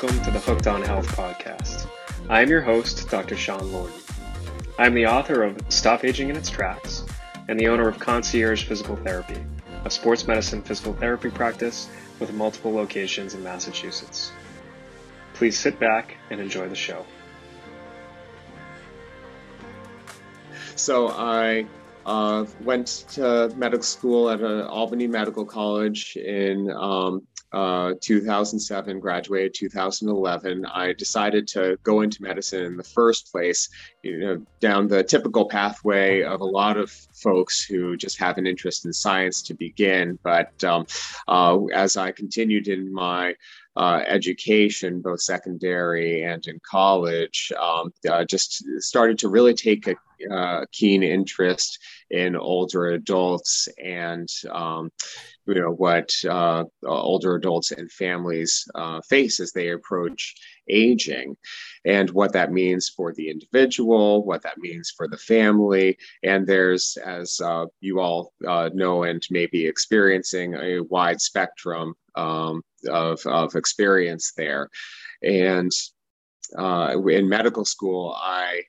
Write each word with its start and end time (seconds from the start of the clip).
welcome 0.00 0.22
to 0.22 0.30
the 0.30 0.38
Hooked 0.38 0.68
on 0.68 0.80
Health 0.80 1.08
podcast. 1.16 1.88
I 2.28 2.40
am 2.40 2.48
your 2.48 2.60
host, 2.60 3.10
Dr. 3.10 3.36
Sean 3.36 3.58
Lordan. 3.72 4.00
I 4.78 4.86
am 4.86 4.94
the 4.94 5.06
author 5.06 5.42
of 5.42 5.60
Stop 5.70 6.04
Aging 6.04 6.28
in 6.28 6.36
Its 6.36 6.48
Tracks 6.48 7.04
and 7.48 7.58
the 7.58 7.66
owner 7.66 7.88
of 7.88 7.98
Concierge 7.98 8.62
Physical 8.62 8.94
Therapy, 8.94 9.44
a 9.84 9.90
sports 9.90 10.28
medicine 10.28 10.62
physical 10.62 10.92
therapy 10.92 11.30
practice 11.30 11.88
with 12.20 12.32
multiple 12.32 12.72
locations 12.72 13.34
in 13.34 13.42
Massachusetts. 13.42 14.30
Please 15.34 15.58
sit 15.58 15.80
back 15.80 16.16
and 16.30 16.40
enjoy 16.40 16.68
the 16.68 16.76
show. 16.76 17.04
So 20.76 21.08
I 21.08 21.66
uh, 22.06 22.44
went 22.62 22.86
to 23.14 23.52
medical 23.56 23.82
school 23.82 24.30
at 24.30 24.44
Albany 24.44 25.08
Medical 25.08 25.44
College 25.44 26.14
in 26.14 26.70
um, 26.70 27.26
uh, 27.52 27.94
2007, 28.00 29.00
graduated 29.00 29.54
2011. 29.54 30.66
I 30.66 30.92
decided 30.92 31.48
to 31.48 31.78
go 31.82 32.02
into 32.02 32.22
medicine 32.22 32.64
in 32.64 32.76
the 32.76 32.84
first 32.84 33.32
place, 33.32 33.68
you 34.02 34.18
know, 34.18 34.46
down 34.60 34.88
the 34.88 35.02
typical 35.02 35.48
pathway 35.48 36.22
of 36.22 36.40
a 36.40 36.44
lot 36.44 36.76
of 36.76 36.90
folks 36.90 37.64
who 37.64 37.96
just 37.96 38.18
have 38.18 38.38
an 38.38 38.46
interest 38.46 38.84
in 38.84 38.92
science 38.92 39.42
to 39.42 39.54
begin. 39.54 40.18
But 40.22 40.62
um, 40.62 40.86
uh, 41.26 41.64
as 41.74 41.96
I 41.96 42.12
continued 42.12 42.68
in 42.68 42.92
my 42.92 43.34
uh, 43.78 44.02
education, 44.08 45.00
both 45.00 45.22
secondary 45.22 46.24
and 46.24 46.44
in 46.48 46.60
college, 46.68 47.52
um, 47.60 47.92
uh, 48.10 48.24
just 48.24 48.64
started 48.80 49.18
to 49.20 49.28
really 49.28 49.54
take 49.54 49.86
a 49.86 49.94
uh, 50.34 50.64
keen 50.72 51.04
interest 51.04 51.78
in 52.10 52.34
older 52.34 52.86
adults 52.88 53.68
and 53.82 54.28
um, 54.50 54.90
you 55.46 55.54
know 55.54 55.70
what 55.70 56.10
uh, 56.28 56.64
older 56.84 57.36
adults 57.36 57.70
and 57.70 57.90
families 57.92 58.66
uh, 58.74 59.00
face 59.08 59.38
as 59.38 59.52
they 59.52 59.68
approach 59.68 60.34
aging 60.70 61.36
and 61.84 62.10
what 62.10 62.32
that 62.32 62.52
means 62.52 62.88
for 62.88 63.12
the 63.12 63.30
individual 63.30 64.24
what 64.24 64.42
that 64.42 64.58
means 64.58 64.92
for 64.96 65.08
the 65.08 65.16
family. 65.16 65.96
And 66.22 66.46
there's 66.46 66.96
as 67.04 67.40
uh, 67.40 67.66
you 67.80 68.00
all 68.00 68.32
uh, 68.46 68.70
know 68.74 69.04
and 69.04 69.22
may 69.30 69.46
be 69.46 69.66
experiencing 69.66 70.54
a 70.54 70.80
wide 70.80 71.20
spectrum 71.20 71.94
um, 72.14 72.62
of, 72.88 73.20
of 73.26 73.54
experience 73.54 74.32
there. 74.36 74.68
And 75.22 75.70
uh, 76.56 76.96
in 77.08 77.28
medical 77.28 77.64
school 77.64 78.16
i 78.16 78.62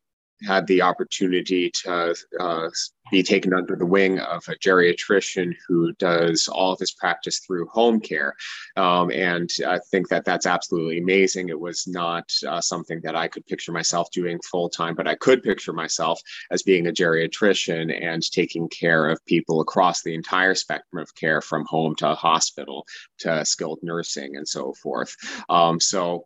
had 0.48 0.68
the 0.68 0.82
opportunity 0.82 1.72
to 1.72 2.16
uh, 2.40 2.70
be 3.12 3.24
taken 3.24 3.54
under 3.54 3.76
the 3.76 3.86
wing 3.86 4.20
of 4.20 4.48
a 4.48 4.56
geriatrician 4.56 5.54
who 5.68 5.92
does 5.94 6.48
all 6.48 6.74
of 6.74 6.80
his 6.80 6.92
practice 6.92 7.40
through 7.40 7.68
home 7.68 8.00
care. 8.00 8.36
Um, 8.78 9.12
and 9.12 9.50
I 9.68 9.80
think 9.92 10.10
that 10.10 10.26
that's 10.26 10.46
absolutely 10.46 11.00
amazing. 11.00 11.50
It 11.50 11.60
was 11.60 11.88
not 11.88 12.32
uh, 12.48 12.62
something 12.62 13.02
that 13.04 13.16
I 13.16 13.28
could 13.28 13.46
picture 13.48 13.72
myself 13.72 14.12
doing 14.12 14.40
full 14.50 14.70
time, 14.70 14.96
but 14.96 15.08
I 15.08 15.16
could 15.16 15.44
picture 15.44 15.74
myself 15.74 16.22
as 16.52 16.64
being 16.64 16.88
a 16.88 16.92
geriatrician 16.92 17.92
and 18.02 18.22
taking 18.32 18.70
care 18.70 19.10
of 19.10 19.26
people 19.26 19.62
across 19.62 20.04
the 20.04 20.14
entire 20.14 20.56
spectrum 20.56 21.02
of 21.02 21.14
care 21.16 21.42
from 21.42 21.66
home 21.66 21.96
to 21.96 22.14
hospital 22.14 22.86
to 23.20 23.44
skilled 23.46 23.80
nursing 23.82 24.36
and 24.36 24.48
so 24.48 24.74
forth. 24.74 25.16
Um, 25.50 25.80
so 25.80 26.26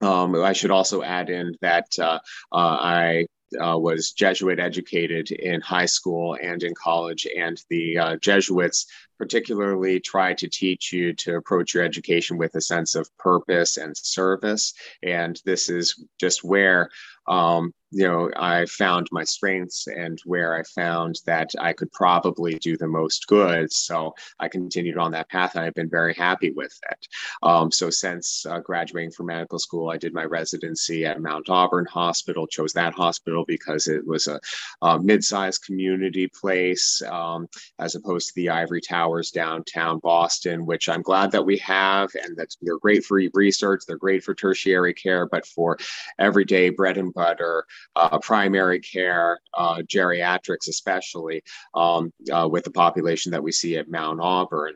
um, 0.00 0.34
I 0.36 0.52
should 0.52 0.70
also 0.70 1.02
add 1.02 1.30
in 1.30 1.56
that 1.60 1.86
uh, 1.98 2.18
uh, 2.52 2.56
I 2.80 3.26
uh, 3.60 3.78
was 3.78 4.12
Jesuit 4.12 4.58
educated 4.58 5.30
in 5.30 5.60
high 5.60 5.86
school 5.86 6.36
and 6.42 6.62
in 6.62 6.74
college, 6.74 7.26
and 7.36 7.60
the 7.70 7.98
uh, 7.98 8.16
Jesuits 8.16 8.86
particularly 9.18 10.00
try 10.00 10.34
to 10.34 10.48
teach 10.48 10.92
you 10.92 11.12
to 11.14 11.36
approach 11.36 11.72
your 11.72 11.84
education 11.84 12.36
with 12.36 12.54
a 12.56 12.60
sense 12.60 12.94
of 12.94 13.08
purpose 13.18 13.76
and 13.76 13.96
service. 13.96 14.74
And 15.02 15.40
this 15.44 15.68
is 15.68 16.04
just 16.18 16.42
where 16.42 16.90
um, 17.28 17.72
you 17.94 18.08
know, 18.08 18.30
I 18.36 18.66
found 18.66 19.06
my 19.12 19.22
strengths 19.22 19.86
and 19.86 20.20
where 20.24 20.56
I 20.56 20.62
found 20.74 21.20
that 21.26 21.50
I 21.60 21.72
could 21.72 21.92
probably 21.92 22.54
do 22.54 22.76
the 22.76 22.88
most 22.88 23.28
good. 23.28 23.72
So 23.72 24.14
I 24.40 24.48
continued 24.48 24.98
on 24.98 25.12
that 25.12 25.30
path, 25.30 25.54
and 25.54 25.64
I've 25.64 25.74
been 25.74 25.88
very 25.88 26.12
happy 26.14 26.50
with 26.50 26.76
it. 26.90 27.06
Um, 27.42 27.70
so 27.70 27.90
since 27.90 28.44
uh, 28.46 28.58
graduating 28.58 29.12
from 29.12 29.26
medical 29.26 29.60
school, 29.60 29.90
I 29.90 29.96
did 29.96 30.12
my 30.12 30.24
residency 30.24 31.06
at 31.06 31.22
Mount 31.22 31.48
Auburn 31.48 31.86
Hospital. 31.86 32.48
Chose 32.48 32.72
that 32.72 32.94
hospital 32.94 33.44
because 33.46 33.86
it 33.86 34.04
was 34.04 34.26
a, 34.26 34.40
a 34.82 34.98
mid-sized 34.98 35.64
community 35.64 36.26
place 36.26 37.00
um, 37.08 37.48
as 37.78 37.94
opposed 37.94 38.28
to 38.28 38.34
the 38.34 38.50
Ivory 38.50 38.80
Towers 38.80 39.30
downtown 39.30 40.00
Boston, 40.00 40.66
which 40.66 40.88
I'm 40.88 41.02
glad 41.02 41.30
that 41.30 41.46
we 41.46 41.58
have, 41.58 42.10
and 42.24 42.36
that 42.36 42.56
they're 42.60 42.78
great 42.78 43.04
for 43.04 43.20
research. 43.34 43.82
They're 43.86 43.96
great 43.96 44.24
for 44.24 44.34
tertiary 44.34 44.94
care, 44.94 45.26
but 45.26 45.46
for 45.46 45.78
everyday 46.18 46.70
bread 46.70 46.98
and 46.98 47.14
butter 47.14 47.64
uh, 47.96 48.18
primary 48.18 48.80
care, 48.80 49.40
uh, 49.54 49.82
geriatrics, 49.82 50.68
especially 50.68 51.42
um, 51.74 52.12
uh, 52.32 52.48
with 52.50 52.64
the 52.64 52.70
population 52.70 53.32
that 53.32 53.42
we 53.42 53.52
see 53.52 53.76
at 53.76 53.90
Mount 53.90 54.20
Auburn. 54.20 54.74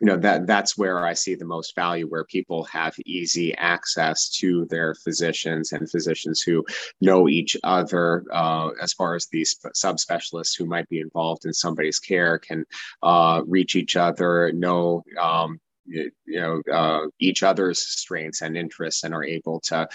You 0.00 0.06
know 0.06 0.16
that 0.18 0.46
that's 0.46 0.78
where 0.78 1.04
I 1.04 1.14
see 1.14 1.34
the 1.34 1.44
most 1.44 1.74
value, 1.74 2.06
where 2.06 2.24
people 2.24 2.62
have 2.64 2.94
easy 3.04 3.52
access 3.56 4.28
to 4.38 4.64
their 4.66 4.94
physicians 4.94 5.72
and 5.72 5.90
physicians 5.90 6.40
who 6.40 6.64
know 7.00 7.28
each 7.28 7.56
other. 7.64 8.24
Uh, 8.32 8.68
as 8.80 8.92
far 8.92 9.16
as 9.16 9.26
these 9.26 9.58
subspecialists 9.74 10.56
who 10.56 10.66
might 10.66 10.88
be 10.88 11.00
involved 11.00 11.46
in 11.46 11.52
somebody's 11.52 11.98
care 11.98 12.38
can 12.38 12.64
uh, 13.02 13.42
reach 13.48 13.74
each 13.74 13.96
other, 13.96 14.52
know 14.52 15.02
um, 15.20 15.58
you 15.88 16.12
know 16.26 16.62
uh, 16.72 17.06
each 17.18 17.42
other's 17.42 17.80
strengths 17.80 18.42
and 18.42 18.56
interests 18.56 19.04
and 19.04 19.14
are 19.14 19.24
able 19.24 19.58
to 19.60 19.88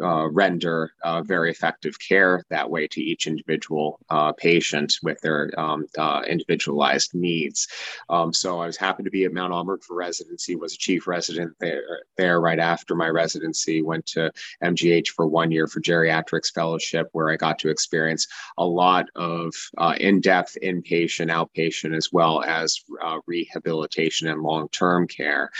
uh, 0.00 0.28
render 0.30 0.92
uh, 1.04 1.22
very 1.22 1.50
effective 1.50 1.98
care 1.98 2.44
that 2.50 2.70
way 2.70 2.86
to 2.88 3.00
each 3.00 3.26
individual 3.26 3.98
uh, 4.10 4.32
patient 4.32 4.94
with 5.02 5.20
their 5.20 5.50
um, 5.58 5.86
uh, 5.98 6.22
individualized 6.26 7.14
needs. 7.14 7.68
Um, 8.08 8.32
so 8.32 8.60
I 8.60 8.66
was 8.66 8.76
happy 8.76 9.02
to 9.02 9.10
be 9.10 9.24
at 9.24 9.32
Mount 9.32 9.52
Auburn 9.52 9.80
for 9.80 9.96
residency, 9.96 10.56
was 10.56 10.74
a 10.74 10.78
chief 10.78 11.06
resident 11.06 11.52
there, 11.60 11.82
there 12.16 12.40
right 12.40 12.58
after 12.58 12.94
my 12.94 13.08
residency, 13.08 13.82
went 13.82 14.06
to 14.06 14.32
MGH 14.62 15.08
for 15.08 15.26
one 15.26 15.50
year 15.50 15.66
for 15.66 15.80
geriatrics 15.80 16.52
fellowship, 16.52 17.08
where 17.12 17.30
I 17.30 17.36
got 17.36 17.58
to 17.60 17.68
experience 17.70 18.26
a 18.56 18.64
lot 18.64 19.06
of 19.14 19.54
uh, 19.78 19.94
in-depth 19.98 20.56
inpatient, 20.62 21.30
outpatient, 21.30 21.96
as 21.96 22.10
well 22.12 22.42
as 22.42 22.80
uh, 23.02 23.18
rehabilitation 23.26 24.28
and 24.28 24.42
long-term 24.42 25.08
care. 25.08 25.50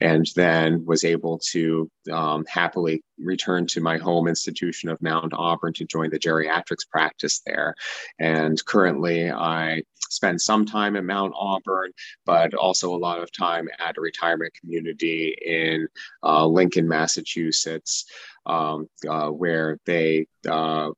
And 0.00 0.26
then 0.34 0.84
was 0.86 1.04
able 1.04 1.38
to 1.50 1.90
um, 2.10 2.44
happily 2.48 3.02
return 3.18 3.66
to 3.68 3.80
my 3.82 3.98
home 3.98 4.28
institution 4.28 4.88
of 4.88 5.02
Mount 5.02 5.32
Auburn 5.34 5.72
to 5.74 5.84
join 5.84 6.10
the 6.10 6.18
geriatrics 6.18 6.88
practice 6.88 7.40
there. 7.44 7.74
And 8.18 8.62
currently, 8.64 9.30
I 9.30 9.82
spend 10.12 10.40
some 10.40 10.64
time 10.66 10.96
at 10.96 11.04
Mount 11.04 11.32
Auburn, 11.36 11.92
but 12.26 12.54
also 12.54 12.94
a 12.94 12.96
lot 12.96 13.22
of 13.22 13.32
time 13.32 13.68
at 13.78 13.96
a 13.96 14.00
retirement 14.00 14.52
community 14.60 15.34
in 15.44 15.88
uh, 16.22 16.46
Lincoln, 16.46 16.88
Massachusetts. 16.88 18.06
Um, 18.44 18.88
uh, 19.08 19.28
where 19.28 19.78
they 19.86 20.26
uh, 20.48 20.90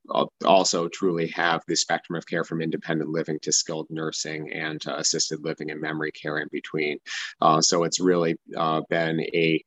also 0.46 0.88
truly 0.88 1.26
have 1.26 1.60
the 1.68 1.76
spectrum 1.76 2.16
of 2.16 2.26
care 2.26 2.42
from 2.42 2.62
independent 2.62 3.10
living 3.10 3.38
to 3.40 3.52
skilled 3.52 3.86
nursing 3.90 4.50
and 4.50 4.82
assisted 4.86 5.44
living 5.44 5.70
and 5.70 5.78
memory 5.78 6.10
care 6.10 6.38
in 6.38 6.48
between. 6.50 7.00
Uh, 7.42 7.60
so 7.60 7.84
it's 7.84 8.00
really 8.00 8.36
uh, 8.56 8.80
been 8.88 9.20
a 9.20 9.62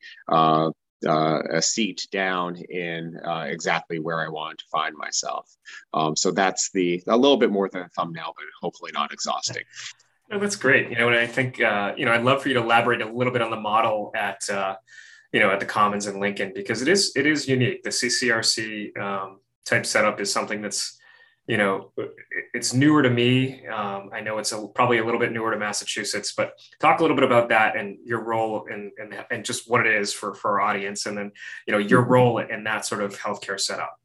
uh, 1.05 1.41
a 1.51 1.61
seat 1.61 2.07
down 2.11 2.55
in 2.55 3.19
uh, 3.25 3.45
exactly 3.47 3.99
where 3.99 4.21
I 4.21 4.29
wanted 4.29 4.59
to 4.59 4.65
find 4.71 4.95
myself. 4.95 5.49
Um, 5.93 6.15
so 6.15 6.31
that's 6.31 6.71
the 6.71 7.03
a 7.07 7.17
little 7.17 7.37
bit 7.37 7.51
more 7.51 7.69
than 7.69 7.81
a 7.81 7.89
thumbnail, 7.89 8.33
but 8.35 8.45
hopefully 8.61 8.91
not 8.93 9.13
exhausting. 9.13 9.63
No, 10.29 10.39
that's 10.39 10.55
great. 10.55 10.89
You 10.89 10.97
know, 10.97 11.07
and 11.07 11.17
I 11.17 11.27
think 11.27 11.61
uh, 11.61 11.93
you 11.95 12.05
know 12.05 12.11
I'd 12.11 12.23
love 12.23 12.41
for 12.41 12.49
you 12.49 12.55
to 12.55 12.61
elaborate 12.61 13.01
a 13.01 13.11
little 13.11 13.33
bit 13.33 13.41
on 13.41 13.51
the 13.51 13.59
model 13.59 14.11
at 14.15 14.49
uh, 14.49 14.75
you 15.31 15.39
know 15.39 15.51
at 15.51 15.59
the 15.59 15.65
Commons 15.65 16.07
in 16.07 16.19
Lincoln 16.19 16.51
because 16.53 16.81
it 16.81 16.87
is 16.87 17.13
it 17.15 17.25
is 17.25 17.47
unique. 17.47 17.83
The 17.83 17.89
CCRC 17.89 18.97
um, 18.97 19.39
type 19.65 19.85
setup 19.85 20.19
is 20.19 20.31
something 20.31 20.61
that's 20.61 20.97
you 21.47 21.55
know, 21.55 21.91
it's 22.53 22.73
newer 22.73 23.01
to 23.01 23.09
me. 23.09 23.65
Um, 23.67 24.09
I 24.13 24.19
know 24.19 24.37
it's 24.37 24.51
a, 24.51 24.67
probably 24.67 24.97
a 24.97 25.05
little 25.05 25.19
bit 25.19 25.31
newer 25.31 25.51
to 25.51 25.57
Massachusetts, 25.57 26.33
but 26.35 26.51
talk 26.81 26.99
a 26.99 27.01
little 27.01 27.15
bit 27.15 27.23
about 27.23 27.47
that 27.49 27.77
and 27.77 27.97
your 28.03 28.21
role 28.23 28.67
and, 28.69 28.91
and, 28.97 29.25
and 29.31 29.45
just 29.45 29.69
what 29.69 29.85
it 29.85 29.93
is 29.93 30.13
for, 30.13 30.33
for 30.33 30.59
our 30.59 30.69
audience. 30.69 31.05
And 31.05 31.17
then, 31.17 31.31
you 31.65 31.71
know, 31.71 31.77
your 31.77 32.03
role 32.03 32.39
in 32.39 32.65
that 32.65 32.85
sort 32.85 33.01
of 33.01 33.17
healthcare 33.17 33.59
setup. 33.59 33.97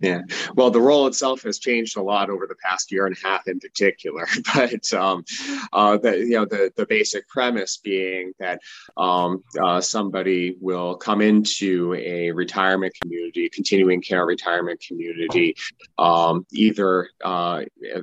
Yeah, 0.00 0.22
well, 0.54 0.70
the 0.70 0.80
role 0.80 1.06
itself 1.06 1.42
has 1.42 1.58
changed 1.58 1.96
a 1.96 2.02
lot 2.02 2.30
over 2.30 2.46
the 2.46 2.54
past 2.56 2.90
year 2.90 3.06
and 3.06 3.16
a 3.16 3.26
half, 3.26 3.46
in 3.46 3.58
particular. 3.60 4.26
But 4.54 4.92
um, 4.92 5.24
uh, 5.72 5.98
the 5.98 6.18
you 6.18 6.30
know 6.30 6.44
the 6.44 6.72
the 6.76 6.86
basic 6.86 7.28
premise 7.28 7.76
being 7.76 8.32
that 8.38 8.60
um, 8.96 9.44
uh, 9.62 9.80
somebody 9.80 10.56
will 10.60 10.96
come 10.96 11.20
into 11.20 11.94
a 11.94 12.32
retirement 12.32 12.94
community, 13.00 13.48
continuing 13.48 14.00
care 14.00 14.24
retirement 14.24 14.80
community, 14.80 15.54
um, 15.98 16.46
either 16.52 17.10
uh, 17.24 17.62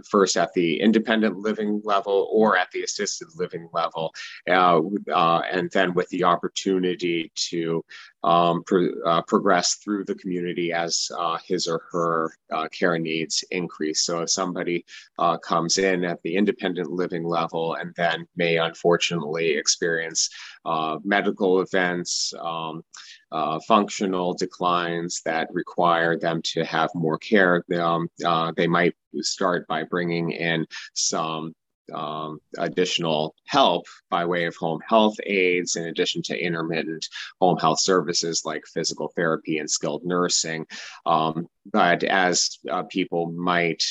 first 0.10 0.38
at 0.38 0.54
the 0.54 0.80
independent 0.80 1.38
living 1.38 1.81
level 1.83 2.30
or 2.31 2.57
at 2.57 2.71
the 2.71 2.83
assisted 2.83 3.28
living 3.36 3.68
level, 3.74 4.13
uh, 4.50 4.80
uh, 5.13 5.42
and 5.51 5.71
then 5.71 5.94
with 5.94 6.07
the 6.10 6.24
opportunity 6.24 7.31
to 7.36 7.83
um, 8.25 8.63
pro, 8.63 8.89
uh, 9.06 9.22
progress 9.22 9.75
through 9.75 10.04
the 10.04 10.16
community 10.16 10.74
as 10.74 11.12
uh, 11.18 11.38
his 11.45 11.68
or 11.68 11.83
her 11.92 12.31
uh, 12.51 12.68
care 12.69 12.98
needs 12.98 13.44
increase. 13.51 14.04
So 14.04 14.22
if 14.22 14.31
somebody 14.31 14.83
uh, 15.19 15.38
comes 15.38 15.77
in 15.77 16.04
at 16.04 16.22
the 16.24 16.36
independent 16.36 16.92
living 16.92 17.24
level 17.24 17.75
and 17.75 17.94
then 17.95 18.27
may 18.36 18.57
unfortunately 18.57 19.51
experience 19.51 20.30
uh, 20.66 20.98
medical 21.04 21.62
events, 21.62 22.33
um, 22.42 22.83
uh, 23.31 23.60
functional 23.68 24.33
declines 24.33 25.21
that 25.25 25.48
require 25.54 26.18
them 26.18 26.42
to 26.42 26.66
have 26.66 26.89
more 26.95 27.19
care, 27.19 27.63
um, 27.80 28.10
they 28.57 28.68
might 28.68 28.95
start 29.21 29.68
by 29.68 29.83
bringing 29.83 30.31
in 30.31 30.66
some 30.94 31.54
um, 31.94 32.40
additional 32.58 33.36
help 33.46 33.86
by 34.10 34.26
way 34.26 34.46
of 34.46 34.56
home 34.56 34.80
health 34.88 35.16
aides, 35.26 35.76
in 35.76 35.86
addition 35.86 36.22
to 36.24 36.38
intermittent 36.38 37.08
home 37.40 37.58
health 37.58 37.80
services 37.80 38.44
like 38.46 38.64
physical 38.66 39.12
therapy 39.16 39.60
and 39.60 39.70
skilled 39.70 40.04
nursing. 40.06 40.66
Um, 41.06 41.48
but 41.72 42.04
as 42.04 42.60
uh, 42.70 42.84
people 42.84 43.32
might 43.32 43.84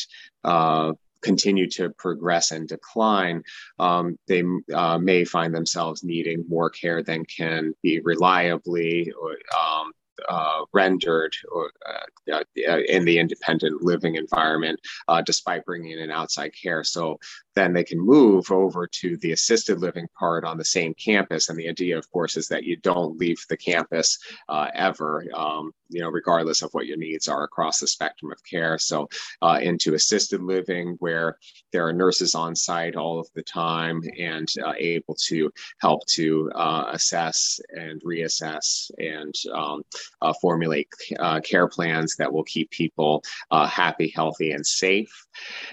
uh, 0.45 0.93
continue 1.23 1.69
to 1.71 1.91
progress 1.91 2.51
and 2.51 2.69
decline, 2.69 3.43
um, 3.79 4.19
they 4.29 4.45
uh, 4.73 4.99
may 4.99 5.25
find 5.25 5.55
themselves 5.55 6.05
needing 6.05 6.45
more 6.49 6.71
care 6.71 7.03
than 7.03 7.25
can 7.25 7.75
be 7.83 8.01
reliably 8.01 9.13
um, 9.59 9.93
uh, 10.29 10.61
rendered 10.73 11.35
or, 11.51 11.73
uh, 11.89 12.35
uh, 12.37 12.79
in 12.89 13.05
the 13.05 13.19
independent 13.19 13.83
living 13.83 14.15
environment, 14.15 14.79
uh, 15.09 15.21
despite 15.23 15.65
bringing 15.65 15.99
in 15.99 16.11
outside 16.11 16.53
care. 16.61 16.85
So 16.85 17.19
then 17.55 17.73
they 17.73 17.85
can 17.85 17.99
move 17.99 18.51
over 18.51 18.87
to 18.87 19.17
the 19.19 19.33
assisted 19.33 19.81
living 19.81 20.09
part 20.19 20.45
on 20.45 20.59
the 20.59 20.65
same 20.65 20.95
campus. 20.95 21.49
And 21.49 21.59
the 21.59 21.69
idea, 21.69 21.97
of 21.97 22.11
course, 22.11 22.37
is 22.37 22.49
that 22.49 22.65
you 22.65 22.77
don't 22.77 23.19
leave 23.19 23.45
the 23.49 23.57
campus 23.57 24.19
uh, 24.49 24.69
ever, 24.75 25.25
um, 25.35 25.73
you 25.89 26.01
know, 26.01 26.09
regardless 26.09 26.63
of 26.63 26.71
what 26.73 26.87
your 26.87 26.97
needs 26.97 27.29
are 27.29 27.45
across 27.45 27.79
the 27.81 27.87
spectrum 27.87 28.33
of 28.33 28.43
care. 28.45 28.79
So 28.79 29.09
uh, 29.43 29.59
into 29.63 29.95
assisted 29.95 30.43
living, 30.43 30.97
where 30.99 31.39
there 31.73 31.87
are 31.87 31.93
nurses 31.93 32.35
on 32.35 32.57
site 32.57 32.97
all 32.97 33.19
of 33.19 33.29
the 33.35 33.43
time 33.43 34.03
and 34.19 34.49
able 34.79 35.17
to 35.27 35.51
help 35.81 36.05
to 36.07 36.51
assess 36.93 37.61
and 37.71 38.01
reassess 38.03 38.91
and 38.99 39.35
um, 39.53 39.83
uh, 40.23 40.33
formulate 40.41 40.89
uh, 41.19 41.41
care 41.41 41.69
plans 41.69 42.17
that 42.17 42.33
will 42.33 42.45
keep 42.45 42.71
people 42.71 43.23
uh, 43.51 43.67
happy, 43.67 44.13
healthy, 44.15 44.53
and 44.53 44.67
safe. 44.67 45.24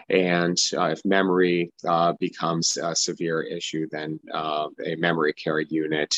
And 0.10 0.58
uh, 0.78 0.88
if 0.88 1.06
memory 1.06 1.72
uh, 1.88 2.14
becomes 2.20 2.78
a 2.78 2.96
severe 2.96 3.42
issue, 3.42 3.88
then 3.92 4.20
uh, 4.34 4.68
a 4.86 4.96
memory 4.96 5.34
care 5.34 5.60
unit 5.60 6.16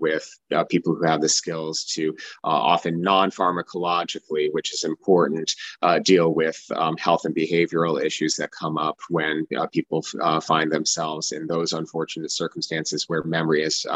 with 0.00 0.28
people 0.68 0.94
who 0.94 1.04
have 1.04 1.20
the 1.20 1.28
skills 1.28 1.84
to 1.84 2.16
often 2.44 3.00
non 3.00 3.30
pharmacologically, 3.30 4.48
which 4.52 4.72
is 4.72 4.84
important, 4.84 5.54
deal 6.02 6.34
with 6.34 6.60
um, 6.74 6.96
health 6.96 7.24
and 7.24 7.34
behavioral 7.34 8.02
issues 8.02 8.36
that 8.36 8.50
come 8.50 8.78
up 8.78 8.98
when 9.08 9.46
people 9.72 10.02
find 10.42 10.70
themselves 10.70 11.32
in 11.32 11.46
those 11.46 11.72
unfortunate 11.72 12.30
circumstances 12.30 13.04
where 13.08 13.22
memory 13.24 13.62
is 13.62 13.86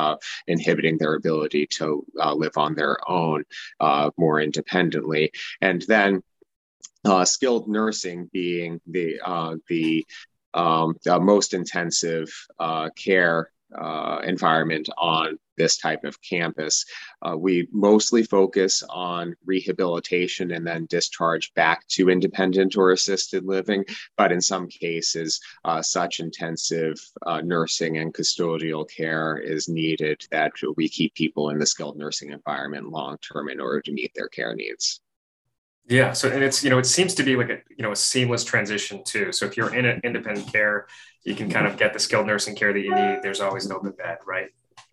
inhibiting 0.46 0.99
their 0.99 1.14
ability 1.14 1.67
to 1.67 2.05
live 2.35 2.56
on 2.56 2.75
their 2.75 2.99
own 3.11 3.44
uh, 3.81 4.11
more 4.17 4.41
independently. 4.41 5.32
And 5.61 5.82
then 5.82 6.23
uh, 7.05 7.25
skilled 7.25 7.69
nursing 7.69 8.29
being 8.32 8.81
the 8.87 9.20
uh, 9.25 9.56
the, 9.69 10.06
um, 10.52 10.94
most 11.20 11.55
intensive 11.55 12.29
uh, 12.58 12.91
care 12.97 13.50
uh, 13.79 14.19
environment 14.25 14.88
on 14.99 15.38
this 15.56 15.76
type 15.76 16.02
of 16.02 16.20
campus. 16.23 16.85
Uh, 17.23 17.37
we 17.37 17.69
mostly 17.70 18.25
focus 18.25 18.82
on 18.88 19.37
rehabilitation 19.44 20.50
and 20.50 20.67
then 20.67 20.87
discharge 20.91 21.55
back 21.55 21.87
to 21.87 22.11
independent 22.11 22.76
or 22.76 22.91
assisted 22.91 23.44
living, 23.44 23.85
but 24.17 24.32
in 24.32 24.41
some 24.41 24.67
cases, 24.67 25.38
uh, 25.64 25.81
such 25.81 26.19
intensive 26.19 26.96
nursing 27.44 27.99
and 27.99 28.12
custodial 28.12 28.88
care 28.91 29.37
is 29.37 29.69
needed 29.69 30.20
that 30.32 30.50
we 30.76 30.88
keep 30.88 31.14
people 31.14 31.50
in 31.50 31.58
the 31.58 31.67
skilled 31.67 31.96
nursing 31.96 32.31
environment 32.31 32.88
long 32.88 33.17
term 33.19 33.49
in 33.49 33.61
order 33.61 33.81
to 33.82 33.93
meet 33.93 34.11
their 34.17 34.29
care 34.29 34.55
needs. 34.56 35.00
Yeah. 35.91 36.13
So, 36.13 36.31
and 36.31 36.43
it's, 36.43 36.63
you 36.63 36.71
know, 36.71 36.79
it 36.79 36.87
seems 36.87 37.15
to 37.15 37.25
be 37.25 37.35
like 37.35 37.51
a, 37.51 37.59
you 37.77 37.83
know, 37.83 37.91
a 37.91 37.97
seamless 37.97 38.45
transition 38.45 39.03
too. 39.05 39.33
So 39.33 39.45
if 39.45 39.57
you're 39.57 39.75
in 39.75 39.85
an 39.85 40.01
independent 40.05 40.51
care, 40.51 40.87
you 41.25 41.35
can 41.35 41.51
kind 41.51 41.67
of 41.67 41.77
get 41.77 41.93
the 41.93 41.99
skilled 41.99 42.29
nursing 42.29 42.55
care 42.55 42.73
that 42.73 42.79
you 42.79 42.95
need. 42.95 43.19
There's 43.23 43.41
always 43.41 43.67
an 43.67 43.73
open 43.73 43.91
bed, 43.91 44.19
right? 44.25 44.51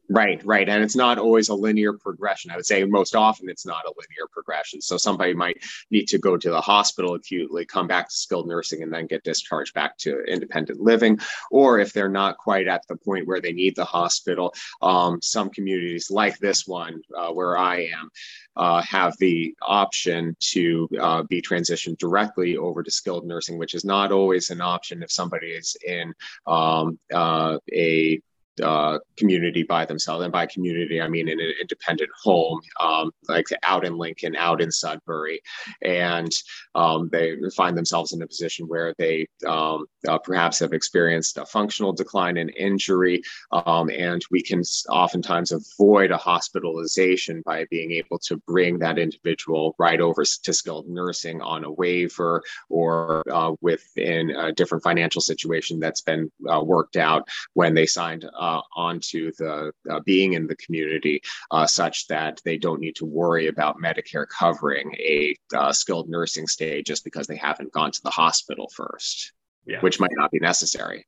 Right, 0.09 0.41
right. 0.45 0.69
And 0.69 0.81
it's 0.81 0.95
not 0.95 1.17
always 1.17 1.49
a 1.49 1.53
linear 1.53 1.91
progression. 1.91 2.49
I 2.49 2.55
would 2.55 2.65
say 2.65 2.85
most 2.85 3.13
often 3.13 3.49
it's 3.49 3.65
not 3.65 3.85
a 3.85 3.89
linear 3.89 4.27
progression. 4.31 4.79
So 4.79 4.95
somebody 4.95 5.33
might 5.33 5.57
need 5.91 6.07
to 6.07 6.17
go 6.17 6.37
to 6.37 6.49
the 6.49 6.61
hospital 6.61 7.15
acutely, 7.15 7.65
come 7.65 7.87
back 7.87 8.07
to 8.07 8.15
skilled 8.15 8.47
nursing, 8.47 8.83
and 8.83 8.93
then 8.93 9.07
get 9.07 9.23
discharged 9.25 9.73
back 9.73 9.97
to 9.99 10.21
independent 10.21 10.79
living. 10.79 11.19
Or 11.51 11.79
if 11.79 11.91
they're 11.91 12.07
not 12.07 12.37
quite 12.37 12.69
at 12.69 12.87
the 12.87 12.95
point 12.95 13.27
where 13.27 13.41
they 13.41 13.51
need 13.51 13.75
the 13.75 13.83
hospital, 13.83 14.53
um, 14.81 15.21
some 15.21 15.49
communities 15.49 16.09
like 16.09 16.37
this 16.39 16.65
one, 16.65 17.01
uh, 17.17 17.33
where 17.33 17.57
I 17.57 17.87
am, 17.87 18.09
uh, 18.55 18.81
have 18.83 19.17
the 19.17 19.53
option 19.61 20.37
to 20.39 20.87
uh, 21.01 21.23
be 21.23 21.41
transitioned 21.41 21.97
directly 21.97 22.55
over 22.55 22.81
to 22.81 22.91
skilled 22.91 23.27
nursing, 23.27 23.57
which 23.57 23.75
is 23.75 23.83
not 23.83 24.13
always 24.13 24.51
an 24.51 24.61
option 24.61 25.03
if 25.03 25.11
somebody 25.11 25.47
is 25.47 25.75
in 25.85 26.13
um, 26.45 26.97
uh, 27.13 27.57
a 27.73 28.21
uh, 28.63 28.99
community 29.17 29.63
by 29.63 29.85
themselves. 29.85 30.23
And 30.23 30.31
by 30.31 30.45
community, 30.45 31.01
I 31.01 31.07
mean 31.07 31.27
in 31.27 31.39
an 31.39 31.53
independent 31.59 32.09
home, 32.21 32.59
um, 32.79 33.11
like 33.27 33.45
out 33.63 33.85
in 33.85 33.97
Lincoln, 33.97 34.35
out 34.35 34.61
in 34.61 34.71
Sudbury. 34.71 35.41
And 35.81 36.31
um, 36.75 37.09
they 37.11 37.35
find 37.55 37.77
themselves 37.77 38.13
in 38.13 38.21
a 38.21 38.27
position 38.27 38.67
where 38.67 38.93
they 38.97 39.27
um, 39.47 39.85
uh, 40.07 40.17
perhaps 40.17 40.59
have 40.59 40.73
experienced 40.73 41.37
a 41.37 41.45
functional 41.45 41.93
decline 41.93 42.37
and 42.37 42.53
injury. 42.57 43.21
Um, 43.51 43.89
and 43.89 44.23
we 44.31 44.41
can 44.41 44.63
oftentimes 44.89 45.51
avoid 45.51 46.11
a 46.11 46.17
hospitalization 46.17 47.41
by 47.45 47.65
being 47.69 47.91
able 47.91 48.19
to 48.19 48.37
bring 48.47 48.79
that 48.79 48.97
individual 48.97 49.75
right 49.77 50.01
over 50.01 50.23
to 50.23 50.53
skilled 50.53 50.87
nursing 50.87 51.41
on 51.41 51.63
a 51.63 51.71
waiver 51.71 52.43
or 52.69 53.23
uh, 53.31 53.53
within 53.61 54.31
a 54.31 54.51
different 54.51 54.83
financial 54.83 55.21
situation 55.21 55.79
that's 55.79 56.01
been 56.01 56.31
uh, 56.49 56.61
worked 56.63 56.97
out 56.97 57.27
when 57.53 57.73
they 57.73 57.85
signed 57.85 58.25
uh, 58.37 58.46
onto 58.75 59.31
the 59.37 59.71
uh, 59.89 59.99
being 60.05 60.33
in 60.33 60.47
the 60.47 60.55
community 60.55 61.21
uh, 61.51 61.65
such 61.65 62.07
that 62.07 62.41
they 62.45 62.57
don't 62.57 62.79
need 62.79 62.95
to 62.95 63.05
worry 63.05 63.47
about 63.47 63.81
Medicare 63.81 64.27
covering 64.27 64.93
a 64.95 65.35
uh, 65.55 65.71
skilled 65.71 66.09
nursing 66.09 66.47
stay 66.47 66.81
just 66.81 67.03
because 67.03 67.27
they 67.27 67.35
haven't 67.35 67.71
gone 67.71 67.91
to 67.91 68.01
the 68.03 68.09
hospital 68.09 68.69
first, 68.75 69.33
yeah. 69.65 69.79
which 69.81 69.99
might 69.99 70.11
not 70.15 70.31
be 70.31 70.39
necessary. 70.39 71.05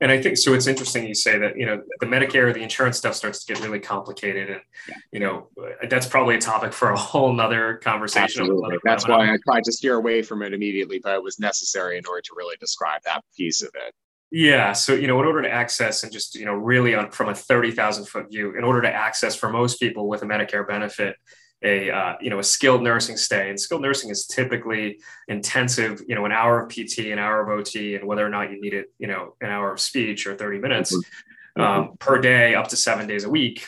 And 0.00 0.12
I 0.12 0.22
think 0.22 0.38
so. 0.38 0.54
It's 0.54 0.68
interesting 0.68 1.08
you 1.08 1.14
say 1.14 1.38
that 1.38 1.58
you 1.58 1.66
know 1.66 1.82
the 1.98 2.06
Medicare, 2.06 2.54
the 2.54 2.62
insurance 2.62 2.96
stuff 2.96 3.14
starts 3.14 3.44
to 3.44 3.52
get 3.52 3.62
really 3.64 3.80
complicated, 3.80 4.48
and 4.48 4.60
yeah. 4.88 4.94
you 5.10 5.18
know 5.18 5.48
that's 5.90 6.06
probably 6.06 6.36
a 6.36 6.40
topic 6.40 6.72
for 6.72 6.90
a 6.90 6.96
whole 6.96 7.32
nother 7.32 7.78
conversation. 7.82 8.42
Absolutely. 8.42 8.76
That's 8.84 9.08
why 9.08 9.32
I 9.32 9.36
tried 9.44 9.64
to 9.64 9.72
steer 9.72 9.96
away 9.96 10.22
from 10.22 10.42
it 10.42 10.54
immediately, 10.54 11.00
but 11.02 11.14
it 11.14 11.22
was 11.22 11.40
necessary 11.40 11.98
in 11.98 12.06
order 12.06 12.20
to 12.20 12.34
really 12.36 12.56
describe 12.60 13.02
that 13.06 13.24
piece 13.36 13.60
of 13.60 13.70
it. 13.74 13.92
Yeah. 14.30 14.72
So, 14.72 14.94
you 14.94 15.06
know, 15.06 15.18
in 15.20 15.26
order 15.26 15.42
to 15.42 15.50
access 15.50 16.02
and 16.02 16.12
just, 16.12 16.34
you 16.34 16.44
know, 16.44 16.54
really 16.54 16.94
on 16.94 17.10
from 17.10 17.30
a 17.30 17.34
30,000 17.34 18.04
foot 18.04 18.30
view, 18.30 18.56
in 18.56 18.64
order 18.64 18.82
to 18.82 18.92
access 18.92 19.34
for 19.34 19.48
most 19.48 19.80
people 19.80 20.08
with 20.08 20.22
a 20.22 20.26
Medicare 20.26 20.66
benefit, 20.66 21.16
a, 21.64 21.90
uh, 21.90 22.14
you 22.20 22.30
know, 22.30 22.38
a 22.38 22.44
skilled 22.44 22.82
nursing 22.82 23.16
stay 23.16 23.48
and 23.48 23.58
skilled 23.58 23.82
nursing 23.82 24.10
is 24.10 24.26
typically 24.26 25.00
intensive, 25.28 26.02
you 26.06 26.14
know, 26.14 26.24
an 26.24 26.32
hour 26.32 26.62
of 26.62 26.68
PT, 26.68 26.98
an 27.10 27.18
hour 27.18 27.40
of 27.40 27.48
OT, 27.48 27.96
and 27.96 28.06
whether 28.06 28.24
or 28.24 28.28
not 28.28 28.50
you 28.50 28.60
need 28.60 28.74
it, 28.74 28.92
you 28.98 29.08
know, 29.08 29.34
an 29.40 29.50
hour 29.50 29.72
of 29.72 29.80
speech 29.80 30.26
or 30.26 30.36
30 30.36 30.58
minutes 30.58 30.94
mm-hmm. 30.94 31.60
um, 31.60 31.96
per 31.98 32.20
day, 32.20 32.54
up 32.54 32.68
to 32.68 32.76
seven 32.76 33.06
days 33.06 33.24
a 33.24 33.30
week 33.30 33.66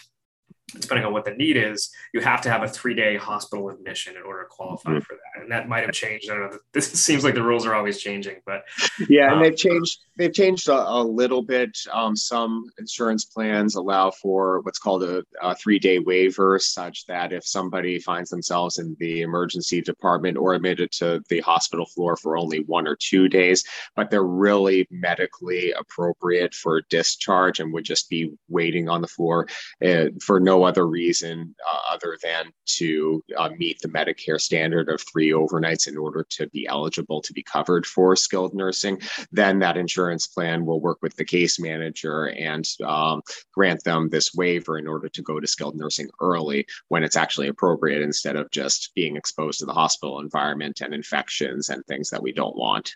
depending 0.79 1.05
on 1.05 1.13
what 1.13 1.25
the 1.25 1.33
need 1.33 1.57
is, 1.57 1.91
you 2.13 2.21
have 2.21 2.41
to 2.43 2.51
have 2.51 2.63
a 2.63 2.69
three 2.69 2.95
day 2.95 3.17
hospital 3.17 3.71
admission 3.71 4.17
in 4.17 4.23
order 4.23 4.43
to 4.43 4.49
qualify 4.49 4.91
mm-hmm. 4.91 5.01
for 5.01 5.15
that. 5.15 5.43
And 5.43 5.51
that 5.51 5.69
might 5.69 5.85
have 5.85 5.93
changed. 5.93 6.31
I 6.31 6.35
don't 6.35 6.51
know. 6.51 6.59
This 6.73 6.91
seems 7.05 7.25
like 7.25 7.35
the 7.35 7.43
rules 7.43 7.67
are 7.67 7.75
always 7.75 8.01
changing, 8.01 8.37
but 8.47 8.65
yeah, 9.09 9.29
um, 9.29 9.35
and 9.35 9.45
they've 9.45 9.57
changed. 9.57 9.99
They've 10.17 10.33
changed 10.33 10.69
a, 10.69 10.89
a 10.89 11.03
little 11.03 11.43
bit. 11.43 11.79
Um, 11.93 12.15
some 12.15 12.67
insurance 12.79 13.25
plans 13.25 13.75
allow 13.75 14.11
for 14.11 14.61
what's 14.61 14.79
called 14.79 15.03
a, 15.03 15.25
a 15.41 15.55
three 15.55 15.79
day 15.79 15.99
waiver, 15.99 16.59
such 16.59 17.07
that 17.07 17.33
if 17.33 17.47
somebody 17.47 17.99
finds 17.99 18.31
themselves 18.31 18.79
in 18.79 18.97
the 19.01 19.23
emergency 19.23 19.81
department 19.81 20.37
or 20.37 20.55
admitted 20.55 20.93
to 20.93 21.23
the 21.29 21.41
hospital 21.41 21.87
floor 21.87 22.17
for 22.17 22.37
only 22.37 22.59
one 22.61 22.87
or 22.87 22.97
two 22.97 23.29
days, 23.29 23.65
but 23.97 24.11
they're 24.11 24.23
really 24.23 24.87
medically 24.91 25.73
appropriate 25.73 26.55
for 26.55 26.83
discharge 26.91 27.61
and 27.61 27.73
would 27.73 27.85
just 27.85 28.11
be 28.11 28.33
waiting 28.49 28.89
on 28.89 29.01
the 29.01 29.09
floor 29.09 29.47
uh, 29.85 30.07
for 30.21 30.39
no 30.41 30.60
other 30.65 30.87
reason 30.87 31.55
uh, 31.71 31.95
other 31.95 32.17
than 32.23 32.53
to 32.65 33.23
uh, 33.37 33.51
meet 33.57 33.81
the 33.81 33.89
Medicare 33.89 34.41
standard 34.41 34.89
of 34.89 35.01
three 35.01 35.31
overnights 35.31 35.89
in 35.89 35.97
order 35.97 36.27
to 36.31 36.49
be 36.49 36.67
eligible 36.67 37.21
to 37.23 37.33
be 37.33 37.43
covered 37.43 37.87
for 37.87 38.17
skilled 38.17 38.55
nursing, 38.55 39.01
then 39.33 39.59
that 39.59 39.77
insurance 39.77 40.27
plan 40.27 40.65
will 40.65 40.81
work 40.81 40.99
with 41.03 41.15
the 41.17 41.25
case 41.25 41.59
manager 41.59 42.27
and 42.31 42.65
um, 42.85 43.23
grant 43.55 43.83
them 43.85 44.09
this 44.09 44.35
waiver 44.35 44.79
in 44.79 44.87
order 44.87 45.09
to 45.09 45.23
go 45.23 45.41
to 45.41 45.47
skilled 45.47 45.77
nursing 45.77 46.09
early 46.21 46.67
when 46.89 47.03
it's 47.03 47.17
actually 47.17 47.49
appropriate 47.49 48.03
instead 48.03 48.37
of 48.37 48.51
just 48.51 48.93
being 48.95 49.17
exposed 49.17 49.59
to 49.59 49.67
the 49.67 49.73
hospital 49.73 50.21
environment 50.21 50.81
and 50.81 50.95
infections 50.95 51.69
and 51.69 51.85
things 51.87 52.11
that 52.11 52.23
we 52.23 52.33
don't 52.33 52.57
want. 52.57 52.95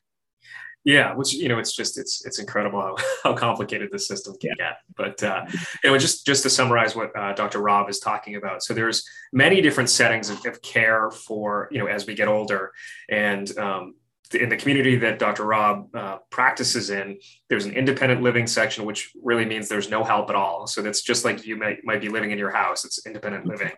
Yeah, 0.84 1.14
which 1.14 1.32
you 1.32 1.48
know, 1.48 1.58
it's 1.58 1.72
just 1.72 1.98
it's 1.98 2.26
it's 2.26 2.38
incredible 2.38 2.80
how, 2.80 2.96
how 3.24 3.34
complicated 3.34 3.88
the 3.90 3.98
system 3.98 4.34
can 4.38 4.54
get. 4.58 4.78
But 4.96 5.22
uh, 5.22 5.46
you 5.82 5.90
know, 5.90 5.98
just 5.98 6.26
just 6.26 6.42
to 6.42 6.50
summarize 6.50 6.94
what 6.94 7.16
uh, 7.16 7.32
Dr. 7.32 7.60
Rob 7.60 7.88
is 7.88 7.98
talking 7.98 8.36
about, 8.36 8.62
so 8.62 8.74
there's 8.74 9.02
many 9.32 9.62
different 9.62 9.88
settings 9.88 10.28
of, 10.28 10.44
of 10.44 10.60
care 10.60 11.10
for 11.10 11.68
you 11.70 11.78
know 11.78 11.86
as 11.86 12.06
we 12.06 12.14
get 12.14 12.28
older, 12.28 12.72
and 13.08 13.56
um, 13.58 13.94
in 14.34 14.48
the 14.48 14.56
community 14.56 14.96
that 14.96 15.18
Dr. 15.18 15.44
Rob 15.44 15.94
uh, 15.94 16.18
practices 16.30 16.90
in, 16.90 17.18
there's 17.48 17.64
an 17.64 17.72
independent 17.72 18.22
living 18.22 18.46
section, 18.46 18.84
which 18.84 19.12
really 19.22 19.44
means 19.44 19.68
there's 19.68 19.90
no 19.90 20.04
help 20.04 20.30
at 20.30 20.36
all. 20.36 20.66
So 20.66 20.82
that's 20.82 21.02
just 21.02 21.24
like 21.24 21.46
you 21.46 21.56
might, 21.56 21.84
might 21.84 22.00
be 22.00 22.08
living 22.08 22.30
in 22.30 22.38
your 22.38 22.50
house. 22.50 22.84
It's 22.84 23.06
independent 23.06 23.46
living. 23.46 23.72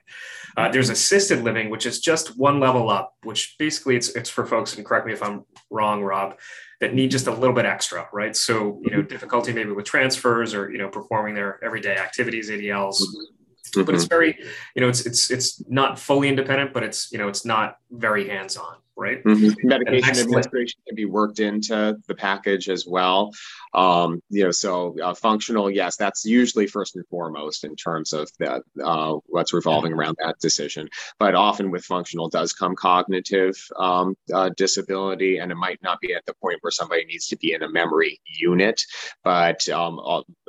Uh, 0.57 0.71
there's 0.71 0.89
assisted 0.89 1.43
living, 1.43 1.71
which 1.71 1.87
is 1.87 2.01
just 2.01 2.39
one 2.39 2.61
level 2.61 2.91
up, 2.91 3.15
which 3.23 3.57
basically 3.59 3.97
it's, 3.97 4.09
it's 4.11 4.31
for 4.31 4.47
folks, 4.47 4.77
and 4.77 4.85
correct 4.85 5.07
me 5.07 5.13
if 5.13 5.23
I'm 5.23 5.45
wrong, 5.71 6.03
Rob, 6.03 6.39
that 6.81 6.95
need 6.95 7.11
just 7.11 7.27
a 7.27 7.33
little 7.33 7.55
bit 7.55 7.67
extra, 7.67 8.09
right? 8.13 8.37
So, 8.37 8.81
you 8.85 8.91
know, 8.91 9.03
difficulty 9.03 9.53
maybe 9.53 9.73
with 9.73 9.85
transfers 9.85 10.55
or, 10.55 10.71
you 10.71 10.79
know, 10.79 10.89
performing 10.89 11.35
their 11.35 11.63
everyday 11.65 11.97
activities, 11.97 12.51
ADLs. 12.51 13.01
Mm-hmm. 13.01 13.83
But 13.85 13.95
it's 13.95 14.05
very, 14.05 14.39
you 14.75 14.81
know, 14.81 14.89
it's 14.89 15.05
it's 15.05 15.31
it's 15.31 15.63
not 15.69 15.99
fully 15.99 16.29
independent, 16.29 16.73
but 16.73 16.83
it's 16.83 17.13
you 17.13 17.19
know, 17.19 17.29
it's 17.29 17.45
not 17.45 17.77
very 17.91 18.27
hands-on 18.29 18.77
right? 18.97 19.23
Mm-hmm. 19.23 19.69
Medication 19.69 20.19
administration 20.19 20.81
can 20.87 20.97
be 20.97 21.05
worked 21.05 21.39
into 21.39 21.97
the 22.07 22.15
package 22.15 22.69
as 22.69 22.87
well. 22.87 23.33
Um, 23.75 24.23
you 24.31 24.45
know, 24.45 24.51
so 24.51 24.97
uh, 25.03 25.15
functional, 25.15 25.71
yes, 25.71 25.97
that's 25.97 26.25
usually 26.25 26.67
first 26.67 26.97
and 26.97 27.07
foremost 27.09 27.65
in 27.65 27.77
terms 27.77 28.13
of 28.13 28.31
that 28.39 28.63
uh, 28.83 29.15
what's 29.27 29.53
revolving 29.53 29.93
around 29.93 30.17
that 30.23 30.39
decision. 30.41 30.89
But 31.19 31.35
often 31.35 31.71
with 31.71 31.85
functional 31.85 32.29
does 32.29 32.53
come 32.53 32.75
cognitive 32.75 33.57
um, 33.77 34.17
uh, 34.33 34.51
disability, 34.57 35.39
and 35.39 35.53
it 35.53 35.57
might 35.57 35.83
not 35.83 36.01
be 36.01 36.15
at 36.15 36.25
the 36.27 36.35
point 36.35 36.59
where 36.63 36.71
somebody 36.71 37.05
needs 37.05 37.27
to 37.29 37.37
be 37.37 37.53
in 37.53 37.63
a 37.63 37.69
memory 37.69 38.21
unit, 38.39 38.83
but 39.25 39.69
um, 39.69 40.01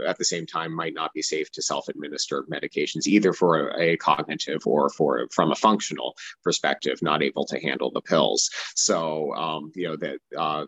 at 0.06 0.18
the 0.18 0.26
same 0.26 0.46
time 0.46 0.74
might 0.74 0.94
not 0.94 1.12
be 1.14 1.22
safe 1.22 1.52
to 1.52 1.62
self-administer 1.62 2.46
medications 2.52 3.08
either 3.08 3.34
for 3.34 3.72
a, 3.72 3.94
a 3.94 3.98
cognitive 3.98 4.66
or 4.66 4.90
for 4.90 5.28
from 5.32 5.52
a 5.52 5.56
functional 5.56 6.16
perspective, 6.44 7.00
not 7.02 7.22
able 7.22 7.46
to 7.46 7.60
handle 7.60 7.92
the 7.92 8.02
pills. 8.02 8.37
So 8.76 9.34
um, 9.34 9.72
you 9.76 9.88
know 9.88 9.96
that 9.98 10.20
uh, 10.38 10.66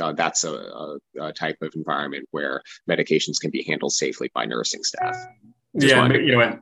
uh, 0.00 0.12
that's 0.12 0.44
a, 0.44 0.52
a, 0.52 0.98
a, 1.20 1.32
type 1.32 1.58
of 1.60 1.72
environment 1.74 2.26
where 2.30 2.62
medications 2.88 3.40
can 3.40 3.50
be 3.50 3.62
handled 3.62 3.92
safely 3.92 4.30
by 4.34 4.44
nursing 4.46 4.82
staff. 4.82 5.14
Just 5.78 5.94
yeah, 5.94 6.06
you 6.12 6.36
know, 6.36 6.58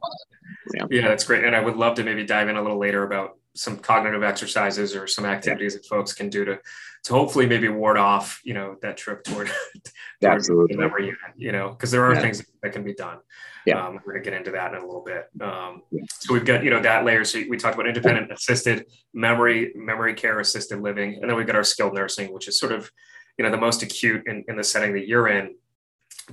yeah. 0.75 0.85
yeah, 0.91 1.09
that's 1.09 1.25
great. 1.25 1.45
And 1.45 1.55
I 1.55 1.61
would 1.61 1.77
love 1.77 1.95
to 1.97 2.05
maybe 2.05 2.25
dive 2.25 2.49
in 2.49 2.57
a 2.57 2.63
little 2.63 2.79
later 2.79 3.05
about 3.05 3.39
some 3.55 3.77
cognitive 3.77 4.23
exercises 4.23 4.95
or 4.95 5.07
some 5.07 5.25
activities 5.25 5.75
yeah. 5.75 5.79
that 5.79 5.87
folks 5.87 6.13
can 6.13 6.29
do 6.29 6.45
to 6.45 6.59
to 7.03 7.13
hopefully 7.15 7.47
maybe 7.47 7.69
ward 7.69 7.97
off 7.97 8.41
you 8.45 8.55
know 8.55 8.77
that 8.83 8.97
trip 8.97 9.25
toward, 9.25 9.51
absolutely 10.23 10.77
the 10.77 10.81
memory 10.81 11.07
unit 11.07 11.19
you 11.37 11.53
know 11.53 11.71
because 11.71 11.91
there 11.91 12.05
are 12.05 12.15
yeah. 12.15 12.21
things 12.21 12.45
that 12.63 12.73
can 12.73 12.85
be 12.85 12.95
done 12.95 13.19
yeah 13.67 13.87
um, 13.87 13.99
we're 14.05 14.13
going 14.13 14.25
to 14.25 14.31
get 14.31 14.37
into 14.37 14.51
that 14.51 14.73
in 14.75 14.81
a 14.81 14.85
little 14.85 15.03
bit 15.05 15.29
um, 15.41 15.83
yeah. 15.91 16.03
so 16.11 16.33
we've 16.35 16.45
got 16.45 16.63
you 16.63 16.71
know 16.71 16.81
that 16.81 17.05
layer 17.05 17.25
so 17.25 17.41
we 17.49 17.57
talked 17.57 17.75
about 17.75 17.87
independent 17.87 18.31
assisted 18.31 18.87
memory 19.15 19.73
memory 19.75 20.15
care 20.15 20.41
assisted 20.41 20.81
living 20.81 21.15
and 21.21 21.29
then 21.29 21.37
we've 21.37 21.47
got 21.47 21.57
our 21.57 21.65
skilled 21.65 21.95
nursing 21.95 22.33
which 22.33 22.49
is 22.49 22.59
sort 22.59 22.73
of 22.73 22.91
you 23.39 23.45
know 23.45 23.51
the 23.51 23.57
most 23.57 23.83
acute 23.83 24.23
in, 24.27 24.45
in 24.49 24.57
the 24.57 24.65
setting 24.65 24.93
that 24.93 25.09
you're 25.09 25.29
in 25.29 25.55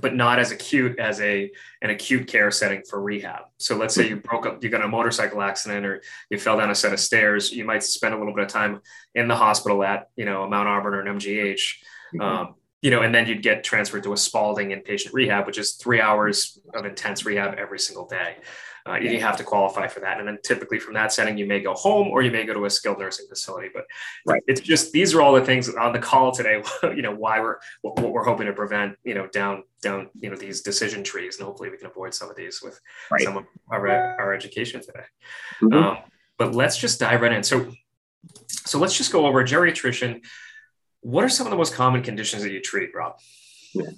but 0.00 0.14
not 0.14 0.38
as 0.38 0.50
acute 0.50 0.98
as 0.98 1.20
a 1.20 1.50
an 1.82 1.90
acute 1.90 2.26
care 2.26 2.50
setting 2.50 2.82
for 2.88 3.00
rehab. 3.00 3.42
So 3.58 3.76
let's 3.76 3.94
say 3.94 4.08
you 4.08 4.16
broke 4.16 4.46
up, 4.46 4.62
you 4.62 4.70
got 4.70 4.84
a 4.84 4.88
motorcycle 4.88 5.42
accident, 5.42 5.84
or 5.84 6.02
you 6.30 6.38
fell 6.38 6.58
down 6.58 6.70
a 6.70 6.74
set 6.74 6.92
of 6.92 7.00
stairs. 7.00 7.52
You 7.52 7.64
might 7.64 7.82
spend 7.82 8.14
a 8.14 8.18
little 8.18 8.34
bit 8.34 8.44
of 8.44 8.48
time 8.48 8.80
in 9.14 9.28
the 9.28 9.36
hospital 9.36 9.82
at 9.82 10.08
you 10.16 10.24
know 10.24 10.44
a 10.44 10.48
Mount 10.48 10.68
Auburn 10.68 10.94
or 10.94 11.00
an 11.00 11.18
MGH, 11.18 11.54
mm-hmm. 11.54 12.20
um, 12.20 12.54
you 12.82 12.90
know, 12.90 13.02
and 13.02 13.14
then 13.14 13.26
you'd 13.26 13.42
get 13.42 13.64
transferred 13.64 14.04
to 14.04 14.12
a 14.12 14.16
Spaulding 14.16 14.70
inpatient 14.70 15.12
rehab, 15.12 15.46
which 15.46 15.58
is 15.58 15.72
three 15.72 16.00
hours 16.00 16.58
of 16.74 16.84
intense 16.84 17.24
rehab 17.24 17.54
every 17.58 17.78
single 17.78 18.06
day. 18.06 18.36
Uh, 18.88 18.96
you 18.96 19.20
have 19.20 19.36
to 19.36 19.44
qualify 19.44 19.86
for 19.86 20.00
that. 20.00 20.18
And 20.18 20.26
then 20.26 20.38
typically 20.42 20.78
from 20.78 20.94
that 20.94 21.12
setting, 21.12 21.36
you 21.36 21.46
may 21.46 21.60
go 21.60 21.74
home 21.74 22.08
or 22.08 22.22
you 22.22 22.30
may 22.30 22.44
go 22.44 22.54
to 22.54 22.64
a 22.64 22.70
skilled 22.70 22.98
nursing 22.98 23.26
facility. 23.28 23.68
But 23.72 23.84
right. 24.26 24.42
it's 24.46 24.60
just 24.60 24.92
these 24.92 25.14
are 25.14 25.20
all 25.20 25.34
the 25.34 25.44
things 25.44 25.68
on 25.74 25.92
the 25.92 25.98
call 25.98 26.32
today. 26.32 26.62
You 26.98 27.02
know 27.02 27.14
why 27.14 27.40
we're 27.40 27.58
what, 27.82 28.00
what, 28.00 28.12
we're 28.12 28.24
hoping 28.24 28.46
to 28.46 28.52
prevent. 28.52 28.96
You 29.04 29.14
know 29.14 29.26
down 29.28 29.64
down 29.82 30.08
you 30.18 30.30
know 30.30 30.36
these 30.36 30.62
decision 30.62 31.04
trees, 31.04 31.36
and 31.36 31.46
hopefully 31.46 31.70
we 31.70 31.76
can 31.76 31.86
avoid 31.86 32.14
some 32.14 32.30
of 32.30 32.36
these 32.36 32.62
with 32.62 32.80
right. 33.10 33.20
some 33.20 33.36
of 33.36 33.44
our 33.70 33.88
our 34.18 34.34
education 34.34 34.80
today. 34.80 35.04
Mm-hmm. 35.60 35.74
Um, 35.74 35.98
but 36.38 36.54
let's 36.54 36.78
just 36.78 36.98
dive 36.98 37.20
right 37.20 37.32
in. 37.32 37.42
So 37.42 37.70
so 38.46 38.78
let's 38.78 38.96
just 38.96 39.12
go 39.12 39.26
over 39.26 39.44
geriatrician. 39.44 40.24
What 41.00 41.24
are 41.24 41.28
some 41.28 41.46
of 41.46 41.50
the 41.50 41.56
most 41.56 41.74
common 41.74 42.02
conditions 42.02 42.42
that 42.42 42.52
you 42.52 42.60
treat, 42.60 42.90
Rob? 42.94 43.18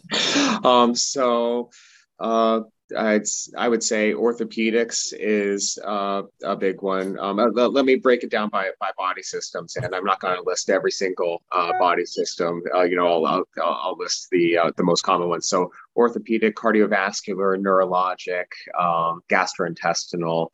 Um, 0.64 0.94
so 0.94 1.70
uh, 2.18 2.62
I 2.97 3.68
would 3.68 3.82
say 3.82 4.12
orthopedics 4.12 5.12
is 5.12 5.78
uh, 5.85 6.23
a 6.44 6.56
big 6.56 6.82
one. 6.82 7.18
Um, 7.18 7.38
uh, 7.38 7.49
let, 7.52 7.73
let, 7.73 7.85
me 7.85 7.97
break 7.97 8.23
it 8.23 8.30
down 8.30 8.49
by, 8.49 8.70
by 8.80 8.90
body 8.97 9.23
systems, 9.23 9.76
and 9.76 9.94
I'm 9.94 10.04
not 10.04 10.20
going 10.20 10.37
to 10.37 10.42
list 10.42 10.70
every 10.70 10.90
single 10.90 11.42
uh, 11.52 11.73
body 11.78 12.04
system. 12.04 12.62
Uh, 12.75 12.82
you 12.82 12.97
know, 12.97 13.25
I'll, 13.25 13.26
I'll, 13.26 13.44
I'll 13.62 13.97
list 13.99 14.28
the 14.30 14.59
uh, 14.59 14.70
the 14.76 14.85
most 14.85 15.02
common 15.02 15.28
ones. 15.28 15.49
So, 15.49 15.70
orthopedic, 15.97 16.56
cardiovascular, 16.56 17.61
neurologic, 17.61 18.47
um, 18.78 19.20
gastrointestinal, 19.28 20.49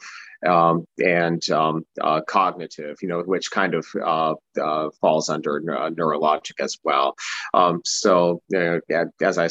um, 0.47 0.87
and 0.99 1.49
um, 1.51 1.87
uh, 2.01 2.21
cognitive, 2.23 2.99
you 3.03 3.09
know, 3.09 3.23
which 3.23 3.51
kind 3.51 3.75
of 3.75 3.87
falls 5.01 5.29
under 5.29 5.61
neurologic 5.61 6.61
as 6.61 6.79
well. 6.85 7.15
Um, 7.55 7.81
so, 7.85 8.43
as 8.53 9.39
I 9.39 9.49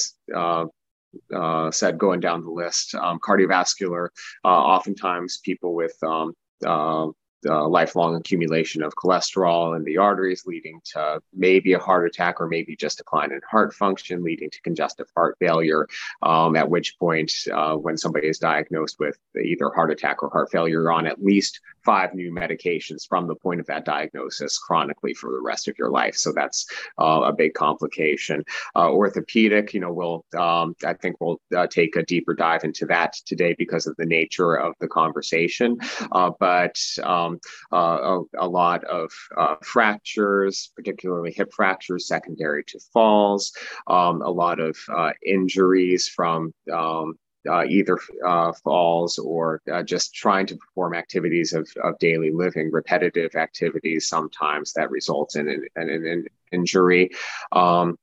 uh, 1.33 1.71
said 1.71 1.97
going 1.97 2.19
down 2.19 2.43
the 2.43 2.49
list. 2.49 2.95
Um, 2.95 3.19
cardiovascular, 3.19 4.09
uh, 4.43 4.47
oftentimes 4.47 5.39
people 5.43 5.73
with 5.73 5.95
um, 6.03 6.33
uh, 6.65 7.07
uh, 7.47 7.67
lifelong 7.67 8.15
accumulation 8.15 8.81
of 8.81 8.95
cholesterol 8.95 9.75
in 9.75 9.83
the 9.83 9.97
arteries, 9.97 10.45
leading 10.45 10.81
to 10.83 11.21
maybe 11.33 11.73
a 11.73 11.79
heart 11.79 12.07
attack 12.07 12.41
or 12.41 12.47
maybe 12.47 12.75
just 12.75 12.97
decline 12.97 13.31
in 13.31 13.39
heart 13.49 13.73
function, 13.73 14.23
leading 14.23 14.49
to 14.49 14.61
congestive 14.61 15.07
heart 15.15 15.35
failure. 15.39 15.87
Um, 16.23 16.55
at 16.55 16.69
which 16.69 16.97
point, 16.97 17.31
uh, 17.53 17.75
when 17.75 17.97
somebody 17.97 18.27
is 18.27 18.39
diagnosed 18.39 18.97
with 18.99 19.17
either 19.43 19.69
heart 19.69 19.91
attack 19.91 20.23
or 20.23 20.29
heart 20.29 20.51
failure, 20.51 20.91
on 20.91 21.05
at 21.05 21.23
least 21.23 21.61
five 21.85 22.13
new 22.13 22.31
medications 22.31 23.07
from 23.07 23.27
the 23.27 23.35
point 23.35 23.59
of 23.59 23.65
that 23.67 23.85
diagnosis 23.85 24.57
chronically 24.57 25.13
for 25.13 25.31
the 25.31 25.41
rest 25.41 25.67
of 25.67 25.77
your 25.77 25.89
life. 25.89 26.15
So 26.15 26.33
that's 26.33 26.65
uh, 26.99 27.21
a 27.25 27.33
big 27.33 27.53
complication. 27.53 28.43
Uh, 28.75 28.91
orthopedic, 28.91 29.73
you 29.73 29.79
know, 29.79 29.93
we'll, 29.93 30.25
um, 30.37 30.75
I 30.85 30.93
think 30.93 31.17
we'll 31.21 31.39
uh, 31.55 31.67
take 31.67 31.95
a 31.95 32.03
deeper 32.03 32.33
dive 32.33 32.63
into 32.63 32.85
that 32.87 33.13
today 33.25 33.55
because 33.57 33.87
of 33.87 33.95
the 33.97 34.05
nature 34.05 34.55
of 34.55 34.73
the 34.79 34.87
conversation. 34.87 35.77
Uh, 36.11 36.31
but 36.39 36.75
um, 37.03 37.39
uh, 37.71 38.17
a, 38.17 38.21
a, 38.39 38.47
lot 38.47 38.83
of 38.85 39.11
uh, 39.37 39.55
fractures, 39.61 40.71
particularly 40.75 41.31
hip 41.31 41.51
fractures 41.53 42.07
secondary 42.07 42.63
to 42.63 42.79
falls, 42.93 43.51
um, 43.87 44.21
a 44.21 44.29
lot 44.29 44.59
of 44.59 44.77
injuries 45.23 46.07
from 46.07 46.53
um, 46.73 47.15
uh, 47.49 47.63
either 47.65 47.97
uh, 48.25 48.51
falls 48.63 49.17
or 49.17 49.61
uh, 49.71 49.83
just 49.83 50.13
trying 50.13 50.45
to 50.47 50.55
perform 50.55 50.93
activities 50.93 51.53
of, 51.53 51.69
of 51.83 51.97
daily 51.99 52.31
living, 52.31 52.71
repetitive 52.71 53.35
activities 53.35 54.07
sometimes 54.07 54.73
that 54.73 54.89
results 54.91 55.35
in 55.35 55.47
an, 55.47 55.65
in, 55.75 55.89
in 56.05 56.25
injury. 56.51 57.09
Um, 57.51 57.97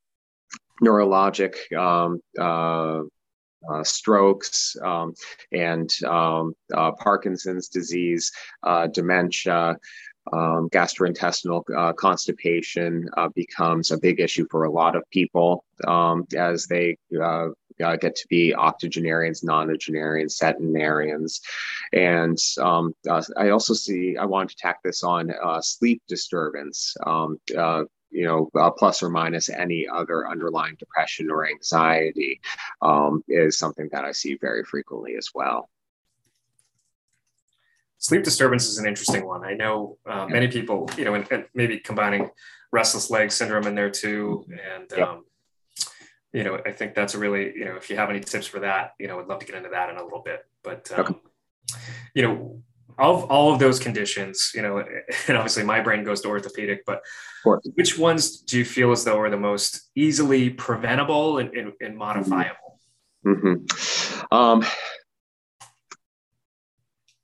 neurologic 0.82 1.72
um, 1.76 2.20
uh, 2.38 3.02
uh, 3.72 3.84
strokes 3.84 4.76
um, 4.82 5.14
and 5.52 5.92
um, 6.04 6.54
uh, 6.74 6.90
Parkinson's 6.92 7.68
disease, 7.68 8.32
dementia, 8.92 9.76
um, 10.32 10.68
gastrointestinal 10.70 11.62
uh, 11.76 11.92
constipation 11.92 13.08
uh, 13.16 13.28
becomes 13.34 13.90
a 13.90 13.98
big 13.98 14.20
issue 14.20 14.46
for 14.50 14.64
a 14.64 14.70
lot 14.70 14.94
of 14.94 15.02
people 15.10 15.64
um, 15.86 16.26
as 16.36 16.66
they 16.66 16.96
uh, 17.82 17.96
get 17.96 18.16
to 18.16 18.28
be 18.28 18.54
octogenarians, 18.54 19.42
nonagenarians, 19.42 20.32
centenarians. 20.32 21.40
And 21.92 22.38
um, 22.58 22.94
uh, 23.08 23.22
I 23.36 23.50
also 23.50 23.74
see, 23.74 24.16
I 24.16 24.24
wanted 24.24 24.50
to 24.50 24.56
tack 24.56 24.82
this 24.82 25.02
on 25.02 25.32
uh, 25.42 25.60
sleep 25.60 26.02
disturbance. 26.08 26.96
Um, 27.06 27.38
uh, 27.56 27.84
you 28.12 28.26
know, 28.26 28.50
uh, 28.54 28.70
plus 28.70 29.02
or 29.02 29.08
minus 29.08 29.48
any 29.48 29.88
other 29.88 30.28
underlying 30.28 30.76
depression 30.78 31.30
or 31.30 31.48
anxiety 31.48 32.40
um, 32.82 33.24
is 33.26 33.58
something 33.58 33.88
that 33.92 34.04
I 34.04 34.12
see 34.12 34.34
very 34.34 34.64
frequently 34.64 35.16
as 35.16 35.30
well. 35.34 35.70
sleep 37.96 38.22
disturbance 38.22 38.68
is 38.68 38.78
an 38.78 38.86
interesting 38.86 39.26
one. 39.26 39.44
I 39.44 39.54
know 39.54 39.96
uh, 40.06 40.26
many 40.26 40.48
people, 40.48 40.90
you 40.98 41.04
know, 41.04 41.14
and, 41.14 41.26
and, 41.32 41.46
maybe 41.54 41.78
combining 41.78 42.28
restless 42.70 43.10
leg 43.10 43.32
syndrome 43.32 43.66
in 43.66 43.74
there 43.74 43.90
too. 43.90 44.44
And, 44.50 44.92
yeah. 44.94 45.04
um, 45.04 45.24
you 46.32 46.44
know, 46.44 46.58
I 46.64 46.72
think 46.72 46.94
that's 46.94 47.14
a 47.14 47.18
really, 47.18 47.52
you 47.56 47.64
know, 47.64 47.76
if 47.76 47.90
you 47.90 47.96
have 47.96 48.10
any 48.10 48.20
tips 48.20 48.46
for 48.46 48.60
that, 48.60 48.94
you 48.98 49.06
know, 49.06 49.20
I'd 49.20 49.26
love 49.26 49.40
to 49.40 49.46
get 49.46 49.54
into 49.54 49.68
that 49.70 49.90
in 49.90 49.96
a 49.96 50.02
little 50.02 50.22
bit. 50.22 50.46
But, 50.62 50.90
um, 50.92 51.00
okay. 51.00 51.14
you 52.14 52.22
know, 52.22 52.62
of 52.98 53.24
all 53.24 53.52
of 53.52 53.58
those 53.58 53.78
conditions, 53.78 54.52
you 54.54 54.62
know, 54.62 54.78
and 55.28 55.36
obviously 55.36 55.64
my 55.64 55.80
brain 55.80 56.04
goes 56.04 56.20
to 56.22 56.28
orthopedic, 56.28 56.84
but 56.86 57.02
which 57.74 57.98
ones 57.98 58.40
do 58.40 58.58
you 58.58 58.64
feel 58.64 58.92
as 58.92 59.04
though 59.04 59.18
are 59.18 59.30
the 59.30 59.36
most 59.36 59.90
easily 59.94 60.50
preventable 60.50 61.38
and, 61.38 61.54
and, 61.54 61.72
and 61.80 61.96
modifiable? 61.96 62.80
Mm-hmm. 63.26 64.34
Um, 64.34 64.64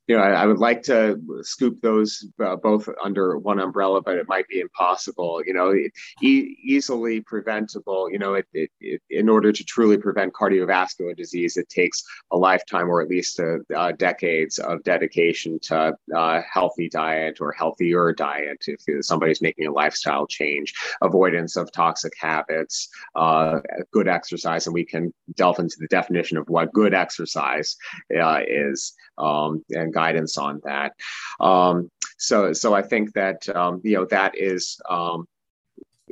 you 0.09 0.17
know, 0.17 0.23
I, 0.23 0.31
I, 0.31 0.45
would 0.47 0.57
like 0.57 0.81
to 0.83 1.21
scoop 1.43 1.81
those 1.81 2.25
uh, 2.43 2.55
both 2.55 2.89
under 3.03 3.37
one 3.37 3.59
umbrella, 3.59 4.01
but 4.01 4.17
it 4.17 4.27
might 4.27 4.47
be 4.47 4.59
impossible. 4.59 5.43
You 5.45 5.53
know, 5.53 5.71
e- 5.71 6.57
easily 6.63 7.21
preventable. 7.21 8.09
You 8.11 8.17
know, 8.17 8.33
it, 8.33 8.47
it, 8.51 8.71
it, 8.81 9.01
in 9.11 9.29
order 9.29 9.51
to 9.51 9.63
truly 9.63 9.99
prevent 9.99 10.33
cardiovascular 10.33 11.15
disease, 11.15 11.57
it 11.57 11.69
takes 11.69 12.03
a 12.31 12.37
lifetime 12.37 12.89
or 12.89 13.03
at 13.03 13.07
least 13.07 13.37
a, 13.37 13.59
uh, 13.77 13.91
decades 13.91 14.57
of 14.57 14.83
dedication 14.83 15.59
to 15.59 15.93
uh, 16.15 16.41
healthy 16.51 16.89
diet 16.89 17.37
or 17.39 17.51
healthier 17.51 18.11
diet. 18.11 18.65
If 18.65 19.05
somebody's 19.05 19.43
making 19.43 19.67
a 19.67 19.71
lifestyle 19.71 20.25
change, 20.25 20.73
avoidance 21.03 21.55
of 21.55 21.71
toxic 21.71 22.13
habits, 22.19 22.89
uh, 23.15 23.59
good 23.91 24.07
exercise, 24.07 24.65
and 24.65 24.73
we 24.73 24.85
can 24.85 25.13
delve 25.35 25.59
into 25.59 25.77
the 25.79 25.87
definition 25.87 26.37
of 26.37 26.49
what 26.49 26.73
good 26.73 26.95
exercise 26.95 27.77
uh, 28.19 28.39
is 28.47 28.95
um, 29.19 29.63
and 29.71 29.93
guidance 29.99 30.37
on 30.37 30.61
that. 30.63 30.91
Um, 31.39 31.75
so, 32.17 32.53
so 32.53 32.67
I 32.73 32.83
think 32.91 33.13
that 33.13 33.39
um, 33.59 33.73
you 33.83 33.95
know 33.95 34.05
that 34.17 34.31
is 34.37 34.79
um, 34.89 35.19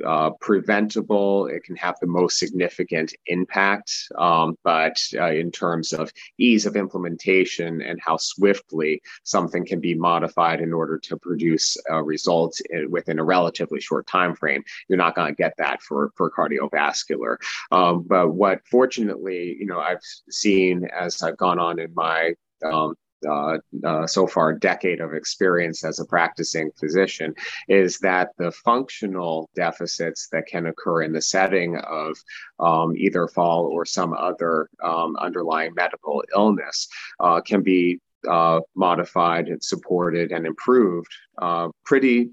uh, 0.05 0.31
preventable. 0.41 1.47
It 1.47 1.63
can 1.63 1.75
have 1.77 1.95
the 1.99 2.07
most 2.07 2.37
significant 2.37 3.13
impact, 3.27 3.91
um, 4.17 4.55
but 4.63 4.97
uh, 5.15 5.31
in 5.31 5.51
terms 5.51 5.93
of 5.93 6.11
ease 6.37 6.65
of 6.65 6.75
implementation 6.75 7.81
and 7.81 7.99
how 8.07 8.17
swiftly 8.17 9.01
something 9.23 9.65
can 9.65 9.79
be 9.79 9.95
modified 9.95 10.61
in 10.61 10.73
order 10.73 10.97
to 10.99 11.17
produce 11.17 11.77
uh, 11.89 12.01
results 12.03 12.61
in, 12.69 12.91
within 12.91 13.19
a 13.19 13.23
relatively 13.23 13.81
short 13.81 14.05
time 14.07 14.35
frame, 14.35 14.63
you're 14.87 14.97
not 14.97 15.15
going 15.15 15.29
to 15.33 15.43
get 15.43 15.53
that 15.57 15.81
for 15.81 16.11
for 16.15 16.29
cardiovascular. 16.29 17.37
Um, 17.71 18.03
but 18.03 18.29
what 18.29 18.61
fortunately, 18.69 19.57
you 19.59 19.65
know, 19.65 19.79
I've 19.79 20.05
seen 20.29 20.85
as 20.85 21.23
I've 21.23 21.37
gone 21.37 21.59
on 21.59 21.79
in 21.79 21.91
my 21.93 22.33
um, 22.63 22.95
uh, 23.27 23.57
uh, 23.83 24.05
so 24.05 24.27
far 24.27 24.53
decade 24.53 25.01
of 25.01 25.13
experience 25.13 25.83
as 25.83 25.99
a 25.99 26.05
practicing 26.05 26.69
physician 26.79 27.33
is 27.67 27.99
that 27.99 28.29
the 28.37 28.51
functional 28.51 29.49
deficits 29.55 30.27
that 30.31 30.45
can 30.47 30.67
occur 30.67 31.03
in 31.03 31.11
the 31.11 31.21
setting 31.21 31.77
of 31.77 32.17
um, 32.59 32.95
either 32.95 33.27
fall 33.27 33.65
or 33.65 33.85
some 33.85 34.13
other 34.13 34.69
um, 34.83 35.15
underlying 35.17 35.73
medical 35.75 36.23
illness 36.35 36.87
uh, 37.19 37.41
can 37.41 37.61
be 37.61 37.99
uh, 38.29 38.59
modified 38.75 39.47
and 39.47 39.63
supported 39.63 40.31
and 40.31 40.45
improved 40.45 41.11
uh, 41.41 41.69
pretty 41.85 42.29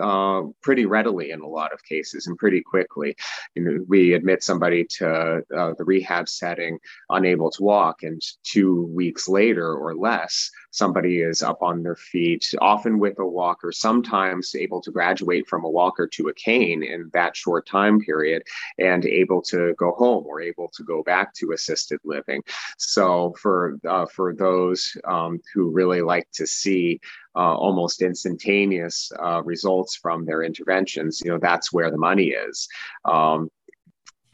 uh, 0.00 0.42
pretty 0.62 0.86
readily 0.86 1.30
in 1.30 1.40
a 1.40 1.46
lot 1.46 1.72
of 1.72 1.84
cases 1.84 2.26
and 2.26 2.38
pretty 2.38 2.62
quickly. 2.62 3.16
You 3.54 3.62
know, 3.62 3.84
we 3.88 4.14
admit 4.14 4.42
somebody 4.42 4.84
to 4.98 5.42
uh, 5.56 5.72
the 5.76 5.84
rehab 5.84 6.28
setting 6.28 6.78
unable 7.10 7.50
to 7.52 7.62
walk, 7.62 8.02
and 8.02 8.20
two 8.42 8.86
weeks 8.86 9.28
later 9.28 9.74
or 9.74 9.94
less, 9.94 10.50
somebody 10.76 11.20
is 11.20 11.42
up 11.42 11.62
on 11.62 11.82
their 11.82 11.96
feet, 11.96 12.52
often 12.60 12.98
with 12.98 13.18
a 13.18 13.26
walker, 13.26 13.72
sometimes 13.72 14.54
able 14.54 14.80
to 14.82 14.90
graduate 14.90 15.46
from 15.48 15.64
a 15.64 15.70
walker 15.70 16.06
to 16.06 16.28
a 16.28 16.34
cane 16.34 16.82
in 16.82 17.10
that 17.12 17.36
short 17.36 17.66
time 17.66 17.98
period, 17.98 18.42
and 18.78 19.04
able 19.06 19.40
to 19.42 19.74
go 19.78 19.92
home 19.92 20.24
or 20.26 20.40
able 20.40 20.68
to 20.76 20.82
go 20.84 21.02
back 21.02 21.32
to 21.34 21.52
assisted 21.52 21.98
living. 22.04 22.42
So 22.78 23.34
for 23.40 23.78
uh, 23.88 24.06
for 24.06 24.34
those 24.34 24.96
um, 25.04 25.40
who 25.54 25.70
really 25.70 26.02
like 26.02 26.28
to 26.34 26.46
see 26.46 27.00
uh, 27.34 27.54
almost 27.54 28.02
instantaneous 28.02 29.10
uh, 29.22 29.42
results 29.42 29.96
from 29.96 30.24
their 30.24 30.42
interventions, 30.42 31.20
you 31.24 31.30
know, 31.30 31.38
that's 31.38 31.72
where 31.72 31.90
the 31.90 31.98
money 31.98 32.28
is. 32.28 32.68
Um, 33.04 33.48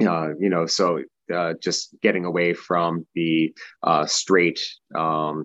uh, 0.01 0.31
you 0.39 0.49
know, 0.49 0.67
so 0.67 1.03
uh, 1.33 1.55
just 1.63 1.95
getting 2.01 2.25
away 2.25 2.53
from 2.53 3.07
the 3.15 3.55
uh, 3.83 4.07
straight 4.07 4.61
um, 4.95 5.45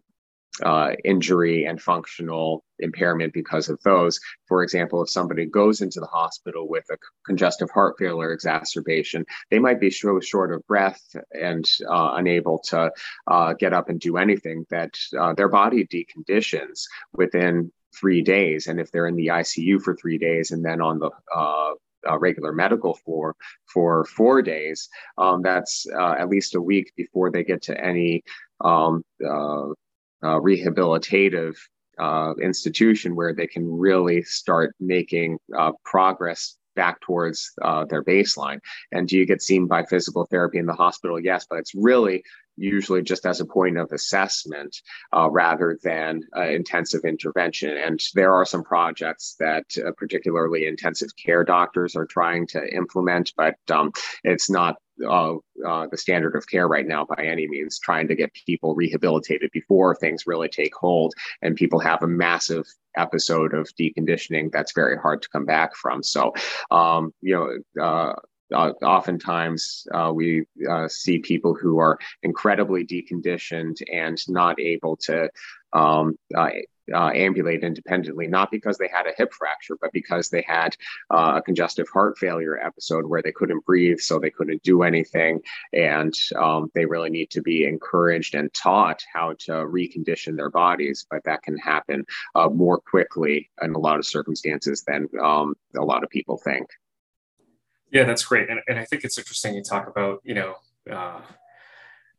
uh, 0.63 0.91
injury 1.04 1.65
and 1.65 1.82
functional 1.82 2.63
impairment 2.80 3.34
because 3.34 3.70
of 3.70 3.82
those. 3.84 4.20
For 4.48 4.63
example, 4.63 5.02
if 5.02 5.10
somebody 5.10 5.46
goes 5.46 5.82
into 5.82 6.00
the 6.00 6.08
hospital 6.08 6.67
with 6.67 6.86
a 6.91 6.98
congestive 7.26 7.70
heart 7.72 7.96
failure 7.98 8.32
exacerbation, 8.32 9.26
they 9.50 9.60
might 9.60 9.80
be 9.80 9.89
so 9.89 10.20
short 10.20 10.54
of 10.54 10.65
breath 10.67 11.02
and 11.32 11.70
uh, 11.89 12.12
unable 12.15 12.60
to 12.60 12.91
uh, 13.28 13.54
get 13.54 13.74
up 13.74 13.89
and 13.89 14.00
do 14.00 14.17
anything 14.17 14.65
that 14.70 14.98
uh, 15.17 15.34
their 15.34 15.50
body 15.50 15.86
deconditions 15.86 16.84
within 17.13 17.72
three 18.00 18.22
days. 18.22 18.67
And 18.67 18.80
if 18.80 18.91
they're 18.91 19.08
in 19.08 19.15
the 19.15 19.28
ICU 19.28 19.82
for 19.82 19.96
three 19.96 20.17
days 20.17 20.52
and 20.52 20.63
then 20.63 20.82
on 20.82 21.00
the 21.00 21.10
uh, 21.36 21.74
uh, 22.08 22.17
regular 22.20 22.54
medical 22.54 22.93
floor 22.93 23.36
for 23.65 24.06
four 24.06 24.41
days, 24.41 24.89
um, 25.17 25.41
that's 25.41 25.88
uh, 25.91 26.15
at 26.17 26.30
least 26.30 26.56
a 26.56 26.62
week 26.62 26.91
before 26.96 27.32
they 27.32 27.43
get 27.43 27.63
to 27.63 27.84
any 27.84 28.24
um, 28.62 29.04
uh, 29.28 29.67
uh, 30.24 30.40
rehabilitative 30.40 31.56
uh, 32.00 32.34
institution 32.42 33.16
where 33.16 33.34
they 33.34 33.48
can 33.48 33.66
really 33.68 34.22
start 34.24 34.76
making 34.80 35.38
uh, 35.58 35.72
progress 35.84 36.58
back 36.76 37.02
towards 37.02 37.52
uh, 37.64 37.84
their 37.86 38.04
baseline. 38.04 38.60
And 38.92 39.08
do 39.08 39.18
you 39.18 39.26
get 39.26 39.42
seen 39.42 39.68
by 39.68 39.84
physical 39.84 40.26
therapy 40.26 40.60
in 40.60 40.68
the 40.68 40.74
hospital? 40.74 41.20
Yes, 41.20 41.46
but 41.50 41.58
it's 41.58 41.74
really 41.74 42.24
usually 42.56 43.02
just 43.02 43.26
as 43.26 43.40
a 43.40 43.46
point 43.46 43.78
of 43.78 43.92
assessment 43.92 44.76
uh, 45.16 45.30
rather 45.30 45.78
than 45.84 46.22
uh, 46.36 46.48
intensive 46.50 47.02
intervention. 47.04 47.78
And 47.78 48.00
there 48.14 48.34
are 48.34 48.46
some 48.46 48.64
projects 48.64 49.36
that 49.40 49.66
uh, 49.78 49.92
particularly 49.98 50.68
intensive 50.68 51.10
care 51.24 51.44
doctors 51.44 51.96
are 51.96 52.06
trying 52.06 52.48
to 52.48 52.68
implement, 52.74 53.34
but 53.38 53.56
um, 53.70 53.92
it's 54.24 54.50
not 54.50 54.76
uh, 55.06 55.36
uh, 55.66 55.88
the 55.88 55.98
standard 55.98 56.36
of 56.36 56.48
care 56.48 56.68
right 56.68 56.88
now 56.88 57.06
by 57.06 57.24
any 57.24 57.48
means, 57.48 57.80
trying 57.80 58.08
to 58.08 58.16
get 58.16 58.34
people 58.34 58.76
rehabilitated 58.76 59.52
before 59.52 59.96
things 59.96 60.28
really 60.28 60.50
take 60.50 60.76
hold 60.76 61.14
and 61.42 61.56
people 61.56 61.80
have 61.80 62.04
a 62.04 62.08
massive 62.08 62.66
episode 62.96 63.54
of 63.54 63.70
deconditioning 63.80 64.52
that's 64.52 64.74
very 64.74 64.98
hard 64.98 65.22
to 65.22 65.30
come 65.30 65.46
back 65.46 65.76
from. 65.76 66.02
So, 66.04 66.34
um, 66.72 67.14
you 67.22 67.36
know, 67.36 67.84
uh, 67.84 68.14
uh, 68.54 68.72
oftentimes 68.82 69.86
uh, 69.94 70.12
we 70.14 70.46
uh, 70.70 70.88
see 70.88 71.20
people 71.20 71.54
who 71.54 71.80
are 71.80 72.00
incredibly 72.24 72.86
deconditioned 72.86 73.82
and 73.92 74.18
not 74.30 74.60
able 74.60 74.96
to 74.96 75.30
um, 75.74 76.18
uh, 76.93 77.12
ambulate 77.13 77.63
independently, 77.63 78.28
not 78.28 78.52
because 78.52 78.78
they 78.78 78.88
had 78.88 79.06
a 79.06 79.13
hip 79.17 79.34
fracture, 79.34 79.78
but 79.80 79.91
because 79.91 80.30
they 80.30 80.43
had 80.47 80.76
uh, 81.10 81.34
a 81.38 81.41
congestive 81.41 81.88
heart 81.89 82.17
failure 82.17 82.58
episode 82.58 83.06
where 83.06 83.21
they 83.21 83.32
couldn't 83.32 83.65
breathe, 83.65 84.00
so 84.00 84.19
they 84.19 84.30
couldn't 84.30 84.63
do 84.63 84.84
anything. 84.84 85.41
And 85.73 86.13
um, 86.36 86.71
they 86.73 86.86
really 86.86 87.10
need 87.10 87.30
to 87.32 87.41
be 87.41 87.65
encouraged 87.65 88.36
and 88.36 88.54
taught 88.54 89.04
how 89.12 89.34
to 89.39 89.52
recondition 89.52 90.38
their 90.38 90.50
bodies. 90.50 91.06
But 91.10 91.23
that 91.26 91.43
can 91.43 91.58
happen 91.58 92.06
uh, 92.36 92.50
more 92.50 92.80
quickly 92.80 93.50
in 93.62 93.73
a 93.73 93.80
lot 93.80 93.97
of 93.97 94.06
circumstances 94.06 94.84
than 94.88 95.08
um, 95.21 95.56
a 95.76 95.84
lot 95.84 96.04
of 96.04 96.10
people 96.10 96.38
think. 96.38 96.67
Yeah, 97.91 98.04
that's 98.04 98.26
great. 98.26 98.50
And, 98.50 98.60
and 98.67 98.78
I 98.80 98.86
think 98.86 99.04
it's 99.04 99.17
interesting 99.17 99.56
you 99.56 99.63
talk 99.63 99.88
about, 99.88 100.21
you 100.23 100.34
know, 100.34 100.56
uh, 100.91 101.21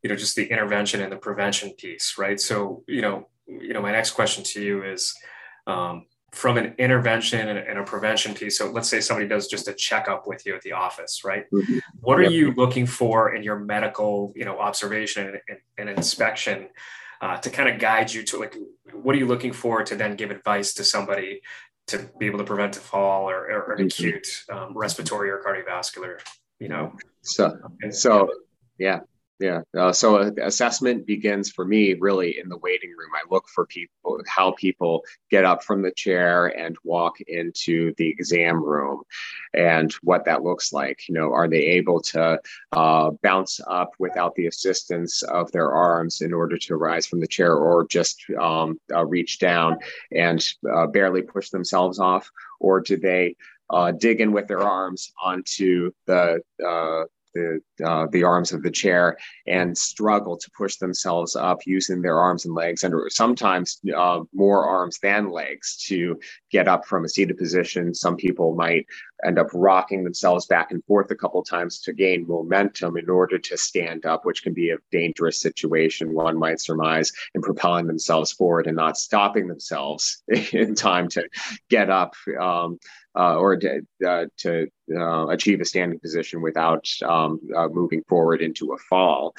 you 0.02 0.08
know, 0.08 0.16
just 0.16 0.36
the 0.36 0.46
intervention 0.46 1.02
and 1.02 1.12
the 1.12 1.16
prevention 1.16 1.72
piece, 1.72 2.16
right? 2.16 2.40
So, 2.40 2.84
you 2.86 3.02
know, 3.02 3.28
you 3.48 3.72
know, 3.72 3.82
my 3.82 3.92
next 3.92 4.12
question 4.12 4.44
to 4.44 4.62
you 4.62 4.84
is 4.84 5.14
um, 5.66 6.06
from 6.32 6.58
an 6.58 6.74
intervention 6.78 7.48
and, 7.48 7.78
a 7.78 7.82
prevention 7.82 8.34
piece. 8.34 8.58
So 8.58 8.70
let's 8.70 8.88
say 8.88 9.00
somebody 9.00 9.26
does 9.26 9.48
just 9.48 9.66
a 9.68 9.72
checkup 9.72 10.26
with 10.26 10.44
you 10.44 10.54
at 10.54 10.62
the 10.62 10.72
office, 10.72 11.24
right? 11.24 11.50
Mm-hmm. 11.50 11.78
What 12.00 12.18
are 12.18 12.24
yep. 12.24 12.32
you 12.32 12.52
looking 12.52 12.86
for 12.86 13.34
in 13.34 13.42
your 13.42 13.58
medical, 13.58 14.32
you 14.36 14.44
know, 14.44 14.58
observation 14.58 15.26
and, 15.26 15.40
and, 15.48 15.58
and 15.78 15.88
inspection 15.88 16.68
uh, 17.20 17.38
to 17.38 17.50
kind 17.50 17.68
of 17.68 17.80
guide 17.80 18.12
you 18.12 18.22
to 18.24 18.38
like, 18.38 18.56
what 18.92 19.14
are 19.14 19.18
you 19.18 19.26
looking 19.26 19.52
for 19.52 19.82
to 19.82 19.96
then 19.96 20.16
give 20.16 20.30
advice 20.30 20.74
to 20.74 20.84
somebody 20.84 21.40
to 21.86 22.08
be 22.18 22.26
able 22.26 22.38
to 22.38 22.44
prevent 22.44 22.76
a 22.76 22.80
fall 22.80 23.28
or, 23.28 23.50
or 23.50 23.72
an 23.72 23.78
mm-hmm. 23.78 23.86
acute 23.86 24.44
um, 24.52 24.76
respiratory 24.76 25.30
or 25.30 25.42
cardiovascular, 25.42 26.20
you 26.60 26.68
know? 26.68 26.92
So, 27.22 27.58
so 27.90 28.30
yeah, 28.78 29.00
yeah. 29.38 29.62
Uh, 29.76 29.92
so 29.92 30.16
uh, 30.16 30.30
assessment 30.42 31.06
begins 31.06 31.50
for 31.50 31.64
me 31.64 31.94
really 31.94 32.38
in 32.38 32.48
the 32.48 32.56
waiting 32.58 32.90
room. 32.90 33.10
I 33.14 33.22
look 33.30 33.48
for 33.48 33.66
people, 33.66 34.20
how 34.26 34.52
people 34.52 35.04
get 35.30 35.44
up 35.44 35.62
from 35.62 35.82
the 35.82 35.92
chair 35.92 36.46
and 36.46 36.76
walk 36.82 37.20
into 37.20 37.94
the 37.98 38.08
exam 38.08 38.62
room, 38.62 39.02
and 39.54 39.92
what 40.02 40.24
that 40.24 40.42
looks 40.42 40.72
like. 40.72 41.08
You 41.08 41.14
know, 41.14 41.32
are 41.32 41.48
they 41.48 41.62
able 41.62 42.00
to 42.02 42.40
uh, 42.72 43.10
bounce 43.22 43.60
up 43.68 43.92
without 43.98 44.34
the 44.34 44.46
assistance 44.46 45.22
of 45.22 45.52
their 45.52 45.72
arms 45.72 46.20
in 46.20 46.32
order 46.32 46.58
to 46.58 46.76
rise 46.76 47.06
from 47.06 47.20
the 47.20 47.26
chair, 47.26 47.54
or 47.54 47.86
just 47.86 48.24
um, 48.40 48.80
uh, 48.92 49.06
reach 49.06 49.38
down 49.38 49.78
and 50.10 50.44
uh, 50.72 50.86
barely 50.88 51.22
push 51.22 51.50
themselves 51.50 52.00
off, 52.00 52.28
or 52.58 52.80
do 52.80 52.96
they 52.96 53.36
uh, 53.70 53.92
dig 53.92 54.20
in 54.20 54.32
with 54.32 54.48
their 54.48 54.62
arms 54.62 55.12
onto 55.22 55.92
the 56.06 56.40
uh, 56.66 57.04
the 57.34 57.60
uh, 57.84 58.06
the 58.10 58.24
arms 58.24 58.52
of 58.52 58.62
the 58.62 58.70
chair 58.70 59.16
and 59.46 59.76
struggle 59.76 60.36
to 60.36 60.50
push 60.56 60.76
themselves 60.76 61.36
up 61.36 61.58
using 61.66 62.02
their 62.02 62.18
arms 62.18 62.44
and 62.44 62.54
legs 62.54 62.84
and 62.84 62.94
sometimes 63.10 63.80
uh, 63.96 64.20
more 64.32 64.66
arms 64.66 64.98
than 65.02 65.30
legs 65.30 65.76
to 65.88 66.18
get 66.50 66.68
up 66.68 66.84
from 66.84 67.04
a 67.04 67.08
seated 67.08 67.36
position. 67.36 67.94
Some 67.94 68.16
people 68.16 68.54
might 68.54 68.86
end 69.24 69.38
up 69.38 69.48
rocking 69.52 70.04
themselves 70.04 70.46
back 70.46 70.70
and 70.70 70.84
forth 70.84 71.10
a 71.10 71.16
couple 71.16 71.42
times 71.42 71.80
to 71.80 71.92
gain 71.92 72.26
momentum 72.26 72.96
in 72.96 73.08
order 73.10 73.38
to 73.38 73.56
stand 73.56 74.06
up 74.06 74.24
which 74.24 74.42
can 74.42 74.54
be 74.54 74.70
a 74.70 74.78
dangerous 74.90 75.40
situation 75.40 76.14
one 76.14 76.38
might 76.38 76.60
surmise 76.60 77.12
in 77.34 77.42
propelling 77.42 77.86
themselves 77.86 78.32
forward 78.32 78.66
and 78.66 78.76
not 78.76 78.96
stopping 78.96 79.48
themselves 79.48 80.22
in 80.52 80.74
time 80.74 81.08
to 81.08 81.28
get 81.68 81.90
up 81.90 82.14
um, 82.40 82.78
uh, 83.18 83.34
or 83.34 83.56
to, 83.56 83.80
uh, 84.06 84.26
to 84.36 84.68
uh, 84.96 85.26
achieve 85.26 85.60
a 85.60 85.64
standing 85.64 85.98
position 85.98 86.40
without 86.40 86.86
um, 87.04 87.40
uh, 87.56 87.68
moving 87.68 88.02
forward 88.08 88.40
into 88.40 88.72
a 88.72 88.78
fall. 88.78 89.34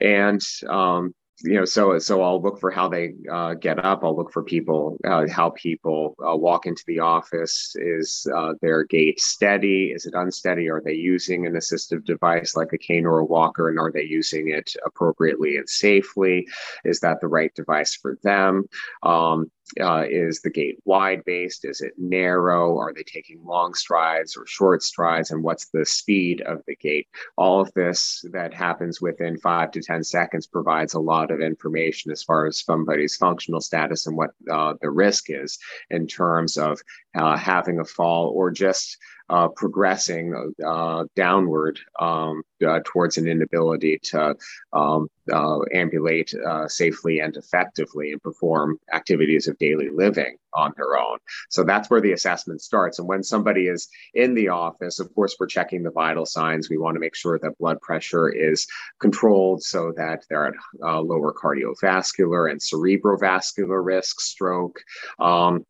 And 0.00 0.40
um, 0.66 1.14
you 1.42 1.54
know, 1.54 1.64
so 1.64 1.98
so 1.98 2.22
I'll 2.22 2.40
look 2.40 2.60
for 2.60 2.70
how 2.70 2.88
they 2.88 3.14
uh, 3.30 3.54
get 3.54 3.84
up. 3.84 4.04
I'll 4.04 4.16
look 4.16 4.32
for 4.32 4.42
people, 4.42 4.96
uh, 5.04 5.26
how 5.28 5.50
people 5.50 6.14
uh, 6.18 6.36
walk 6.36 6.66
into 6.66 6.84
the 6.86 7.00
office. 7.00 7.74
Is 7.76 8.26
uh, 8.34 8.54
their 8.60 8.84
gait 8.84 9.20
steady? 9.20 9.92
Is 9.94 10.06
it 10.06 10.14
unsteady? 10.14 10.68
Are 10.68 10.82
they 10.84 10.94
using 10.94 11.46
an 11.46 11.54
assistive 11.54 12.04
device 12.04 12.56
like 12.56 12.72
a 12.72 12.78
cane 12.78 13.06
or 13.06 13.18
a 13.18 13.24
walker, 13.24 13.68
and 13.68 13.78
are 13.78 13.92
they 13.92 14.04
using 14.04 14.48
it 14.48 14.72
appropriately 14.84 15.56
and 15.56 15.68
safely? 15.68 16.46
Is 16.84 17.00
that 17.00 17.20
the 17.20 17.28
right 17.28 17.54
device 17.54 17.94
for 17.96 18.18
them? 18.22 18.64
Um, 19.02 19.50
uh, 19.80 20.04
is 20.08 20.40
the 20.40 20.50
gait 20.50 20.78
wide 20.84 21.24
based? 21.24 21.64
Is 21.64 21.80
it 21.80 21.94
narrow? 21.96 22.78
Are 22.78 22.92
they 22.92 23.02
taking 23.02 23.44
long 23.44 23.74
strides 23.74 24.36
or 24.36 24.46
short 24.46 24.82
strides? 24.82 25.30
And 25.30 25.42
what's 25.42 25.66
the 25.66 25.84
speed 25.84 26.40
of 26.42 26.62
the 26.66 26.76
gait? 26.76 27.08
All 27.36 27.60
of 27.60 27.72
this 27.74 28.24
that 28.32 28.54
happens 28.54 29.00
within 29.00 29.38
five 29.38 29.70
to 29.72 29.82
10 29.82 30.04
seconds 30.04 30.46
provides 30.46 30.94
a 30.94 31.00
lot 31.00 31.30
of 31.30 31.40
information 31.40 32.10
as 32.10 32.22
far 32.22 32.46
as 32.46 32.64
somebody's 32.64 33.16
functional 33.16 33.60
status 33.60 34.06
and 34.06 34.16
what 34.16 34.30
uh, 34.50 34.74
the 34.80 34.90
risk 34.90 35.26
is 35.28 35.58
in 35.90 36.06
terms 36.06 36.56
of 36.56 36.80
uh, 37.14 37.36
having 37.36 37.80
a 37.80 37.84
fall 37.84 38.28
or 38.34 38.50
just 38.50 38.96
uh, 39.30 39.48
progressing 39.48 40.52
uh, 40.66 41.04
downward 41.14 41.78
um, 42.00 42.42
uh, 42.66 42.80
towards 42.84 43.16
an 43.16 43.28
inability 43.28 43.98
to 44.02 44.34
um, 44.72 45.08
uh, 45.32 45.60
ambulate 45.72 46.34
uh, 46.34 46.66
safely 46.66 47.20
and 47.20 47.36
effectively 47.36 48.10
and 48.10 48.22
perform 48.22 48.78
activities 48.92 49.46
of 49.46 49.56
daily 49.58 49.88
living 49.88 50.36
on 50.52 50.72
their 50.76 50.98
own. 50.98 51.18
So 51.48 51.62
that's 51.62 51.88
where 51.88 52.00
the 52.00 52.12
assessment 52.12 52.60
starts. 52.60 52.98
And 52.98 53.06
when 53.06 53.22
somebody 53.22 53.68
is 53.68 53.88
in 54.14 54.34
the 54.34 54.48
office, 54.48 54.98
of 54.98 55.14
course, 55.14 55.36
we're 55.38 55.46
checking 55.46 55.84
the 55.84 55.92
vital 55.92 56.26
signs. 56.26 56.68
We 56.68 56.78
want 56.78 56.96
to 56.96 57.00
make 57.00 57.14
sure 57.14 57.38
that 57.38 57.58
blood 57.58 57.80
pressure 57.80 58.28
is 58.28 58.66
controlled 58.98 59.62
so 59.62 59.92
that 59.96 60.24
they're 60.28 60.48
at 60.48 60.54
uh, 60.82 61.00
lower 61.00 61.32
cardiovascular 61.32 62.50
and 62.50 62.60
cerebrovascular 62.60 63.84
risk, 63.84 64.20
stroke. 64.20 64.80
Um, 65.20 65.64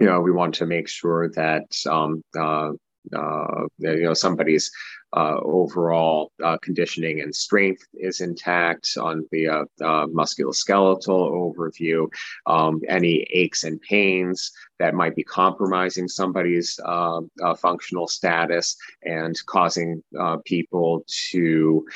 you 0.00 0.06
know, 0.06 0.20
we 0.20 0.30
want 0.30 0.54
to 0.56 0.66
make 0.66 0.88
sure 0.88 1.30
that 1.30 1.66
um, 1.88 2.22
uh, 2.38 2.70
uh, 3.16 3.66
you 3.78 4.02
know 4.02 4.14
somebody's 4.14 4.70
uh, 5.16 5.36
overall 5.42 6.32
uh, 6.44 6.58
conditioning 6.58 7.20
and 7.20 7.34
strength 7.34 7.82
is 7.94 8.20
intact 8.20 8.90
on 9.00 9.24
the 9.32 9.48
uh, 9.48 9.64
uh, 9.82 10.06
musculoskeletal 10.06 11.08
overview. 11.08 12.06
Um, 12.46 12.80
any 12.88 13.26
aches 13.32 13.64
and 13.64 13.80
pains 13.80 14.52
that 14.78 14.94
might 14.94 15.16
be 15.16 15.24
compromising 15.24 16.08
somebody's 16.08 16.78
uh, 16.84 17.20
uh, 17.42 17.54
functional 17.54 18.08
status 18.08 18.76
and 19.02 19.38
causing 19.46 20.02
uh, 20.18 20.38
people 20.44 21.04
to 21.30 21.86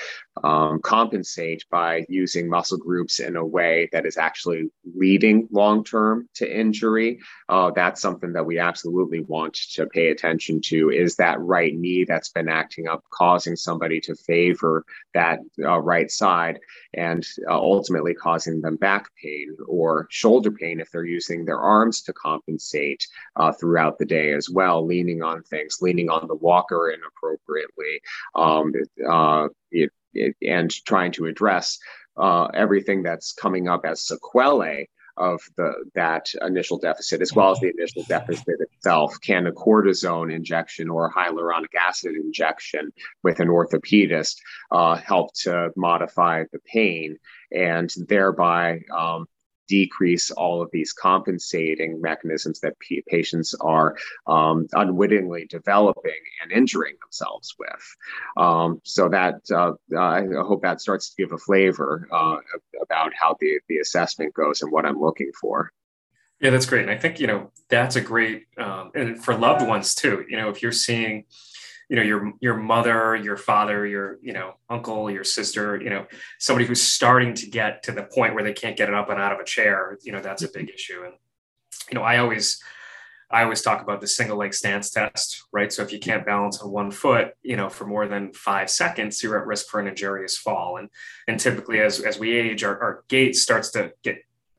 um, 0.42 0.80
compensate 0.80 1.64
by 1.70 2.04
using 2.08 2.48
muscle 2.48 2.78
groups 2.78 3.20
in 3.20 3.36
a 3.36 3.44
way 3.44 3.88
that 3.92 4.06
is 4.06 4.16
actually 4.16 4.70
leading 4.96 5.46
long 5.50 5.84
term 5.84 6.28
to 6.34 6.58
injury. 6.60 7.20
Uh, 7.48 7.70
that's 7.70 8.00
something 8.00 8.32
that 8.32 8.46
we 8.46 8.58
absolutely 8.58 9.20
want 9.20 9.54
to 9.54 9.86
pay 9.86 10.08
attention 10.08 10.60
to. 10.62 10.90
Is 10.90 11.16
that 11.16 11.40
right 11.40 11.74
knee 11.74 12.04
that's 12.04 12.30
been 12.30 12.48
acting 12.48 12.88
up 12.88 13.04
causing 13.10 13.56
somebody 13.56 14.00
to 14.00 14.14
favor 14.14 14.84
that 15.14 15.40
uh, 15.62 15.78
right 15.78 16.10
side 16.10 16.58
and 16.94 17.26
uh, 17.48 17.54
ultimately 17.54 18.14
causing 18.14 18.60
them 18.60 18.76
back 18.76 19.10
pain 19.22 19.54
or 19.68 20.06
shoulder 20.10 20.50
pain 20.50 20.80
if 20.80 20.90
they're 20.90 21.04
using 21.04 21.44
their 21.44 21.60
arms 21.60 22.02
to 22.02 22.12
compensate? 22.12 22.71
Compensate 22.72 23.06
uh, 23.36 23.52
throughout 23.52 23.98
the 23.98 24.04
day 24.04 24.32
as 24.32 24.48
well, 24.50 24.84
leaning 24.84 25.22
on 25.22 25.42
things, 25.42 25.78
leaning 25.80 26.08
on 26.08 26.26
the 26.28 26.34
walker 26.34 26.90
inappropriately, 26.90 28.00
um, 28.34 28.72
uh, 29.08 29.48
it, 29.70 29.90
it, 30.14 30.36
and 30.46 30.70
trying 30.84 31.12
to 31.12 31.26
address 31.26 31.78
uh, 32.16 32.46
everything 32.46 33.02
that's 33.02 33.32
coming 33.32 33.68
up 33.68 33.84
as 33.84 34.06
sequelae 34.06 34.88
of 35.18 35.42
the 35.58 35.74
that 35.94 36.26
initial 36.40 36.78
deficit 36.78 37.20
as 37.20 37.34
well 37.34 37.50
as 37.50 37.60
the 37.60 37.70
initial 37.78 38.02
deficit 38.04 38.56
itself 38.60 39.14
can 39.20 39.46
a 39.46 39.52
cortisone 39.52 40.32
injection 40.34 40.88
or 40.88 41.06
a 41.06 41.12
hyaluronic 41.12 41.74
acid 41.78 42.14
injection 42.14 42.90
with 43.22 43.38
an 43.38 43.48
orthopedist 43.48 44.36
uh, 44.70 44.96
help 44.96 45.30
to 45.34 45.70
modify 45.76 46.44
the 46.52 46.58
pain 46.60 47.18
and 47.50 47.92
thereby 48.08 48.80
um, 48.90 49.26
decrease 49.78 50.30
all 50.42 50.60
of 50.60 50.68
these 50.70 50.92
compensating 50.92 52.00
mechanisms 52.10 52.60
that 52.60 52.78
p- 52.78 53.02
patients 53.08 53.54
are 53.60 53.96
um, 54.26 54.66
unwittingly 54.72 55.46
developing 55.46 56.22
and 56.42 56.52
injuring 56.52 56.96
themselves 57.02 57.54
with. 57.58 57.84
Um, 58.36 58.80
so 58.84 59.08
that 59.08 59.36
uh, 59.50 59.72
I 59.98 60.26
hope 60.50 60.60
that 60.62 60.82
starts 60.82 61.04
to 61.08 61.22
give 61.22 61.32
a 61.32 61.38
flavor 61.38 62.06
uh, 62.12 62.36
about 62.86 63.12
how 63.20 63.30
the, 63.40 63.60
the 63.70 63.78
assessment 63.78 64.34
goes 64.34 64.60
and 64.62 64.70
what 64.70 64.84
I'm 64.84 65.00
looking 65.00 65.32
for. 65.40 65.72
Yeah, 66.42 66.50
that's 66.50 66.66
great. 66.66 66.82
And 66.82 66.90
I 66.90 66.98
think, 66.98 67.20
you 67.20 67.28
know, 67.28 67.50
that's 67.68 67.96
a 67.96 68.00
great, 68.00 68.46
um, 68.58 68.90
and 68.94 69.24
for 69.24 69.34
loved 69.34 69.66
ones 69.66 69.94
too, 69.94 70.16
you 70.28 70.36
know, 70.36 70.48
if 70.50 70.60
you're 70.60 70.72
seeing, 70.88 71.24
you 71.92 71.96
know 71.96 72.02
your 72.02 72.32
your 72.40 72.56
mother 72.56 73.14
your 73.14 73.36
father 73.36 73.86
your 73.86 74.18
you 74.22 74.32
know 74.32 74.54
uncle 74.70 75.10
your 75.10 75.24
sister 75.24 75.78
you 75.78 75.90
know 75.90 76.06
somebody 76.38 76.64
who's 76.64 76.80
starting 76.80 77.34
to 77.34 77.46
get 77.46 77.82
to 77.82 77.92
the 77.92 78.04
point 78.04 78.34
where 78.34 78.42
they 78.42 78.54
can't 78.54 78.78
get 78.78 78.88
it 78.88 78.94
up 78.94 79.10
and 79.10 79.20
out 79.20 79.30
of 79.30 79.38
a 79.38 79.44
chair 79.44 79.98
you 80.02 80.10
know 80.10 80.22
that's 80.22 80.42
a 80.42 80.48
big 80.48 80.68
mm-hmm. 80.68 80.74
issue. 80.74 81.02
And 81.04 81.12
you 81.90 81.98
know 81.98 82.02
i 82.02 82.16
always 82.16 82.62
i 83.30 83.42
always 83.42 83.60
talk 83.60 83.82
about 83.82 84.00
the 84.00 84.06
single 84.06 84.38
leg 84.38 84.54
stance 84.54 84.88
test 84.88 85.44
right? 85.52 85.70
So 85.70 85.82
if 85.82 85.92
you 85.92 85.98
can't 85.98 86.24
balance 86.24 86.62
on 86.62 86.70
one 86.70 86.90
foot 86.90 87.34
you 87.42 87.56
know 87.56 87.68
for 87.68 87.84
more 87.84 88.08
than 88.08 88.32
five 88.32 88.70
seconds 88.70 89.22
you're 89.22 89.38
at 89.38 89.46
risk 89.46 89.68
for 89.68 89.78
an 89.78 89.86
injurious 89.86 90.38
fall. 90.38 90.78
And 90.78 90.88
and 91.28 91.38
typically 91.38 91.80
as 91.80 92.00
as 92.00 92.18
we 92.18 92.32
age 92.32 92.64
our, 92.64 92.80
our 92.80 93.04
gait 93.08 93.36
starts 93.36 93.70
to 93.72 93.92
get 94.02 94.16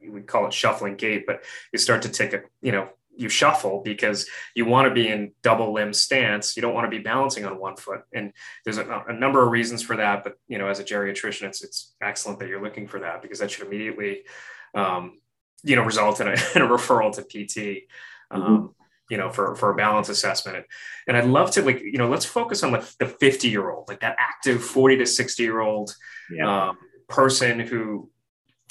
we 0.08 0.22
call 0.22 0.46
it 0.46 0.54
shuffling 0.54 0.98
gait 0.98 1.26
but 1.26 1.44
you 1.72 1.80
start 1.80 2.04
to 2.04 2.10
take 2.10 2.34
a 2.34 2.42
you 2.62 2.72
know 2.72 2.90
you 3.16 3.30
shuffle 3.30 3.82
because 3.84 4.28
you 4.56 4.66
want 4.66 4.88
to 4.88 4.94
be 4.94 5.08
in 5.08 5.32
double 5.42 5.74
limb 5.74 5.94
stance. 5.94 6.56
You 6.56 6.62
don't 6.62 6.74
want 6.74 6.86
to 6.86 6.98
be 6.98 7.04
balancing 7.04 7.46
on 7.46 7.60
one 7.60 7.76
foot. 7.76 8.02
And 8.14 8.34
there's 8.64 8.78
a, 8.78 9.04
a, 9.08 9.14
number 9.14 9.44
of 9.44 9.52
reasons 9.52 9.82
for 9.82 9.96
that. 9.98 10.24
But 10.24 10.36
you 10.48 10.58
know, 10.58 10.68
as 10.68 10.80
a 10.80 10.84
geriatrician, 10.84 11.44
it's 11.44 11.64
it's 11.64 11.96
excellent 12.02 12.40
that 12.40 12.50
you're 12.50 12.64
looking 12.64 12.88
for 12.88 13.00
that 13.00 13.22
because 13.22 13.40
that 13.40 13.52
should 13.52 13.68
immediately, 13.68 14.24
um, 14.74 15.20
you 15.64 15.76
know, 15.76 15.84
result 15.84 16.22
in 16.22 16.28
a, 16.28 16.32
in 16.56 16.62
a 16.62 16.68
referral 16.68 17.14
to 17.14 17.22
PT. 17.22 17.84
Um, 18.32 18.42
mm-hmm. 18.42 18.66
You 19.10 19.18
know, 19.18 19.30
for 19.30 19.56
for 19.56 19.70
a 19.70 19.76
balance 19.76 20.10
assessment, 20.10 20.66
and, 21.08 21.18
I'd 21.18 21.26
love 21.26 21.52
to 21.52 21.62
like 21.62 21.82
you 21.82 21.98
know 21.98 22.10
let's 22.10 22.26
focus 22.26 22.64
on 22.64 22.72
like 22.72 22.86
the 22.98 23.06
50 23.06 23.50
year 23.50 23.70
old, 23.70 23.88
like 23.90 24.00
that 24.00 24.16
active 24.18 24.64
40 24.64 24.98
to 24.98 25.06
60 25.06 25.44
year 25.44 25.60
old 25.60 25.94
yeah. 26.32 26.70
um, 26.70 26.78
person 27.10 27.60
who 27.60 28.10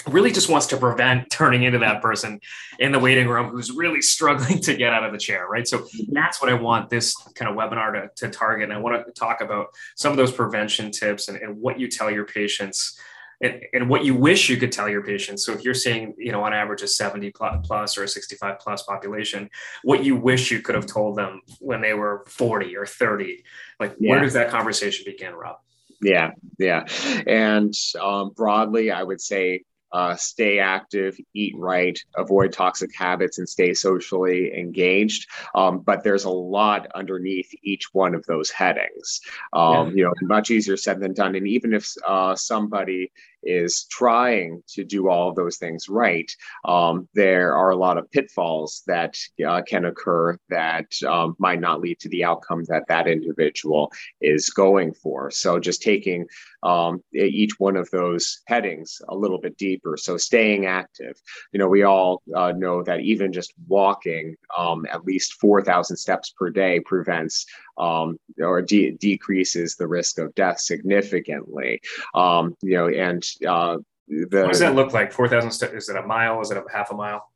really 0.07 0.31
just 0.31 0.49
wants 0.49 0.67
to 0.67 0.77
prevent 0.77 1.29
turning 1.29 1.63
into 1.63 1.79
that 1.79 2.01
person 2.01 2.39
in 2.79 2.91
the 2.91 2.99
waiting 2.99 3.27
room 3.27 3.49
who's 3.49 3.71
really 3.71 4.01
struggling 4.01 4.59
to 4.61 4.75
get 4.75 4.93
out 4.93 5.03
of 5.03 5.11
the 5.11 5.17
chair, 5.17 5.47
right? 5.47 5.67
So 5.67 5.85
that's 6.09 6.41
what 6.41 6.51
I 6.51 6.53
want 6.53 6.89
this 6.89 7.15
kind 7.35 7.49
of 7.49 7.57
webinar 7.57 7.93
to, 7.93 8.09
to 8.25 8.31
target. 8.31 8.69
And 8.69 8.73
I 8.73 8.77
want 8.77 9.05
to 9.05 9.11
talk 9.13 9.41
about 9.41 9.67
some 9.95 10.11
of 10.11 10.17
those 10.17 10.31
prevention 10.31 10.91
tips 10.91 11.27
and, 11.27 11.37
and 11.37 11.57
what 11.57 11.79
you 11.79 11.87
tell 11.87 12.11
your 12.11 12.25
patients 12.25 12.99
and, 13.41 13.61
and, 13.73 13.89
what 13.89 14.05
you 14.05 14.15
wish 14.15 14.49
you 14.49 14.57
could 14.57 14.71
tell 14.71 14.87
your 14.87 15.03
patients. 15.03 15.45
So 15.45 15.51
if 15.53 15.63
you're 15.63 15.73
seeing, 15.73 16.13
you 16.17 16.31
know, 16.31 16.43
on 16.43 16.53
average 16.53 16.81
a 16.81 16.87
70 16.87 17.31
plus 17.31 17.97
or 17.97 18.03
a 18.03 18.07
65 18.07 18.59
plus 18.59 18.83
population, 18.83 19.49
what 19.83 20.03
you 20.03 20.15
wish 20.15 20.49
you 20.49 20.61
could 20.61 20.75
have 20.75 20.85
told 20.85 21.17
them 21.17 21.41
when 21.59 21.81
they 21.81 21.93
were 21.93 22.23
40 22.27 22.77
or 22.77 22.85
30, 22.85 23.43
like 23.79 23.95
yeah. 23.99 24.11
where 24.11 24.21
does 24.21 24.33
that 24.33 24.49
conversation 24.49 25.03
begin, 25.05 25.33
Rob? 25.33 25.57
Yeah, 26.01 26.31
yeah. 26.59 26.85
And 27.25 27.73
um, 27.99 28.31
broadly, 28.35 28.91
I 28.91 29.03
would 29.03 29.21
say 29.21 29.63
uh, 29.93 30.15
stay 30.15 30.59
active, 30.59 31.17
eat 31.33 31.53
right, 31.57 31.97
avoid 32.15 32.51
toxic 32.51 32.89
habits, 32.95 33.37
and 33.37 33.47
stay 33.47 33.73
socially 33.73 34.53
engaged. 34.57 35.29
Um, 35.55 35.79
but 35.79 36.03
there's 36.03 36.25
a 36.25 36.29
lot 36.29 36.87
underneath 36.95 37.49
each 37.63 37.93
one 37.93 38.15
of 38.15 38.25
those 38.25 38.49
headings. 38.49 39.21
Um, 39.53 39.89
yeah. 39.89 39.93
You 39.95 40.03
know, 40.05 40.13
much 40.23 40.51
easier 40.51 40.77
said 40.77 40.99
than 40.99 41.13
done. 41.13 41.35
And 41.35 41.47
even 41.47 41.73
if 41.73 41.93
uh, 42.07 42.35
somebody 42.35 43.11
is 43.45 43.85
trying 43.85 44.63
to 44.69 44.83
do 44.83 45.09
all 45.09 45.29
of 45.29 45.35
those 45.35 45.57
things 45.57 45.89
right, 45.89 46.31
um, 46.65 47.07
there 47.13 47.55
are 47.55 47.71
a 47.71 47.75
lot 47.75 47.97
of 47.97 48.09
pitfalls 48.11 48.83
that 48.87 49.17
uh, 49.45 49.61
can 49.61 49.85
occur 49.85 50.37
that 50.49 50.85
um, 51.07 51.35
might 51.39 51.59
not 51.59 51.81
lead 51.81 51.99
to 51.99 52.09
the 52.09 52.23
outcome 52.23 52.63
that 52.65 52.87
that 52.87 53.07
individual 53.07 53.91
is 54.21 54.49
going 54.49 54.93
for. 54.93 55.31
So 55.31 55.59
just 55.59 55.81
taking 55.81 56.25
um, 56.63 57.03
each 57.13 57.59
one 57.59 57.75
of 57.75 57.89
those 57.91 58.41
headings 58.47 59.01
a 59.09 59.15
little 59.15 59.39
bit 59.39 59.57
deeper. 59.57 59.97
So 59.97 60.17
staying 60.17 60.65
active. 60.65 61.19
You 61.51 61.59
know, 61.59 61.67
we 61.67 61.83
all 61.83 62.21
uh, 62.35 62.53
know 62.55 62.83
that 62.83 63.01
even 63.01 63.33
just 63.33 63.53
walking 63.67 64.35
um, 64.57 64.85
at 64.91 65.05
least 65.05 65.33
4,000 65.41 65.97
steps 65.97 66.33
per 66.37 66.49
day 66.49 66.79
prevents 66.79 67.45
um, 67.77 68.17
or 68.39 68.61
de- 68.61 68.91
decreases 68.91 69.75
the 69.75 69.87
risk 69.87 70.19
of 70.19 70.33
death 70.35 70.59
significantly. 70.59 71.81
Um, 72.13 72.55
you 72.61 72.75
know, 72.75 72.87
and 72.87 73.23
uh, 73.47 73.77
the, 74.07 74.41
what 74.41 74.51
does 74.51 74.59
that 74.59 74.75
look 74.75 74.93
like? 74.93 75.11
Four 75.11 75.27
thousand 75.27 75.51
steps? 75.51 75.73
Is 75.73 75.89
it 75.89 75.95
a 75.95 76.03
mile? 76.03 76.41
Is 76.41 76.51
it 76.51 76.57
a 76.57 76.63
half 76.71 76.91
a 76.91 76.95
mile? 76.95 77.29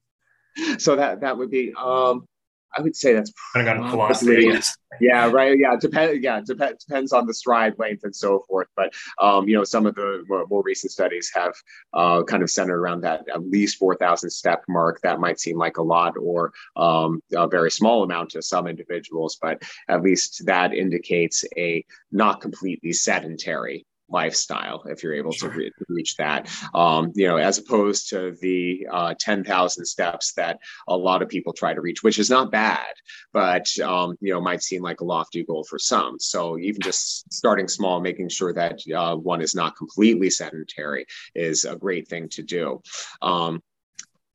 So 0.78 0.96
that 0.96 1.22
that 1.22 1.38
would 1.38 1.52
be. 1.52 1.74
Um, 1.74 2.28
I 2.76 2.82
would 2.82 2.96
say 2.96 3.14
that's 3.14 3.32
kind 3.54 3.68
of 3.70 3.90
velocity. 3.92 4.52
Yeah, 5.00 5.30
right. 5.30 5.58
Yeah, 5.58 5.76
depend. 5.80 6.24
Yeah, 6.24 6.42
dep- 6.42 6.80
depends 6.80 7.14
on 7.14 7.28
the 7.28 7.34
stride 7.34 7.76
length 7.78 8.04
and 8.04 8.16
so 8.16 8.44
forth. 8.48 8.68
But 8.76 8.94
um, 9.22 9.48
you 9.48 9.56
know, 9.56 9.64
some 9.64 9.86
of 9.86 9.96
the 9.96 10.24
more, 10.28 10.46
more 10.50 10.64
recent 10.64 10.92
studies 10.92 11.30
have 11.34 11.54
uh, 11.94 12.24
kind 12.24 12.42
of 12.42 12.50
centered 12.50 12.80
around 12.80 13.02
that 13.02 13.26
at 13.34 13.48
least 13.48 13.78
four 13.78 13.96
thousand 13.96 14.30
step 14.32 14.64
mark. 14.68 15.00
That 15.02 15.20
might 15.20 15.40
seem 15.40 15.58
like 15.58 15.78
a 15.78 15.84
lot 15.84 16.16
or 16.20 16.52
um, 16.76 17.22
a 17.36 17.48
very 17.48 17.72
small 17.72 18.04
amount 18.04 18.32
to 18.32 18.42
some 18.42 18.68
individuals, 18.68 19.38
but 19.42 19.62
at 19.88 20.02
least 20.02 20.46
that 20.46 20.74
indicates 20.74 21.46
a 21.58 21.86
not 22.12 22.42
completely 22.42 22.94
sedentary 22.94 23.86
lifestyle 24.10 24.84
if 24.86 25.04
you're 25.04 25.14
able 25.14 25.32
sure. 25.32 25.50
to 25.50 25.58
re- 25.58 25.72
reach 25.90 26.16
that. 26.18 26.50
Um, 26.74 27.12
you 27.16 27.28
know 27.28 27.38
as 27.38 27.58
opposed 27.58 28.10
to 28.10 28.36
the 28.42 28.88
uh, 28.92 29.14
10,000 29.20 29.86
steps 29.86 30.34
that 30.34 30.60
a 30.88 30.96
lot 30.96 31.22
of 31.22 31.30
people 31.30 31.54
try 31.54 31.74
to 31.74 31.82
reach 31.82 32.04
which 32.04 32.20
is 32.20 32.30
not 32.30 32.52
bad 32.52 32.94
but 33.34 33.68
um, 33.80 34.16
you 34.22 34.34
know 34.34 34.42
might 34.42 34.64
seem 34.64 34.82
like 34.82 35.02
a 35.02 35.06
lofty 35.06 35.44
goal 35.44 35.64
for 35.64 35.80
some. 35.80 36.20
So 36.20 36.58
even 36.58 36.82
just 36.82 37.32
starting 37.32 37.68
small 37.68 38.02
making 38.02 38.30
sure 38.30 38.54
that 38.54 38.80
uh, 38.96 39.16
one 39.16 39.42
is 39.42 39.56
not 39.56 39.76
completely 39.76 40.30
sedentary 40.30 41.06
is 41.36 41.66
a 41.66 41.76
great 41.76 42.08
thing 42.08 42.30
to 42.30 42.44
do. 42.44 42.82
Um, 43.22 43.62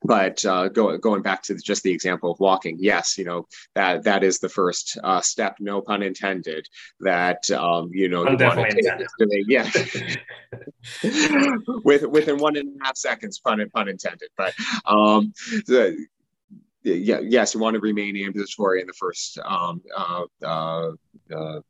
but 0.05 0.45
uh, 0.45 0.69
go, 0.69 0.97
going 0.99 1.23
back 1.23 1.43
to 1.45 1.57
just 1.57 1.83
the 1.83 1.93
example 1.93 2.31
of 2.31 2.41
walking, 2.41 2.77
yes, 2.81 3.17
you 3.17 3.25
know 3.25 3.47
that 3.75 4.05
that 4.05 4.25
is 4.25 4.39
the 4.39 4.49
first 4.49 4.99
uh, 5.03 5.21
step, 5.21 5.57
no 5.61 5.81
pun 5.81 6.03
intended. 6.03 6.67
That 7.01 7.51
um, 7.51 7.91
you 7.93 8.09
know, 8.09 8.29
you 8.29 8.33
intended. 8.33 9.09
yeah, 9.49 9.71
with 11.85 12.03
within 12.07 12.39
one 12.39 12.57
and 12.57 12.81
a 12.81 12.85
half 12.85 12.97
seconds, 12.97 13.39
pun 13.39 13.65
pun 13.75 13.89
intended. 13.89 14.29
But 14.37 14.55
um, 14.87 15.33
the, 15.67 16.07
yeah, 16.85 17.21
yes, 17.23 17.55
you 17.55 17.61
want 17.61 17.75
to 17.75 17.81
remain 17.81 18.17
ambulatory 18.17 18.81
in 18.81 18.87
the 18.87 18.93
first 18.93 19.39
um, 19.45 19.83
uh, 19.97 20.25
uh, 20.43 20.91
uh, 21.35 21.61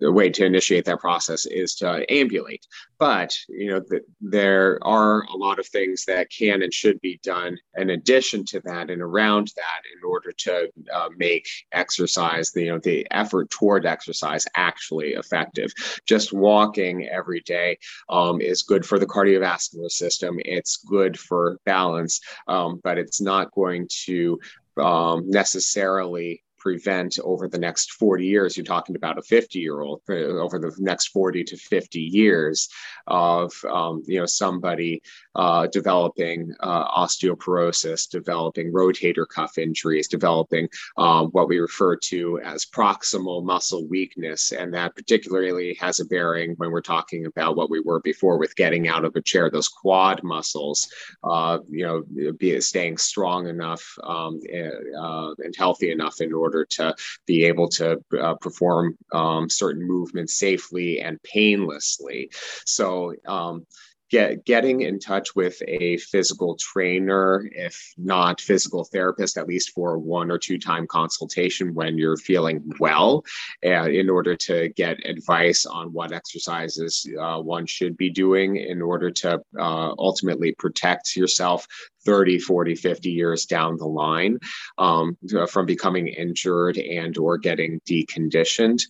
the 0.00 0.12
way 0.12 0.30
to 0.30 0.44
initiate 0.44 0.84
that 0.84 1.00
process 1.00 1.46
is 1.46 1.74
to 1.76 2.04
ambulate. 2.12 2.66
But 2.98 3.36
you 3.48 3.70
know, 3.70 3.80
the, 3.80 4.00
there 4.20 4.78
are 4.82 5.22
a 5.24 5.36
lot 5.36 5.58
of 5.58 5.66
things 5.66 6.04
that 6.06 6.30
can 6.30 6.62
and 6.62 6.72
should 6.72 7.00
be 7.00 7.18
done 7.22 7.56
in 7.76 7.90
addition 7.90 8.44
to 8.46 8.60
that 8.60 8.90
and 8.90 9.02
around 9.02 9.52
that 9.56 9.82
in 9.94 10.08
order 10.08 10.32
to 10.32 10.68
uh, 10.92 11.08
make 11.16 11.46
exercise, 11.72 12.50
the, 12.52 12.62
you 12.62 12.72
know, 12.72 12.78
the 12.78 13.06
effort 13.10 13.50
toward 13.50 13.86
exercise 13.86 14.46
actually 14.56 15.14
effective. 15.14 15.72
Just 16.06 16.32
walking 16.32 17.08
every 17.08 17.40
day 17.40 17.78
um, 18.08 18.40
is 18.40 18.62
good 18.62 18.86
for 18.86 18.98
the 18.98 19.06
cardiovascular 19.06 19.90
system. 19.90 20.36
It's 20.44 20.78
good 20.78 21.18
for 21.18 21.58
balance, 21.66 22.20
um, 22.46 22.80
but 22.82 22.98
it's 22.98 23.20
not 23.20 23.52
going 23.52 23.88
to 24.04 24.38
um, 24.78 25.28
necessarily 25.28 26.42
prevent 26.64 27.18
over 27.22 27.46
the 27.46 27.58
next 27.58 27.92
40 27.92 28.24
years 28.24 28.56
you're 28.56 28.64
talking 28.64 28.96
about 28.96 29.18
a 29.18 29.22
50 29.22 29.58
year 29.58 29.82
old 29.82 30.00
uh, 30.08 30.14
over 30.14 30.58
the 30.58 30.74
next 30.78 31.08
40 31.08 31.44
to 31.44 31.56
50 31.56 32.00
years 32.00 32.70
of 33.06 33.52
um, 33.70 34.02
you 34.06 34.18
know 34.18 34.26
somebody 34.26 35.02
uh, 35.36 35.66
developing 35.66 36.54
uh, 36.60 36.88
osteoporosis 36.96 38.08
developing 38.08 38.72
rotator 38.72 39.26
cuff 39.28 39.58
injuries 39.58 40.08
developing 40.08 40.68
um, 40.96 41.26
what 41.32 41.48
we 41.48 41.58
refer 41.58 41.96
to 41.96 42.40
as 42.44 42.64
proximal 42.64 43.44
muscle 43.44 43.86
weakness. 43.88 44.52
And 44.52 44.72
that 44.74 44.94
particularly 44.94 45.76
has 45.80 46.00
a 46.00 46.04
bearing 46.04 46.54
when 46.56 46.70
we're 46.70 46.80
talking 46.80 47.26
about 47.26 47.56
what 47.56 47.70
we 47.70 47.80
were 47.80 48.00
before 48.00 48.38
with 48.38 48.56
getting 48.56 48.88
out 48.88 49.04
of 49.04 49.16
a 49.16 49.20
chair 49.20 49.50
those 49.50 49.68
quad 49.68 50.22
muscles 50.22 50.88
uh, 51.24 51.58
you 51.68 51.84
know 51.84 52.32
be 52.32 52.60
staying 52.60 52.96
strong 52.96 53.48
enough 53.48 53.84
um, 54.04 54.40
uh, 54.54 55.30
and 55.38 55.54
healthy 55.56 55.90
enough 55.90 56.20
in 56.20 56.32
order 56.32 56.53
order 56.54 56.66
to 56.70 56.94
be 57.26 57.44
able 57.44 57.68
to 57.68 58.02
uh, 58.20 58.34
perform 58.34 58.96
um, 59.12 59.50
certain 59.50 59.86
movements 59.86 60.38
safely 60.38 61.00
and 61.00 61.22
painlessly. 61.22 62.30
So, 62.64 63.14
um, 63.26 63.66
get 64.14 64.44
getting 64.44 64.82
in 64.82 65.00
touch 65.00 65.34
with 65.34 65.60
a 65.66 65.96
physical 65.96 66.56
trainer, 66.56 67.48
if 67.50 67.92
not 67.98 68.40
physical 68.40 68.84
therapist, 68.84 69.36
at 69.36 69.48
least 69.48 69.72
for 69.74 69.98
one 69.98 70.30
or 70.30 70.38
two 70.38 70.56
time 70.56 70.86
consultation 70.86 71.74
when 71.74 71.98
you're 71.98 72.16
feeling 72.16 72.62
well, 72.78 73.24
uh, 73.66 73.88
in 73.88 74.08
order 74.08 74.36
to 74.36 74.68
get 74.76 75.04
advice 75.04 75.66
on 75.66 75.92
what 75.92 76.12
exercises 76.12 77.04
uh, 77.20 77.40
one 77.40 77.66
should 77.66 77.96
be 77.96 78.08
doing 78.08 78.56
in 78.56 78.80
order 78.80 79.10
to 79.10 79.40
uh, 79.58 79.92
ultimately 79.98 80.52
protect 80.52 81.16
yourself 81.16 81.66
30 82.04 82.38
40 82.38 82.74
50 82.76 83.10
years 83.10 83.46
down 83.46 83.76
the 83.78 83.86
line 83.86 84.38
um, 84.78 85.16
from 85.48 85.66
becoming 85.66 86.06
injured 86.06 86.76
and 86.76 87.16
or 87.18 87.38
getting 87.38 87.80
deconditioned 87.88 88.82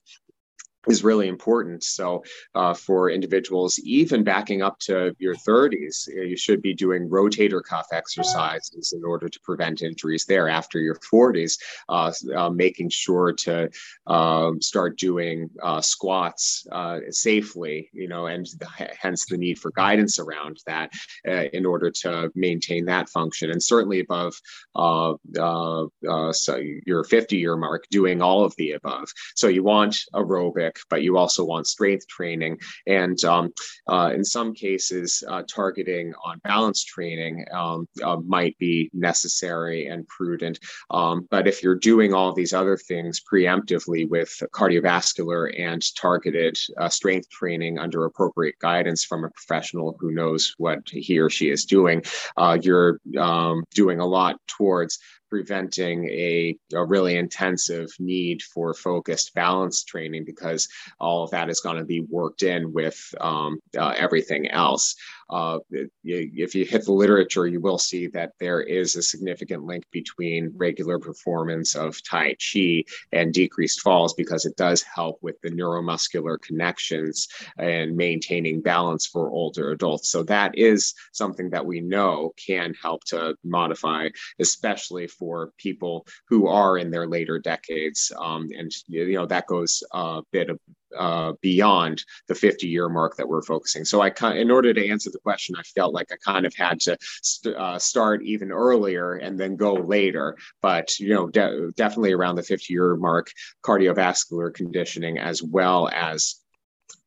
is 0.89 1.05
really 1.05 1.29
important. 1.29 1.85
So, 1.85 2.25
uh, 2.55 2.75
for 2.75 3.11
individuals, 3.11 3.79
even 3.81 4.25
backing 4.25 4.63
up 4.63 4.79
to 4.81 5.15
your 5.19 5.35
30s, 5.35 6.09
you 6.09 6.37
should 6.37 6.63
be 6.63 6.75
doing 6.75 7.09
rotator 7.09 7.63
cuff 7.63 7.87
exercises 7.93 8.93
in 8.93 9.05
order 9.05 9.29
to 9.29 9.41
prevent 9.41 9.83
injuries 9.83 10.25
there. 10.27 10.49
After 10.49 10.79
your 10.79 10.97
40s, 10.97 11.59
uh, 11.89 12.13
uh, 12.37 12.51
making 12.51 12.91
sure 12.91 13.33
to 13.33 13.71
um, 14.07 14.61
start 14.61 14.99
doing 14.99 15.51
uh, 15.63 15.81
squats 15.81 16.67
uh, 16.71 17.01
safely, 17.11 17.91
you 17.93 18.09
know, 18.09 18.27
and 18.27 18.47
the, 18.59 18.69
hence 19.01 19.27
the 19.27 19.37
need 19.37 19.59
for 19.59 19.71
guidance 19.73 20.19
around 20.19 20.59
that 20.67 20.91
uh, 21.27 21.45
in 21.53 21.67
order 21.67 21.91
to 21.91 22.31
maintain 22.35 22.85
that 22.87 23.09
function. 23.09 23.51
And 23.51 23.63
certainly 23.63 24.01
above 24.01 24.35
so 24.75 26.57
your 26.87 27.05
50 27.05 27.37
year 27.37 27.57
mark, 27.57 27.85
doing 27.91 28.23
all 28.23 28.45
of 28.45 28.55
the 28.57 28.73
above. 28.73 29.09
So, 29.35 29.49
you 29.49 29.63
want 29.63 29.97
aerobic 30.15 30.74
but 30.91 31.03
you 31.03 31.17
also 31.17 31.45
want 31.45 31.67
strength 31.67 32.07
training. 32.09 32.59
And 32.87 33.23
um, 33.25 33.53
uh, 33.89 34.11
in 34.15 34.25
some 34.25 34.55
cases, 34.55 35.23
uh, 35.29 35.43
targeting 35.49 36.15
on 36.25 36.41
balance 36.45 36.85
training 36.85 37.45
um, 37.53 37.89
uh, 38.03 38.17
might 38.17 38.57
be 38.59 38.91
necessary 38.93 39.87
and 39.87 40.07
prudent. 40.09 40.59
Um, 40.91 41.27
but 41.31 41.47
if 41.47 41.63
you're 41.63 41.75
doing 41.75 42.15
all 42.15 42.33
these 42.33 42.53
other 42.53 42.77
things 42.77 43.21
preemptively 43.21 44.09
with 44.09 44.43
cardiovascular 44.53 45.53
and 45.59 45.83
targeted 45.97 46.59
uh, 46.79 46.89
strength 46.89 47.29
training 47.31 47.79
under 47.79 48.05
appropriate 48.05 48.59
guidance 48.59 49.05
from 49.05 49.25
a 49.25 49.31
professional 49.31 49.97
who 49.99 50.13
knows 50.13 50.55
what 50.59 50.81
he 50.87 51.19
or 51.19 51.31
she 51.31 51.51
is 51.51 51.65
doing, 51.65 52.03
uh, 52.37 52.59
you're 52.61 53.01
um, 53.19 53.65
doing 53.75 54.01
a 54.01 54.07
lot 54.07 54.37
towards 54.47 54.99
preventing 55.35 56.09
a, 56.11 56.57
a 56.75 56.85
really 56.85 57.17
intensive 57.17 57.89
need 57.99 58.41
for 58.41 58.73
focused 58.73 59.35
balance 59.35 59.83
training 59.83 60.25
because 60.25 60.69
all 61.01 61.25
of 61.25 61.31
that 61.33 61.51
is 61.51 61.59
going 61.59 61.77
to 61.77 61.85
be 61.85 62.03
worked 62.03 62.45
in 62.45 62.73
with 62.73 63.13
um, 63.21 63.59
uh, 63.77 63.93
everything 63.97 64.49
else 64.49 64.95
uh, 65.31 65.59
if 65.71 66.55
you 66.55 66.65
hit 66.65 66.85
the 66.85 66.93
literature, 66.93 67.47
you 67.47 67.61
will 67.61 67.79
see 67.79 68.09
that 68.09 68.33
there 68.41 68.61
is 68.61 68.97
a 68.97 69.03
significant 69.03 69.65
link 69.65 69.85
between 69.91 70.53
regular 70.57 70.99
performance 70.99 71.75
of 71.75 72.03
Tai 72.03 72.35
Chi 72.35 72.85
and 73.13 73.33
decreased 73.33 73.81
falls 73.81 74.15
because 74.15 74.45
it 74.45 74.57
does 74.57 74.83
help 74.83 75.19
with 75.23 75.41
the 75.43 75.51
neuromuscular 75.51 76.41
connections 76.41 77.29
and 77.59 77.97
maintaining 77.97 78.61
balance 78.61 79.07
for 79.07 79.31
older 79.31 79.71
adults. 79.71 80.11
So 80.11 80.23
that 80.25 80.57
is 80.57 80.95
something 81.13 81.51
that 81.51 81.65
we 81.65 81.81
know 81.81 82.33
can 82.37 82.75
help 82.81 83.05
to 83.05 83.35
modify, 83.45 84.09
especially 84.39 85.07
for 85.07 85.53
people 85.59 86.07
who 86.29 86.47
are 86.47 86.79
in 86.79 86.91
their 86.91 87.07
later 87.07 87.39
decades. 87.39 88.13
Um, 88.19 88.49
and 88.57 88.71
you 88.87 89.15
know 89.15 89.27
that 89.27 89.47
goes 89.47 89.83
a 89.93 90.23
bit 90.31 90.51
uh, 90.99 91.33
beyond 91.41 92.05
the 92.29 92.35
50 92.35 92.67
year 92.67 92.89
mark 92.89 93.17
that 93.17 93.29
we're 93.29 93.43
focusing. 93.43 93.85
So 93.85 94.01
I, 94.01 94.13
in 94.33 94.51
order 94.51 94.73
to 94.73 94.89
answer 94.89 95.11
the 95.11 95.19
question, 95.19 95.55
I 95.59 95.63
felt 95.63 95.95
like 95.95 96.13
I 96.13 96.17
kind 96.25 96.47
of 96.47 96.55
had 96.55 96.81
to 96.81 96.97
st- 97.01 97.57
uh, 97.57 97.79
start 97.79 98.23
even 98.23 98.53
earlier 98.53 99.15
and 99.15 99.39
then 99.39 99.57
go 99.57 99.75
later. 99.75 100.37
But 100.63 100.99
you 100.99 101.15
know, 101.15 101.29
de- 101.29 101.73
definitely 101.73 102.13
around 102.13 102.37
the 102.37 102.43
50 102.43 102.73
year 102.73 102.97
mark, 102.97 103.31
cardiovascular 103.63 104.53
conditioning 104.55 105.19
as 105.19 105.43
well 105.43 105.89
as 105.93 106.37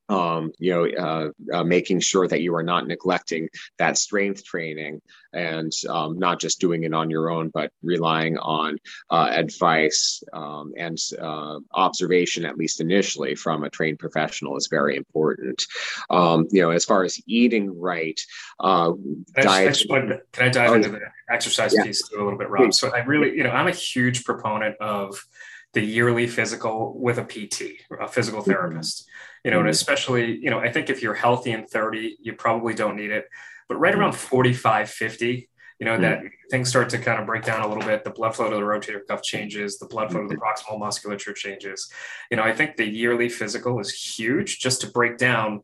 um, 0.09 0.51
you 0.59 0.73
know, 0.73 0.87
uh, 0.87 1.29
uh, 1.53 1.63
making 1.63 1.99
sure 1.99 2.27
that 2.27 2.41
you 2.41 2.55
are 2.55 2.63
not 2.63 2.87
neglecting 2.87 3.49
that 3.77 3.97
strength 3.97 4.43
training 4.43 5.01
and 5.33 5.71
um, 5.89 6.17
not 6.17 6.39
just 6.39 6.59
doing 6.59 6.83
it 6.83 6.93
on 6.93 7.09
your 7.09 7.29
own, 7.29 7.49
but 7.49 7.71
relying 7.83 8.37
on 8.37 8.77
uh, 9.09 9.29
advice 9.31 10.23
um, 10.33 10.73
and 10.77 10.97
uh, 11.21 11.59
observation, 11.73 12.45
at 12.45 12.57
least 12.57 12.81
initially, 12.81 13.35
from 13.35 13.63
a 13.63 13.69
trained 13.69 13.99
professional 13.99 14.57
is 14.57 14.67
very 14.67 14.95
important. 14.95 15.65
Um, 16.09 16.47
you 16.51 16.61
know, 16.61 16.71
as 16.71 16.85
far 16.85 17.03
as 17.03 17.19
eating 17.27 17.79
right, 17.79 18.19
uh, 18.59 18.91
can, 19.35 19.47
I 19.47 19.67
just, 19.67 19.91
I 19.91 19.99
just 19.99 20.21
can 20.31 20.45
I 20.45 20.49
dive 20.49 20.71
oh, 20.71 20.75
into 20.75 20.89
the 20.89 21.01
exercise 21.29 21.73
yeah. 21.75 21.83
piece 21.83 22.01
a 22.11 22.23
little 22.23 22.37
bit, 22.37 22.49
Rob? 22.49 22.73
So 22.73 22.89
I 22.89 22.99
really, 22.99 23.35
you 23.35 23.43
know, 23.43 23.51
I'm 23.51 23.67
a 23.67 23.71
huge 23.71 24.23
proponent 24.23 24.77
of 24.79 25.21
the 25.73 25.81
yearly 25.81 26.27
physical 26.27 26.97
with 26.97 27.17
a 27.17 27.23
PT, 27.23 27.81
a 27.99 28.07
physical 28.07 28.41
mm-hmm. 28.41 28.51
therapist. 28.51 29.06
Mm-hmm 29.37 29.47
you 29.47 29.51
know, 29.51 29.59
and 29.59 29.65
mm-hmm. 29.65 29.71
especially, 29.71 30.37
you 30.37 30.49
know, 30.49 30.59
I 30.59 30.71
think 30.71 30.89
if 30.89 31.01
you're 31.01 31.13
healthy 31.13 31.51
in 31.51 31.65
30, 31.65 32.17
you 32.19 32.33
probably 32.33 32.73
don't 32.73 32.95
need 32.95 33.11
it. 33.11 33.25
But 33.69 33.77
right 33.77 33.95
around 33.95 34.13
45, 34.13 34.89
50, 34.89 35.49
you 35.79 35.85
know, 35.85 35.97
that 35.99 36.19
mm-hmm. 36.19 36.27
things 36.49 36.69
start 36.69 36.89
to 36.89 36.97
kind 36.97 37.19
of 37.19 37.25
break 37.25 37.43
down 37.43 37.61
a 37.61 37.67
little 37.67 37.83
bit. 37.83 38.03
The 38.03 38.09
blood 38.09 38.35
flow 38.35 38.49
to 38.49 38.55
the 38.55 38.61
rotator 38.61 38.99
cuff 39.07 39.21
changes, 39.21 39.77
the 39.77 39.85
blood 39.85 40.11
flow 40.11 40.23
to 40.23 40.27
the 40.27 40.35
mm-hmm. 40.35 40.43
proximal 40.43 40.79
musculature 40.79 41.33
changes. 41.33 41.89
You 42.31 42.37
know, 42.37 42.43
I 42.43 42.53
think 42.53 42.75
the 42.75 42.85
yearly 42.85 43.29
physical 43.29 43.79
is 43.79 43.91
huge 43.91 44.59
just 44.59 44.81
to 44.81 44.87
break 44.87 45.17
down 45.17 45.63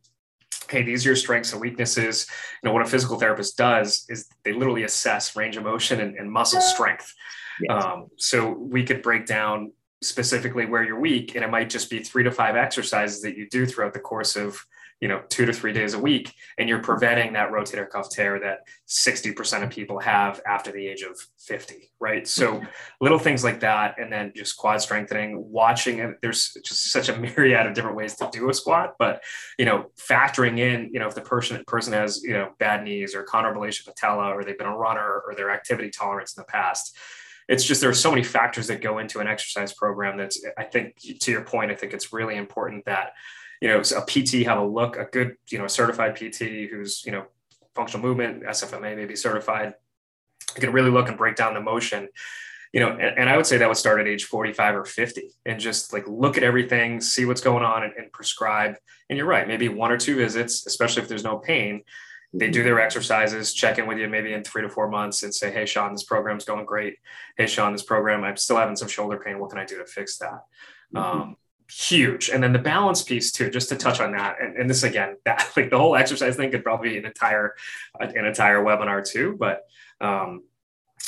hey, 0.70 0.82
these 0.82 1.06
are 1.06 1.10
your 1.10 1.16
strengths 1.16 1.52
and 1.52 1.62
weaknesses. 1.62 2.26
You 2.64 2.70
know, 2.70 2.74
what 2.74 2.82
a 2.82 2.90
physical 2.90 3.20
therapist 3.20 3.58
does 3.58 4.06
is 4.08 4.30
they 4.44 4.54
literally 4.54 4.84
assess 4.84 5.36
range 5.36 5.58
of 5.58 5.64
motion 5.64 6.00
and, 6.00 6.16
and 6.16 6.32
muscle 6.32 6.62
strength. 6.74 7.14
Yes. 7.62 7.84
Um, 7.84 8.08
so 8.18 8.50
we 8.50 8.86
could 8.86 9.02
break 9.02 9.26
down 9.26 9.74
specifically 10.04 10.66
where 10.66 10.84
you're 10.84 11.00
weak 11.00 11.36
and 11.36 11.44
it 11.44 11.50
might 11.50 11.70
just 11.70 11.90
be 11.90 12.00
three 12.00 12.24
to 12.24 12.32
five 12.32 12.56
exercises 12.56 13.22
that 13.22 13.38
you 13.38 13.48
do 13.50 13.66
throughout 13.66 13.94
the 13.94 14.00
course 14.00 14.36
of 14.36 14.66
you 15.04 15.10
know 15.10 15.22
two 15.28 15.46
to 15.46 15.52
three 15.52 15.74
days 15.74 15.96
a 15.96 16.00
week 16.00 16.34
and 16.58 16.70
you're 16.70 16.82
preventing 16.82 17.34
that 17.34 17.52
rotator 17.52 17.90
cuff 17.90 18.10
tear 18.10 18.40
that 18.40 18.60
60% 18.88 19.64
of 19.64 19.70
people 19.70 20.00
have 20.00 20.40
after 20.48 20.72
the 20.72 20.88
age 20.88 21.02
of 21.02 21.20
50 21.40 21.92
right 22.00 22.26
so 22.26 22.54
mm-hmm. 22.54 22.66
little 23.02 23.20
things 23.20 23.44
like 23.44 23.60
that 23.60 23.96
and 24.00 24.12
then 24.12 24.32
just 24.34 24.56
quad 24.56 24.82
strengthening 24.82 25.44
watching 25.52 26.00
it 26.00 26.16
there's 26.22 26.56
just 26.64 26.90
such 26.90 27.10
a 27.10 27.18
myriad 27.20 27.68
of 27.68 27.74
different 27.74 27.98
ways 27.98 28.16
to 28.16 28.30
do 28.32 28.50
a 28.50 28.54
squat 28.54 28.96
but 28.98 29.22
you 29.60 29.66
know 29.66 29.88
factoring 29.98 30.58
in 30.58 30.90
you 30.94 31.00
know 31.00 31.08
if 31.08 31.16
the 31.16 31.22
person 31.22 31.62
person 31.68 31.92
has 31.92 32.24
you 32.24 32.32
know 32.32 32.52
bad 32.58 32.82
knees 32.82 33.14
or 33.14 33.26
chondromalacia 33.26 33.84
patella 33.84 34.30
or 34.30 34.46
they've 34.46 34.58
been 34.58 34.68
a 34.68 34.78
runner 34.78 35.22
or 35.28 35.36
their 35.36 35.52
activity 35.52 35.90
tolerance 35.90 36.38
in 36.38 36.42
the 36.42 36.46
past 36.46 36.98
it's 37.48 37.64
just 37.64 37.82
there's 37.82 38.00
so 38.00 38.10
many 38.10 38.24
factors 38.24 38.68
that 38.68 38.82
go 38.82 39.00
into 39.00 39.20
an 39.20 39.28
exercise 39.28 39.74
program 39.74 40.18
that's 40.18 40.44
i 40.58 40.64
think 40.64 40.98
to 41.20 41.32
your 41.32 41.44
point 41.44 41.72
i 41.72 41.76
think 41.76 41.94
it's 41.94 42.14
really 42.14 42.36
important 42.36 42.86
that 42.86 43.14
you 43.62 43.68
know 43.68 43.80
a 43.80 44.02
pt 44.02 44.46
have 44.46 44.60
a 44.60 44.66
look 44.66 44.98
a 44.98 45.06
good 45.06 45.36
you 45.50 45.58
know 45.58 45.66
a 45.66 45.70
certified 45.70 46.16
pt 46.16 46.70
who's 46.70 47.04
you 47.06 47.12
know 47.12 47.26
functional 47.76 48.06
movement 48.06 48.44
sfma 48.44 48.96
maybe 48.96 49.16
certified. 49.16 49.74
Can 50.56 50.72
really 50.72 50.92
look 50.92 51.08
and 51.08 51.18
break 51.18 51.36
down 51.36 51.56
the 51.56 51.62
motion. 51.62 52.10
You 52.74 52.80
know 52.80 52.90
and, 52.90 53.18
and, 53.18 53.30
i 53.30 53.38
would 53.38 53.46
say 53.46 53.58
that 53.58 53.68
would 53.68 53.78
start 53.78 54.00
at 54.00 54.08
age 54.08 54.26
45 54.26 54.76
or 54.76 54.86
50 54.86 55.30
and 55.46 55.60
just 55.60 55.94
like 55.94 56.08
look 56.08 56.38
at 56.38 56.44
everything 56.44 57.02
see 57.02 57.26
what's 57.26 57.42
going 57.42 57.64
on 57.64 57.84
and, 57.84 57.94
and 57.98 58.12
prescribe. 58.12 58.76
And 59.10 59.18
you're 59.18 59.28
right 59.28 59.48
maybe 59.48 59.70
one 59.70 59.92
or 59.92 59.98
two 59.98 60.16
visits 60.16 60.66
especially 60.66 61.04
if 61.04 61.08
there's 61.08 61.24
no 61.24 61.38
pain 61.38 61.84
they 62.34 62.50
do 62.50 62.64
their 62.64 62.80
exercises, 62.80 63.54
check 63.54 63.78
in 63.78 63.88
with 63.88 64.00
you 64.00 64.08
maybe 64.08 64.34
in 64.34 64.44
three 64.44 64.64
to 64.64 64.70
four 64.70 64.90
months 64.90 65.22
and 65.24 65.34
say, 65.34 65.52
Hey, 65.52 65.66
Sean, 65.66 65.92
this 65.92 66.04
program's 66.04 66.46
going 66.46 66.66
great. 66.66 66.98
Hey, 67.38 67.46
Sean, 67.46 67.72
this 67.72 67.84
program, 67.84 68.24
I'm 68.24 68.38
still 68.38 68.58
having 68.58 68.76
some 68.76 68.88
shoulder 68.88 69.22
pain. 69.24 69.40
What 69.40 69.52
can 69.52 69.60
I 69.60 69.66
do 69.66 69.78
to 69.78 69.86
fix 69.86 70.18
that? 70.18 70.44
Mm-hmm. 70.94 70.98
Um, 70.98 71.38
huge. 71.72 72.30
And 72.30 72.44
then 72.44 72.52
the 72.52 72.60
balance 72.60 73.04
piece 73.04 73.32
too, 73.32 73.50
just 73.50 73.70
to 73.70 73.76
touch 73.76 74.00
on 74.00 74.12
that. 74.14 74.38
And, 74.42 74.58
and, 74.58 74.70
this 74.70 74.84
again, 74.84 75.18
that 75.26 75.52
like 75.56 75.70
the 75.70 75.78
whole 75.78 75.96
exercise 75.96 76.36
thing 76.36 76.52
could 76.52 76.64
probably 76.64 76.90
be 76.90 76.98
an 76.98 77.06
entire, 77.06 77.54
an 78.00 78.26
entire 78.26 78.64
webinar 78.64 79.08
too. 79.08 79.36
But 79.40 79.62
um, 80.02 80.44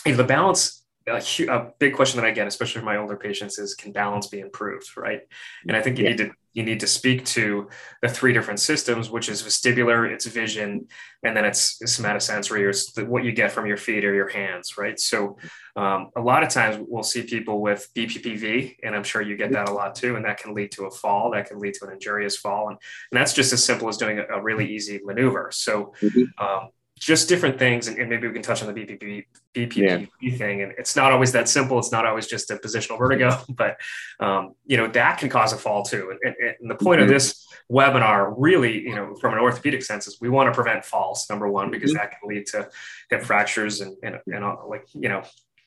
the 0.05 0.23
balance 0.23 0.84
a, 1.07 1.21
a, 1.49 1.71
big 1.79 1.93
question 1.93 2.19
that 2.19 2.27
I 2.27 2.31
get, 2.31 2.47
especially 2.47 2.79
for 2.79 2.85
my 2.85 2.97
older 2.97 3.15
patients, 3.15 3.59
is 3.59 3.75
can 3.75 3.91
balance 3.91 4.27
be 4.27 4.39
improved, 4.39 4.97
right? 4.97 5.21
And 5.67 5.77
I 5.77 5.81
think 5.81 5.97
you 5.97 6.05
yeah. 6.05 6.09
need 6.11 6.17
to 6.17 6.31
you 6.55 6.63
need 6.63 6.79
to 6.79 6.87
speak 6.87 7.25
to 7.25 7.69
the 8.01 8.07
three 8.07 8.31
different 8.31 8.61
systems, 8.61 9.09
which 9.09 9.27
is 9.27 9.43
vestibular, 9.43 10.09
it's 10.09 10.25
vision, 10.25 10.87
and 11.21 11.35
then 11.35 11.43
it's, 11.43 11.77
it's 11.81 11.99
somatosensory, 11.99 12.61
or 12.61 12.69
it's 12.69 12.93
the, 12.93 13.05
what 13.05 13.25
you 13.25 13.33
get 13.33 13.51
from 13.51 13.65
your 13.65 13.75
feet 13.75 14.05
or 14.05 14.13
your 14.13 14.29
hands, 14.29 14.77
right? 14.77 14.97
So 14.97 15.37
um, 15.75 16.11
a 16.15 16.21
lot 16.21 16.43
of 16.43 16.49
times 16.49 16.83
we'll 16.87 17.03
see 17.03 17.23
people 17.23 17.59
with 17.59 17.89
BPPV, 17.93 18.77
and 18.83 18.95
I'm 18.95 19.03
sure 19.03 19.21
you 19.21 19.35
get 19.35 19.51
that 19.51 19.67
a 19.67 19.73
lot 19.73 19.95
too, 19.95 20.15
and 20.15 20.23
that 20.23 20.37
can 20.37 20.55
lead 20.55 20.71
to 20.71 20.85
a 20.85 20.91
fall, 20.91 21.31
that 21.31 21.49
can 21.49 21.59
lead 21.59 21.73
to 21.75 21.87
an 21.87 21.93
injurious 21.93 22.37
fall, 22.37 22.69
and, 22.69 22.77
and 23.11 23.19
that's 23.19 23.33
just 23.33 23.51
as 23.51 23.61
simple 23.61 23.89
as 23.89 23.97
doing 23.97 24.19
a, 24.19 24.25
a 24.37 24.41
really 24.41 24.65
easy 24.73 25.01
maneuver. 25.03 25.49
So 25.51 25.93
mm-hmm. 26.01 26.43
um, 26.43 26.69
just 26.97 27.27
different 27.27 27.59
things, 27.59 27.89
and, 27.89 27.99
and, 27.99 28.09
maybe 28.09 28.27
we 28.27 28.33
can 28.33 28.41
touch 28.41 28.63
on 28.63 28.73
the 28.73 28.81
BPP, 28.81 29.25
BPP 29.55 30.09
yeah. 30.21 30.37
thing. 30.37 30.61
And 30.61 30.73
it's 30.77 30.95
not 30.95 31.11
always 31.11 31.31
that 31.31 31.47
simple. 31.47 31.79
It's 31.79 31.91
not 31.91 32.05
always 32.05 32.27
just 32.27 32.51
a 32.51 32.57
positional 32.57 32.97
vertigo, 32.97 33.37
but 33.49 33.77
um, 34.19 34.55
you 34.65 34.77
know 34.77 34.87
that 34.87 35.17
can 35.17 35.29
cause 35.29 35.53
a 35.53 35.57
fall 35.57 35.83
too. 35.83 36.11
And, 36.11 36.35
and, 36.39 36.55
and 36.59 36.69
the 36.69 36.75
point 36.75 36.99
mm-hmm. 36.99 37.03
of 37.03 37.09
this 37.09 37.47
webinar, 37.71 38.33
really, 38.37 38.81
you 38.81 38.93
know, 38.93 39.15
from 39.15 39.33
an 39.33 39.39
orthopedic 39.39 39.83
sense, 39.83 40.07
is 40.07 40.19
we 40.19 40.29
want 40.29 40.47
to 40.47 40.53
prevent 40.53 40.85
falls. 40.85 41.25
Number 41.29 41.49
one, 41.49 41.71
because 41.71 41.91
mm-hmm. 41.91 41.99
that 41.99 42.19
can 42.19 42.29
lead 42.29 42.45
to 42.47 42.69
hip 43.09 43.23
fractures 43.23 43.81
and 43.81 43.95
and, 44.03 44.19
and 44.27 44.43
uh, 44.43 44.57
like 44.67 44.85
you 44.93 45.09
know 45.09 45.23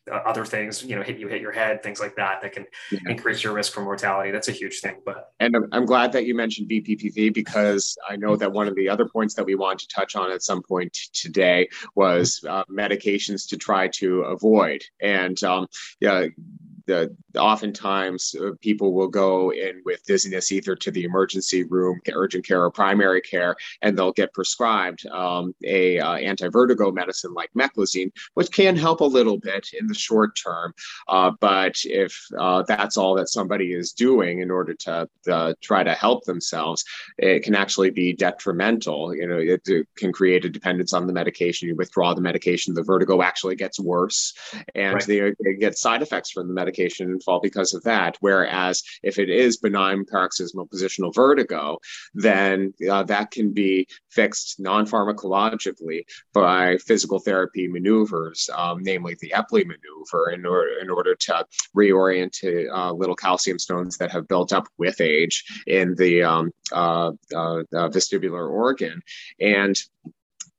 other 0.08 0.44
things, 0.44 0.84
you 0.84 0.96
know, 0.96 1.02
hit 1.02 1.18
you 1.18 1.28
hit 1.28 1.40
your 1.40 1.52
head, 1.52 1.82
things 1.82 2.00
like 2.00 2.16
that, 2.16 2.40
that 2.42 2.52
can 2.52 2.66
yeah. 2.90 2.98
increase 3.06 3.42
your 3.42 3.52
risk 3.52 3.72
for 3.72 3.82
mortality. 3.82 4.30
That's 4.30 4.48
a 4.48 4.52
huge 4.52 4.80
thing. 4.80 4.96
But 5.04 5.32
and 5.40 5.54
I'm, 5.54 5.68
I'm 5.72 5.86
glad 5.86 6.12
that 6.12 6.26
you 6.26 6.34
mentioned 6.34 6.68
BPPV 6.68 7.34
because 7.34 7.96
I 8.08 8.16
know 8.16 8.36
that 8.36 8.52
one 8.52 8.68
of 8.68 8.74
the 8.74 8.88
other 8.88 9.06
points 9.06 9.34
that 9.34 9.44
we 9.44 9.54
want 9.54 9.78
to 9.80 9.88
touch 9.88 10.16
on 10.16 10.30
at 10.30 10.42
some 10.42 10.62
point 10.62 10.92
today 11.12 11.68
was 11.94 12.44
uh, 12.48 12.64
medications 12.64 13.48
to 13.48 13.56
try 13.56 13.88
to 13.88 14.22
avoid. 14.22 14.82
And 15.00 15.42
um, 15.42 15.66
yeah, 16.00 16.26
the 16.88 17.14
oftentimes 17.38 18.34
uh, 18.34 18.50
people 18.60 18.94
will 18.94 19.08
go 19.08 19.52
in 19.52 19.82
with 19.84 20.04
dizziness 20.06 20.50
either 20.50 20.74
to 20.74 20.90
the 20.90 21.04
emergency 21.04 21.62
room, 21.64 22.00
urgent 22.12 22.46
care, 22.46 22.64
or 22.64 22.70
primary 22.70 23.20
care, 23.20 23.54
and 23.82 23.96
they'll 23.96 24.12
get 24.12 24.32
prescribed 24.32 25.06
um, 25.08 25.54
a 25.64 26.00
uh, 26.00 26.14
anti-vertigo 26.14 26.90
medicine 26.90 27.34
like 27.34 27.50
meclizine, 27.56 28.10
which 28.34 28.50
can 28.50 28.74
help 28.74 29.00
a 29.00 29.04
little 29.04 29.38
bit 29.38 29.68
in 29.78 29.86
the 29.86 29.94
short 29.94 30.34
term. 30.34 30.72
Uh, 31.08 31.30
but 31.40 31.74
if 31.84 32.18
uh, 32.38 32.62
that's 32.66 32.96
all 32.96 33.14
that 33.14 33.28
somebody 33.28 33.74
is 33.74 33.92
doing 33.92 34.40
in 34.40 34.50
order 34.50 34.72
to 34.72 35.06
uh, 35.30 35.52
try 35.60 35.84
to 35.84 35.92
help 35.92 36.24
themselves, 36.24 36.84
it 37.18 37.42
can 37.42 37.54
actually 37.54 37.90
be 37.90 38.14
detrimental. 38.14 39.14
You 39.14 39.28
know, 39.28 39.38
it, 39.38 39.60
it, 39.66 39.86
can 39.96 40.12
create 40.12 40.44
a 40.44 40.48
dependence 40.48 40.94
on 40.94 41.06
the 41.06 41.12
medication. 41.12 41.68
You 41.68 41.76
withdraw 41.76 42.14
the 42.14 42.22
medication, 42.22 42.72
the 42.72 42.82
vertigo 42.82 43.20
actually 43.20 43.56
gets 43.56 43.78
worse, 43.78 44.32
and 44.74 44.94
right. 44.94 45.06
they, 45.06 45.20
they 45.44 45.54
get 45.58 45.76
side 45.76 46.00
effects 46.00 46.30
from 46.30 46.48
the 46.48 46.54
medication 46.54 46.77
medication 46.78 47.10
and 47.10 47.22
fall 47.22 47.40
because 47.40 47.74
of 47.74 47.82
that. 47.84 48.16
Whereas 48.20 48.82
if 49.02 49.18
it 49.18 49.28
is 49.28 49.58
benign 49.58 50.04
paroxysmal 50.04 50.68
positional 50.68 51.14
vertigo, 51.14 51.78
then 52.14 52.72
uh, 52.90 53.04
that 53.04 53.30
can 53.30 53.52
be 53.52 53.86
fixed 54.10 54.60
non 54.60 54.86
pharmacologically 54.86 56.02
by 56.32 56.76
physical 56.78 57.18
therapy 57.18 57.68
maneuvers, 57.68 58.48
um, 58.56 58.78
namely 58.82 59.16
the 59.20 59.32
Epley 59.34 59.64
maneuver, 59.64 60.30
in 60.30 60.46
order, 60.46 60.78
in 60.80 60.90
order 60.90 61.14
to 61.14 61.44
reorient 61.76 62.32
to 62.32 62.68
uh, 62.74 62.92
little 62.92 63.16
calcium 63.16 63.58
stones 63.58 63.96
that 63.98 64.10
have 64.10 64.28
built 64.28 64.52
up 64.52 64.66
with 64.78 65.00
age 65.00 65.44
in 65.66 65.94
the 65.96 66.22
um, 66.22 66.50
uh, 66.72 67.10
uh 67.34 67.88
vestibular 67.88 68.48
organ. 68.50 69.00
And 69.40 69.76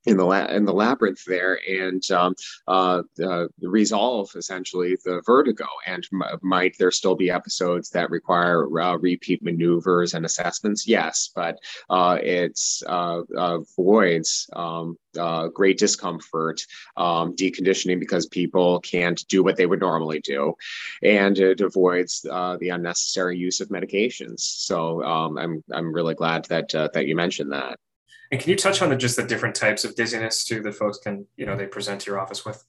in 0.06 0.16
the 0.16 0.24
la- 0.24 0.46
in 0.46 0.64
the 0.64 0.72
labyrinth 0.72 1.24
there 1.26 1.60
and 1.68 2.10
um, 2.10 2.34
uh, 2.66 3.02
uh, 3.22 3.46
resolve 3.60 4.30
essentially 4.34 4.96
the 5.04 5.22
vertigo. 5.26 5.66
And 5.86 6.06
m- 6.12 6.38
might 6.42 6.76
there 6.78 6.90
still 6.90 7.14
be 7.14 7.30
episodes 7.30 7.90
that 7.90 8.10
require 8.10 8.66
uh, 8.80 8.96
repeat 8.96 9.42
maneuvers 9.42 10.14
and 10.14 10.24
assessments? 10.24 10.88
Yes, 10.88 11.30
but 11.34 11.58
uh, 11.90 12.18
it 12.22 12.58
uh, 12.86 13.22
avoids 13.36 14.48
um, 14.54 14.96
uh, 15.18 15.48
great 15.48 15.78
discomfort, 15.78 16.62
um, 16.96 17.34
deconditioning 17.36 18.00
because 18.00 18.26
people 18.26 18.80
can't 18.80 19.26
do 19.28 19.42
what 19.42 19.56
they 19.56 19.66
would 19.66 19.80
normally 19.80 20.20
do, 20.20 20.54
and 21.02 21.38
it 21.38 21.60
avoids 21.60 22.20
the 22.22 22.70
unnecessary 22.72 23.36
use 23.36 23.60
of 23.60 23.68
medications. 23.68 24.40
So 24.40 25.02
um, 25.04 25.36
I'm 25.36 25.62
I'm 25.72 25.92
really 25.92 26.14
glad 26.14 26.46
that 26.46 26.70
that 26.70 27.06
you 27.06 27.16
mentioned 27.16 27.52
that. 27.52 27.78
And 28.30 28.40
can 28.40 28.50
you 28.50 28.56
touch 28.56 28.80
on 28.80 28.90
the, 28.90 28.96
just 28.96 29.16
the 29.16 29.24
different 29.24 29.54
types 29.54 29.84
of 29.84 29.96
dizziness 29.96 30.44
too 30.44 30.62
that 30.62 30.74
folks 30.74 30.98
can, 30.98 31.26
you 31.36 31.46
know, 31.46 31.56
they 31.56 31.66
present 31.66 32.00
to 32.02 32.10
your 32.10 32.20
office 32.20 32.44
with? 32.44 32.64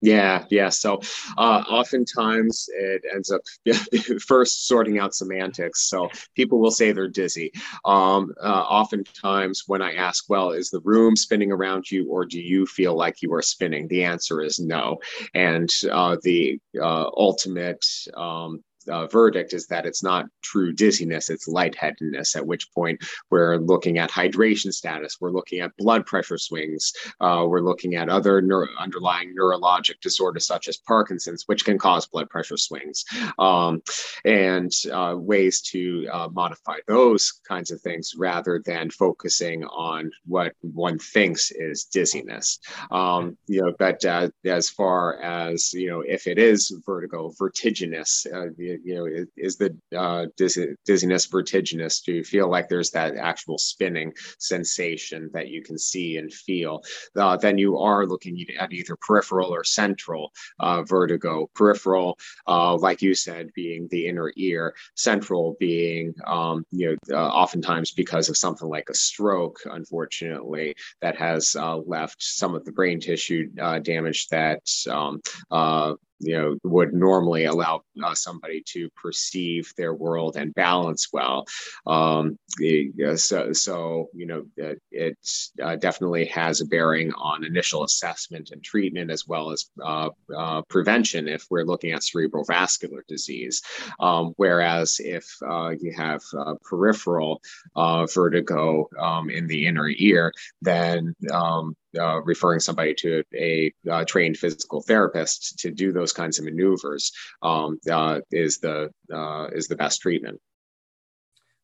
Yeah, 0.00 0.44
yeah. 0.48 0.68
So 0.68 1.00
uh, 1.36 1.64
oftentimes 1.68 2.68
it 2.72 3.02
ends 3.12 3.32
up 3.32 3.40
first 4.26 4.68
sorting 4.68 4.98
out 4.98 5.14
semantics. 5.14 5.88
So 5.88 6.08
people 6.36 6.60
will 6.60 6.70
say 6.70 6.92
they're 6.92 7.08
dizzy. 7.08 7.52
Um, 7.84 8.32
uh, 8.40 8.64
oftentimes, 8.68 9.64
when 9.66 9.82
I 9.82 9.94
ask, 9.94 10.26
well, 10.28 10.52
is 10.52 10.70
the 10.70 10.80
room 10.84 11.16
spinning 11.16 11.50
around 11.50 11.90
you 11.90 12.08
or 12.08 12.24
do 12.24 12.40
you 12.40 12.64
feel 12.64 12.94
like 12.94 13.22
you 13.22 13.34
are 13.34 13.42
spinning? 13.42 13.88
The 13.88 14.04
answer 14.04 14.40
is 14.40 14.60
no. 14.60 14.98
And 15.34 15.68
uh, 15.90 16.16
the 16.22 16.60
uh, 16.80 17.10
ultimate 17.16 17.84
um, 18.16 18.62
uh, 18.88 19.06
verdict 19.06 19.52
is 19.52 19.66
that 19.66 19.86
it's 19.86 20.02
not 20.02 20.26
true 20.42 20.72
dizziness, 20.72 21.30
it's 21.30 21.48
lightheadedness, 21.48 22.36
at 22.36 22.46
which 22.46 22.72
point 22.72 23.00
we're 23.30 23.56
looking 23.56 23.98
at 23.98 24.10
hydration 24.10 24.72
status, 24.72 25.18
we're 25.20 25.30
looking 25.30 25.60
at 25.60 25.76
blood 25.76 26.06
pressure 26.06 26.38
swings, 26.38 26.92
uh, 27.20 27.44
we're 27.46 27.60
looking 27.60 27.94
at 27.94 28.08
other 28.08 28.40
neuro- 28.40 28.68
underlying 28.78 29.34
neurologic 29.38 30.00
disorders 30.00 30.46
such 30.46 30.68
as 30.68 30.76
Parkinson's, 30.78 31.44
which 31.46 31.64
can 31.64 31.78
cause 31.78 32.06
blood 32.06 32.28
pressure 32.30 32.56
swings, 32.56 33.04
um, 33.38 33.82
and 34.24 34.72
uh, 34.92 35.14
ways 35.16 35.60
to 35.60 36.06
uh, 36.12 36.28
modify 36.32 36.76
those 36.86 37.40
kinds 37.46 37.70
of 37.70 37.80
things 37.80 38.14
rather 38.16 38.62
than 38.64 38.90
focusing 38.90 39.64
on 39.64 40.10
what 40.26 40.52
one 40.60 40.98
thinks 40.98 41.50
is 41.50 41.84
dizziness. 41.84 42.58
Um, 42.90 43.36
you 43.46 43.62
know, 43.62 43.72
but 43.78 44.04
uh, 44.04 44.30
as 44.44 44.70
far 44.70 45.20
as, 45.20 45.72
you 45.72 45.88
know, 45.90 46.00
if 46.00 46.26
it 46.26 46.38
is 46.38 46.72
vertigo, 46.84 47.32
vertiginous, 47.38 48.26
uh, 48.32 48.46
you 48.84 48.94
know, 48.94 49.26
is, 49.36 49.56
the 49.56 49.76
uh, 49.96 50.26
dizziness 50.36 51.26
vertiginous? 51.26 52.00
Do 52.00 52.12
you 52.12 52.24
feel 52.24 52.48
like 52.50 52.68
there's 52.68 52.90
that 52.92 53.16
actual 53.16 53.58
spinning 53.58 54.12
sensation 54.38 55.30
that 55.32 55.48
you 55.48 55.62
can 55.62 55.78
see 55.78 56.16
and 56.16 56.32
feel? 56.32 56.82
Uh, 57.16 57.36
then 57.36 57.58
you 57.58 57.78
are 57.78 58.06
looking 58.06 58.44
at 58.58 58.72
either 58.72 58.96
peripheral 59.00 59.54
or 59.54 59.64
central 59.64 60.32
uh, 60.60 60.82
vertigo. 60.82 61.48
Peripheral, 61.54 62.18
uh, 62.46 62.76
like 62.76 63.02
you 63.02 63.14
said, 63.14 63.50
being 63.54 63.88
the 63.90 64.06
inner 64.06 64.32
ear. 64.36 64.74
Central 64.94 65.56
being, 65.58 66.14
um, 66.26 66.64
you 66.70 66.96
know, 67.10 67.16
uh, 67.16 67.28
oftentimes 67.28 67.92
because 67.92 68.28
of 68.28 68.36
something 68.36 68.68
like 68.68 68.88
a 68.90 68.94
stroke, 68.94 69.58
unfortunately, 69.66 70.74
that 71.00 71.16
has 71.16 71.56
uh, 71.56 71.76
left 71.76 72.16
some 72.22 72.54
of 72.54 72.64
the 72.64 72.72
brain 72.72 73.00
tissue 73.00 73.48
damage 73.82 74.28
that 74.28 74.60
um, 74.90 75.20
you 76.20 76.36
know 76.36 76.56
would 76.64 76.92
normally 76.92 77.44
allow 77.44 77.82
uh, 78.02 78.14
somebody 78.14 78.62
to 78.66 78.88
perceive 78.90 79.72
their 79.76 79.94
world 79.94 80.36
and 80.36 80.54
balance 80.54 81.08
well. 81.12 81.46
Um, 81.86 82.38
so, 83.16 83.52
so 83.52 84.08
you 84.14 84.26
know 84.26 84.44
it, 84.56 84.80
it 84.90 85.18
uh, 85.62 85.76
definitely 85.76 86.26
has 86.26 86.60
a 86.60 86.66
bearing 86.66 87.12
on 87.14 87.44
initial 87.44 87.84
assessment 87.84 88.50
and 88.50 88.62
treatment 88.62 89.10
as 89.10 89.26
well 89.26 89.50
as 89.50 89.66
uh, 89.82 90.10
uh 90.36 90.62
prevention 90.62 91.28
if 91.28 91.44
we're 91.50 91.64
looking 91.64 91.92
at 91.92 92.02
cerebral 92.02 92.44
vascular 92.44 93.04
disease. 93.08 93.62
Um, 94.00 94.32
whereas 94.36 95.00
if 95.00 95.26
uh, 95.48 95.70
you 95.70 95.92
have 95.96 96.22
uh, 96.38 96.54
peripheral 96.62 97.40
vertigo 97.76 98.88
um, 99.00 99.30
in 99.30 99.46
the 99.46 99.66
inner 99.66 99.88
ear 99.88 100.32
then 100.62 101.14
um, 101.32 101.76
uh, 101.98 102.20
referring 102.22 102.60
somebody 102.60 102.94
to 102.94 103.22
a, 103.34 103.72
a, 103.90 104.04
trained 104.04 104.36
physical 104.36 104.82
therapist 104.82 105.58
to 105.58 105.70
do 105.70 105.92
those 105.92 106.12
kinds 106.12 106.38
of 106.38 106.44
maneuvers 106.44 107.12
um, 107.42 107.78
uh, 107.90 108.20
is 108.30 108.58
the 108.58 108.90
uh, 109.12 109.46
is 109.52 109.68
the 109.68 109.76
best 109.76 110.00
treatment. 110.00 110.40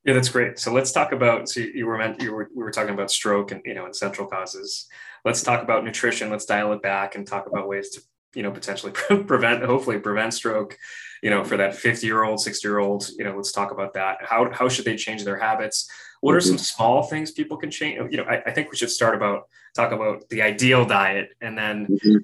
Yeah, 0.05 0.14
that's 0.14 0.29
great. 0.29 0.59
So 0.59 0.72
let's 0.72 0.93
talk 0.93 1.12
about. 1.12 1.49
So 1.49 1.61
you 1.61 1.87
were 1.87 1.99
meant 1.99 2.20
you 2.22 2.33
were 2.33 2.49
we 2.55 2.62
were 2.62 2.70
talking 2.70 2.95
about 2.95 3.11
stroke 3.11 3.53
and 3.53 3.62
you 3.64 3.75
know 3.75 3.87
and 3.87 3.97
central 3.97 4.27
causes. 4.27 4.87
Let's 5.25 5.43
talk 5.43 5.62
about 5.62 5.85
nutrition. 5.85 6.31
Let's 6.31 6.45
dial 6.45 6.72
it 6.72 6.83
back 6.83 7.14
and 7.14 7.27
talk 7.27 7.47
about 7.47 7.68
ways 7.68 7.91
to 7.91 8.03
you 8.35 8.43
know 8.43 8.51
potentially 8.51 8.93
prevent 9.26 9.64
hopefully 9.64 9.99
prevent 9.99 10.35
stroke 10.35 10.76
you 11.22 11.30
know 11.30 11.45
for 11.45 11.57
that 11.57 11.74
50 11.74 12.07
year 12.07 12.22
old 12.22 12.41
60 12.41 12.66
year 12.66 12.78
old 12.78 13.09
you 13.16 13.24
know 13.24 13.35
let's 13.37 13.53
talk 13.53 13.70
about 13.70 13.95
that 13.95 14.18
how, 14.20 14.51
how 14.53 14.68
should 14.68 14.85
they 14.85 14.97
change 14.97 15.24
their 15.24 15.39
habits 15.39 15.89
what 16.20 16.35
are 16.35 16.41
some 16.41 16.57
mm-hmm. 16.57 16.62
small 16.62 17.03
things 17.03 17.30
people 17.30 17.57
can 17.57 17.70
change 17.70 17.99
you 18.11 18.18
know 18.18 18.24
I, 18.24 18.43
I, 18.47 18.51
think 18.51 18.70
we 18.70 18.76
should 18.76 18.91
start 18.91 19.14
about 19.14 19.49
talk 19.74 19.93
about 19.93 20.28
the 20.28 20.43
ideal 20.43 20.85
diet 20.85 21.30
and 21.41 21.57
then 21.57 21.87
mm-hmm. 21.87 22.16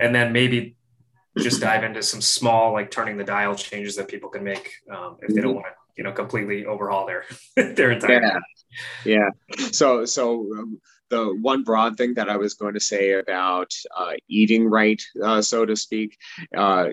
and 0.00 0.14
then 0.14 0.32
maybe 0.32 0.76
just 1.38 1.60
dive 1.60 1.84
into 1.84 2.02
some 2.02 2.20
small 2.20 2.72
like 2.72 2.90
turning 2.90 3.16
the 3.16 3.24
dial 3.24 3.54
changes 3.54 3.96
that 3.96 4.08
people 4.08 4.28
can 4.28 4.42
make 4.42 4.72
um, 4.90 5.16
if 5.22 5.34
they 5.34 5.40
don't 5.40 5.50
mm-hmm. 5.50 5.54
want 5.56 5.66
to 5.66 5.72
you 5.96 6.04
know 6.04 6.12
completely 6.12 6.66
overhaul 6.66 7.06
their 7.06 7.24
their 7.74 7.90
entire 7.90 8.22
yeah 8.22 8.38
yeah 9.04 9.28
so 9.70 10.04
so 10.04 10.40
um, 10.56 10.80
the 11.10 11.36
one 11.40 11.62
broad 11.62 11.96
thing 11.96 12.14
that 12.14 12.28
I 12.28 12.36
was 12.36 12.54
going 12.54 12.74
to 12.74 12.80
say 12.80 13.12
about 13.12 13.72
uh, 13.96 14.12
eating 14.28 14.68
right, 14.68 15.02
uh, 15.22 15.42
so 15.42 15.64
to 15.64 15.76
speak, 15.76 16.16
uh, 16.56 16.88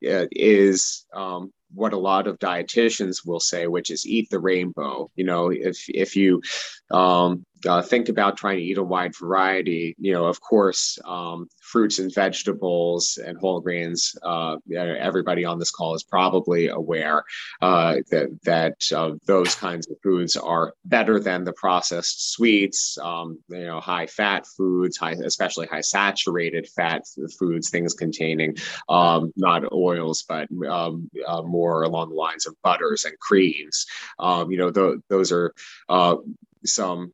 is 0.00 1.06
um, 1.14 1.52
what 1.74 1.92
a 1.92 1.98
lot 1.98 2.26
of 2.26 2.38
dietitians 2.38 3.26
will 3.26 3.40
say, 3.40 3.66
which 3.66 3.90
is 3.90 4.06
eat 4.06 4.28
the 4.30 4.38
rainbow. 4.38 5.10
You 5.16 5.24
know, 5.24 5.50
if 5.50 5.84
if 5.88 6.16
you 6.16 6.42
um, 6.90 7.44
uh, 7.66 7.82
think 7.82 8.08
about 8.08 8.36
trying 8.36 8.58
to 8.58 8.64
eat 8.64 8.78
a 8.78 8.82
wide 8.82 9.16
variety, 9.18 9.94
you 9.98 10.12
know, 10.12 10.26
of 10.26 10.40
course, 10.40 10.98
um, 11.04 11.48
fruits 11.72 11.98
and 11.98 12.14
vegetables 12.14 13.18
and 13.24 13.38
whole 13.38 13.60
grains. 13.60 14.14
Uh, 14.22 14.56
everybody 14.76 15.44
on 15.44 15.58
this 15.58 15.70
call 15.70 15.94
is 15.94 16.02
probably 16.04 16.68
aware 16.68 17.24
uh, 17.62 17.96
that 18.10 18.28
that 18.44 18.76
uh, 18.94 19.12
those 19.26 19.54
kinds 19.54 19.88
of 19.88 19.96
foods 20.02 20.36
are 20.36 20.74
better 20.84 21.18
than 21.18 21.44
the 21.44 21.52
processed 21.54 22.32
sweets. 22.32 22.98
Um, 22.98 23.38
you 23.48 23.64
know, 23.64 23.80
high 23.80 24.06
fat 24.06 24.46
foods, 24.46 24.98
high, 24.98 25.12
especially 25.12 25.66
high 25.66 25.80
saturated 25.80 26.68
fat 26.68 27.04
foods, 27.38 27.70
things 27.70 27.94
containing 27.94 28.56
um, 28.88 29.32
not 29.36 29.72
oils 29.72 30.24
but 30.28 30.48
um, 30.68 31.10
uh, 31.26 31.42
more 31.42 31.82
along 31.82 32.10
the 32.10 32.14
lines 32.14 32.46
of 32.46 32.54
butters 32.62 33.06
and 33.06 33.18
creams. 33.18 33.86
Um, 34.18 34.50
you 34.50 34.58
know, 34.58 34.70
th- 34.70 35.00
those 35.08 35.32
are 35.32 35.54
uh, 35.88 36.16
some 36.64 37.12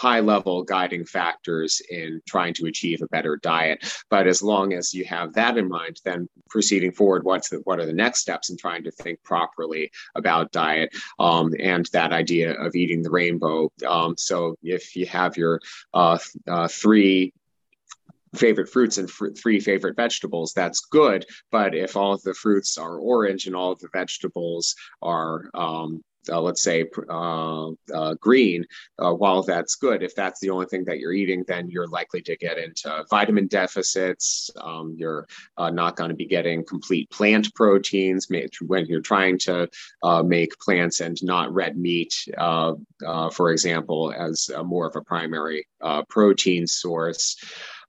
high 0.00 0.20
level 0.20 0.64
guiding 0.64 1.04
factors 1.04 1.82
in 1.90 2.22
trying 2.26 2.54
to 2.54 2.64
achieve 2.64 3.02
a 3.02 3.08
better 3.08 3.36
diet. 3.36 3.84
But 4.08 4.26
as 4.26 4.42
long 4.42 4.72
as 4.72 4.94
you 4.94 5.04
have 5.04 5.34
that 5.34 5.58
in 5.58 5.68
mind, 5.68 6.00
then 6.06 6.26
proceeding 6.48 6.92
forward, 6.92 7.22
what's 7.24 7.50
the, 7.50 7.58
what 7.64 7.80
are 7.80 7.84
the 7.84 7.92
next 7.92 8.20
steps 8.20 8.48
in 8.48 8.56
trying 8.56 8.82
to 8.84 8.90
think 8.90 9.22
properly 9.22 9.92
about 10.14 10.52
diet 10.52 10.94
um, 11.18 11.52
and 11.60 11.86
that 11.92 12.12
idea 12.12 12.54
of 12.54 12.74
eating 12.74 13.02
the 13.02 13.10
rainbow. 13.10 13.70
Um, 13.86 14.14
so 14.16 14.56
if 14.62 14.96
you 14.96 15.04
have 15.04 15.36
your 15.36 15.60
uh, 15.92 16.16
uh, 16.48 16.66
three 16.68 17.34
favorite 18.34 18.70
fruits 18.70 18.96
and 18.96 19.10
fr- 19.10 19.30
three 19.30 19.58
favorite 19.58 19.96
vegetables 19.96 20.52
that's 20.52 20.86
good 20.86 21.26
but 21.50 21.74
if 21.74 21.96
all 21.96 22.12
of 22.12 22.22
the 22.22 22.32
fruits 22.32 22.78
are 22.78 22.96
orange 22.96 23.48
and 23.48 23.56
all 23.56 23.72
of 23.72 23.80
the 23.80 23.88
vegetables 23.92 24.76
are 25.02 25.50
um, 25.52 26.00
uh, 26.28 26.40
let's 26.40 26.62
say 26.62 26.84
uh, 27.08 27.70
uh, 27.94 28.14
green, 28.20 28.64
uh, 28.98 29.12
while 29.12 29.42
that's 29.42 29.76
good, 29.76 30.02
if 30.02 30.14
that's 30.14 30.40
the 30.40 30.50
only 30.50 30.66
thing 30.66 30.84
that 30.84 30.98
you're 30.98 31.12
eating, 31.12 31.44
then 31.46 31.68
you're 31.68 31.88
likely 31.88 32.20
to 32.22 32.36
get 32.36 32.58
into 32.58 33.04
vitamin 33.10 33.46
deficits. 33.46 34.50
Um, 34.60 34.94
you're 34.96 35.26
uh, 35.56 35.70
not 35.70 35.96
going 35.96 36.10
to 36.10 36.16
be 36.16 36.26
getting 36.26 36.64
complete 36.64 37.10
plant 37.10 37.54
proteins 37.54 38.28
when 38.66 38.86
you're 38.86 39.00
trying 39.00 39.38
to 39.38 39.68
uh, 40.02 40.22
make 40.22 40.58
plants 40.58 41.00
and 41.00 41.16
not 41.22 41.52
red 41.52 41.76
meat, 41.76 42.14
for 42.36 43.50
example, 43.50 44.12
as 44.16 44.50
more 44.64 44.86
of 44.86 44.96
a 44.96 45.02
primary 45.02 45.66
protein 46.08 46.66
source. 46.66 47.36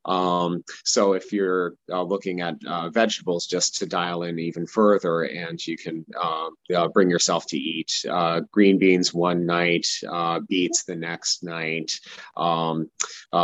Um, 0.06 0.64
so 0.84 1.14
if 1.14 1.32
you're 1.32 1.76
uh, 1.92 2.04
looking 2.04 2.42
at 2.42 2.56
uh, 2.66 2.90
vegetables, 2.90 3.46
just 3.46 3.76
to 3.78 3.86
dial 3.86 4.24
in 4.24 4.40
even 4.40 4.66
further, 4.66 5.24
and 5.24 5.66
you 5.66 5.78
can 5.78 6.06
uh, 6.20 6.50
uh 6.76 6.88
bring 6.88 7.10
yourself 7.10 7.46
to 7.48 7.58
eat 7.58 8.06
uh, 8.10 8.42
green 8.52 8.78
beans 8.78 9.14
one 9.14 9.46
night, 9.46 9.88
uh, 10.10 10.40
beets 10.40 10.84
the 10.84 10.96
next 10.96 11.44
night, 11.44 11.92
um, 12.38 12.90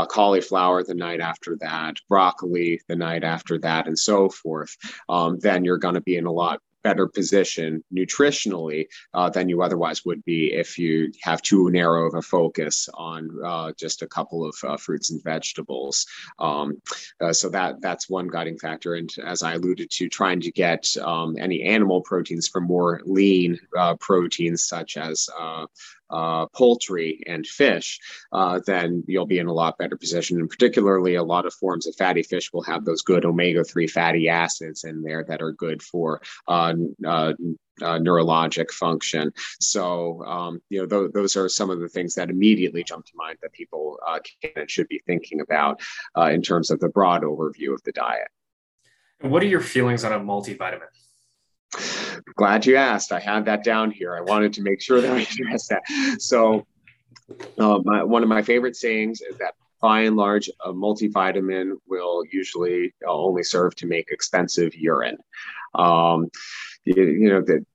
cauliflower 0.10 0.84
the 0.84 0.96
night 0.96 1.20
after 1.20 1.58
that, 1.58 1.96
broccoli 2.10 2.82
the 2.88 2.96
night 2.96 3.24
after 3.24 3.60
that, 3.60 3.88
and 3.88 3.98
so 3.98 4.30
forth, 4.30 4.76
um, 5.10 5.38
then 5.40 5.64
you're 5.64 5.78
going 5.78 5.96
to 5.96 6.02
be 6.02 6.18
in 6.18 6.26
a 6.26 6.32
lot 6.32 6.62
better 6.88 7.08
position 7.08 7.84
nutritionally 7.94 8.86
uh, 9.14 9.30
than 9.30 9.50
you 9.50 9.62
otherwise 9.62 10.06
would 10.06 10.24
be 10.24 10.54
if 10.54 10.78
you 10.78 11.12
have 11.22 11.42
too 11.42 11.70
narrow 11.70 12.08
of 12.08 12.14
a 12.16 12.22
focus 12.22 12.88
on 12.94 13.22
uh, 13.44 13.70
just 13.78 14.02
a 14.02 14.08
couple 14.08 14.40
of 14.50 14.56
uh, 14.64 14.78
fruits 14.78 15.12
and 15.12 15.22
vegetables. 15.24 16.06
Um, 16.40 16.82
uh, 17.20 17.34
so 17.34 17.50
that 17.50 17.82
that's 17.82 18.10
one 18.10 18.30
guiding 18.30 18.58
factor. 18.58 18.96
And 18.96 19.10
as 19.34 19.44
I 19.44 19.56
alluded 19.56 19.90
to, 19.98 20.08
trying 20.08 20.40
to 20.42 20.52
get 20.52 20.84
um, 21.12 21.36
any 21.38 21.60
animal 21.64 22.00
proteins 22.02 22.48
from 22.48 22.64
more 22.64 23.02
lean 23.06 23.60
uh, 23.78 23.96
proteins 23.96 24.64
such 24.64 24.96
as 24.96 25.30
uh, 26.10 26.48
poultry 26.48 27.22
and 27.28 27.46
fish, 27.46 28.00
uh, 28.32 28.60
then 28.66 29.04
you'll 29.08 29.26
be 29.26 29.40
in 29.40 29.48
a 29.48 29.54
lot 29.54 29.78
better 29.78 29.98
position. 29.98 30.40
And 30.40 30.50
particularly, 30.50 31.16
a 31.16 31.24
lot 31.24 31.46
of 31.46 31.54
forms 31.54 31.88
of 31.88 31.96
fatty 31.96 32.24
fish 32.24 32.52
will 32.54 32.64
have 32.64 32.86
those 32.86 33.02
good 33.02 33.26
omega 33.26 33.64
3 33.64 33.88
fatty 33.88 34.30
acids 34.30 34.84
in 34.84 35.02
there 35.02 35.24
that 35.28 35.42
are 35.42 35.52
good 35.52 35.82
for. 35.82 36.22
Uh, 36.48 36.74
uh, 37.06 37.34
uh 37.80 38.00
neurologic 38.00 38.72
function. 38.72 39.32
So, 39.60 40.24
um, 40.26 40.60
you 40.70 40.80
know, 40.80 40.88
th- 40.88 41.12
those 41.14 41.36
are 41.36 41.48
some 41.48 41.70
of 41.70 41.80
the 41.80 41.88
things 41.88 42.16
that 42.16 42.32
immediately 42.32 42.84
jump 42.84 43.06
to 43.06 43.12
mind 43.16 43.38
that 43.44 43.54
people 43.54 44.00
uh, 44.08 44.18
can 44.42 44.52
and 44.56 44.72
should 44.72 44.88
be 44.88 45.02
thinking 45.06 45.42
about 45.42 45.80
uh, 46.18 46.30
in 46.32 46.42
terms 46.42 46.72
of 46.72 46.80
the 46.80 46.90
broad 46.90 47.22
overview 47.22 47.74
of 47.74 47.84
the 47.84 47.92
diet. 47.92 48.30
What 49.22 49.44
are 49.44 49.48
your 49.48 49.62
feelings 49.62 50.04
on 50.04 50.14
a 50.14 50.20
multivitamin? 50.20 50.88
Glad 52.36 52.66
you 52.66 52.76
asked. 52.76 53.12
I 53.12 53.20
had 53.20 53.46
that 53.46 53.64
down 53.64 53.92
here. 53.92 54.16
I 54.16 54.22
wanted 54.22 54.54
to 54.54 54.62
make 54.62 54.82
sure 54.82 55.02
that 55.02 55.12
I 55.12 55.22
addressed 55.32 55.70
that. 55.70 55.84
So, 56.20 56.66
uh, 57.60 57.80
my, 57.84 58.04
one 58.04 58.24
of 58.24 58.30
my 58.30 58.42
favorite 58.42 58.76
sayings 58.76 59.22
is 59.22 59.38
that 59.40 59.54
by 59.82 60.02
and 60.02 60.16
large, 60.16 60.50
a 60.66 60.74
multivitamin 60.74 61.74
will 61.88 62.24
usually 62.32 62.94
only 63.06 63.44
serve 63.44 63.76
to 63.76 63.88
make 63.88 64.10
expensive 64.12 64.74
urine. 64.76 65.18
Um, 65.76 66.30
you, 66.86 67.04
you, 67.04 67.30
know 67.30 67.42
that 67.42 67.66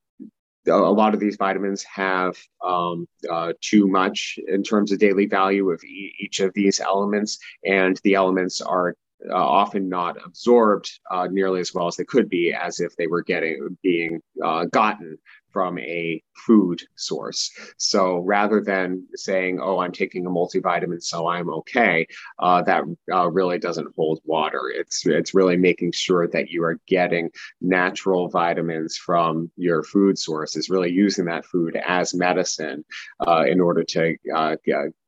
a 0.67 0.77
lot 0.77 1.15
of 1.15 1.21
these 1.21 1.37
vitamins 1.37 1.85
have 1.85 2.37
um, 2.65 3.07
uh, 3.31 3.53
too 3.61 3.87
much 3.87 4.39
in 4.49 4.63
terms 4.63 4.91
of 4.91 4.99
daily 4.99 5.27
value 5.27 5.71
of 5.71 5.83
e- 5.85 6.15
each 6.19 6.41
of 6.41 6.53
these 6.55 6.81
elements, 6.81 7.39
and 7.65 8.01
the 8.05 8.15
elements 8.15 8.61
are 8.61 8.97
uh, 9.31 9.35
often 9.35 9.89
not 9.89 10.17
absorbed 10.25 10.91
uh, 11.11 11.29
nearly 11.31 11.61
as 11.61 11.73
well 11.75 11.87
as 11.87 11.97
they 11.97 12.05
could 12.05 12.29
be, 12.29 12.53
as 12.53 12.81
if 12.81 12.97
they 12.97 13.07
were 13.07 13.23
getting 13.23 13.77
being 13.83 14.21
uh, 14.43 14.65
gotten 14.67 15.19
from 15.53 15.79
a 15.79 16.23
food 16.35 16.83
source. 16.97 17.51
So 17.77 18.19
rather 18.19 18.61
than 18.61 19.07
saying, 19.15 19.61
"Oh, 19.61 19.79
I'm 19.79 19.93
taking 19.93 20.27
a 20.27 20.31
multivitamin, 20.31 21.03
so 21.03 21.29
I'm 21.29 21.51
okay," 21.51 22.07
uh, 22.39 22.63
that 22.63 22.85
uh, 23.13 23.31
really 23.31 23.59
doesn't 23.59 23.95
hold 23.95 24.21
water. 24.25 24.73
It's 24.75 25.07
it's 25.07 25.35
really 25.35 25.57
making 25.57 25.93
sure 25.93 26.27
that 26.29 26.51
you 26.51 26.65
are 26.65 26.81
getting 26.87 27.31
natural 27.61 28.29
vitamins 28.29 28.97
from 28.97 29.51
your 29.57 29.83
food 29.83 30.19
sources, 30.19 30.71
really 30.71 30.91
using 30.91 31.27
that 31.27 31.45
food 31.45 31.77
as 31.87 32.15
medicine 32.15 32.85
uh, 33.27 33.45
in 33.47 33.61
order 33.61 33.85
to 33.85 34.17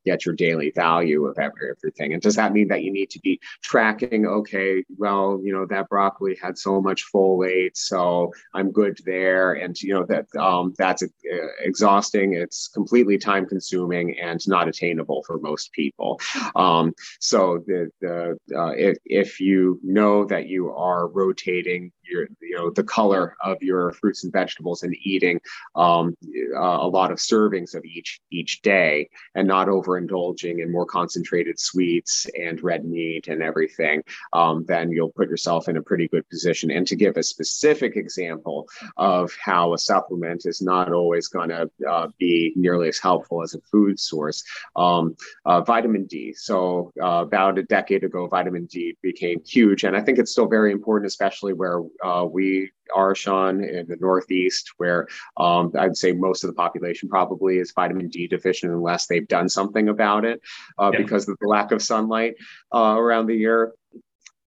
get 0.05 0.25
your 0.25 0.35
daily 0.35 0.71
value 0.75 1.25
of 1.25 1.37
everything. 1.39 2.13
And 2.13 2.21
does 2.21 2.35
that 2.35 2.53
mean 2.53 2.67
that 2.69 2.83
you 2.83 2.91
need 2.91 3.09
to 3.11 3.19
be 3.19 3.39
tracking? 3.61 4.25
Okay, 4.25 4.83
well, 4.97 5.39
you 5.43 5.51
know 5.51 5.65
that 5.65 5.89
broccoli 5.89 6.37
had 6.41 6.57
so 6.57 6.81
much 6.81 7.05
folate, 7.13 7.75
so 7.75 8.31
I'm 8.53 8.71
good 8.71 8.99
there, 9.05 9.53
and 9.53 9.79
you 9.81 9.93
know 9.93 10.05
that 10.05 10.25
um, 10.39 10.73
that's 10.77 11.03
uh, 11.03 11.07
exhausting. 11.59 12.33
It's 12.33 12.67
completely 12.67 13.17
time 13.17 13.45
consuming 13.45 14.17
and 14.19 14.39
not 14.47 14.67
attainable 14.67 15.23
for 15.23 15.39
most 15.39 15.71
people. 15.71 16.19
Um, 16.55 16.93
so 17.19 17.63
the, 17.65 17.89
the 18.01 18.37
uh, 18.57 18.73
if, 18.77 18.97
if 19.05 19.39
you 19.39 19.79
know 19.83 20.25
that 20.25 20.47
you 20.47 20.71
are 20.71 21.07
rotating 21.07 21.91
your 22.07 22.27
you 22.41 22.55
know 22.55 22.69
the 22.69 22.83
color 22.83 23.35
of 23.43 23.61
your 23.61 23.91
fruits 23.93 24.23
and 24.23 24.33
vegetables 24.33 24.83
and 24.83 24.95
eating 25.03 25.39
um, 25.75 26.15
uh, 26.55 26.59
a 26.59 26.87
lot 26.87 27.11
of 27.11 27.17
servings 27.17 27.75
of 27.75 27.83
each 27.85 28.19
each 28.31 28.61
day 28.61 29.09
and 29.35 29.47
not 29.47 29.67
overindulging 29.67 30.61
in 30.61 30.71
more 30.71 30.85
concentrated 30.85 31.59
sweets 31.59 32.27
and 32.39 32.63
red 32.63 32.85
meat 32.85 33.27
and 33.27 33.41
everything 33.41 34.01
um, 34.33 34.65
then 34.67 34.91
you'll 34.91 35.11
put 35.11 35.29
yourself 35.29 35.67
in 35.67 35.77
a 35.77 35.81
pretty 35.81 36.07
good 36.07 36.27
position. 36.29 36.71
And 36.71 36.85
to 36.87 36.95
give 36.95 37.17
a 37.17 37.23
specific 37.23 37.95
example 37.95 38.67
of 38.97 39.31
how 39.43 39.73
a 39.73 39.77
supplement 39.77 40.45
is 40.45 40.61
not 40.61 40.91
always 40.91 41.27
going 41.27 41.49
to 41.49 41.69
uh, 41.89 42.07
be 42.19 42.53
nearly 42.55 42.87
as 42.87 42.99
helpful 42.99 43.43
as 43.43 43.53
a 43.53 43.61
food 43.71 43.99
source 43.99 44.43
um, 44.75 45.15
uh, 45.45 45.61
vitamin 45.61 46.05
d. 46.05 46.33
So 46.33 46.91
uh, 47.01 47.23
about 47.23 47.57
a 47.57 47.63
decade 47.63 48.03
ago 48.03 48.27
vitamin 48.27 48.65
d 48.65 48.97
became 49.01 49.41
huge 49.45 49.83
and 49.83 49.95
i 49.95 50.01
think 50.01 50.17
it's 50.17 50.31
still 50.31 50.47
very 50.47 50.71
important 50.71 51.07
especially 51.07 51.53
where 51.53 51.81
uh, 52.03 52.25
we 52.29 52.71
are, 52.93 53.15
Sean, 53.15 53.63
in 53.63 53.87
the 53.87 53.97
Northeast, 53.99 54.71
where 54.77 55.07
um, 55.37 55.71
I'd 55.77 55.97
say 55.97 56.11
most 56.13 56.43
of 56.43 56.49
the 56.49 56.55
population 56.55 57.09
probably 57.09 57.57
is 57.57 57.71
vitamin 57.71 58.09
D 58.09 58.27
deficient 58.27 58.71
unless 58.71 59.07
they've 59.07 59.27
done 59.27 59.49
something 59.49 59.89
about 59.89 60.25
it 60.25 60.41
uh, 60.79 60.91
yeah. 60.93 60.99
because 60.99 61.27
of 61.27 61.37
the 61.39 61.47
lack 61.47 61.71
of 61.71 61.81
sunlight 61.81 62.35
uh, 62.73 62.95
around 62.97 63.27
the 63.27 63.35
year 63.35 63.73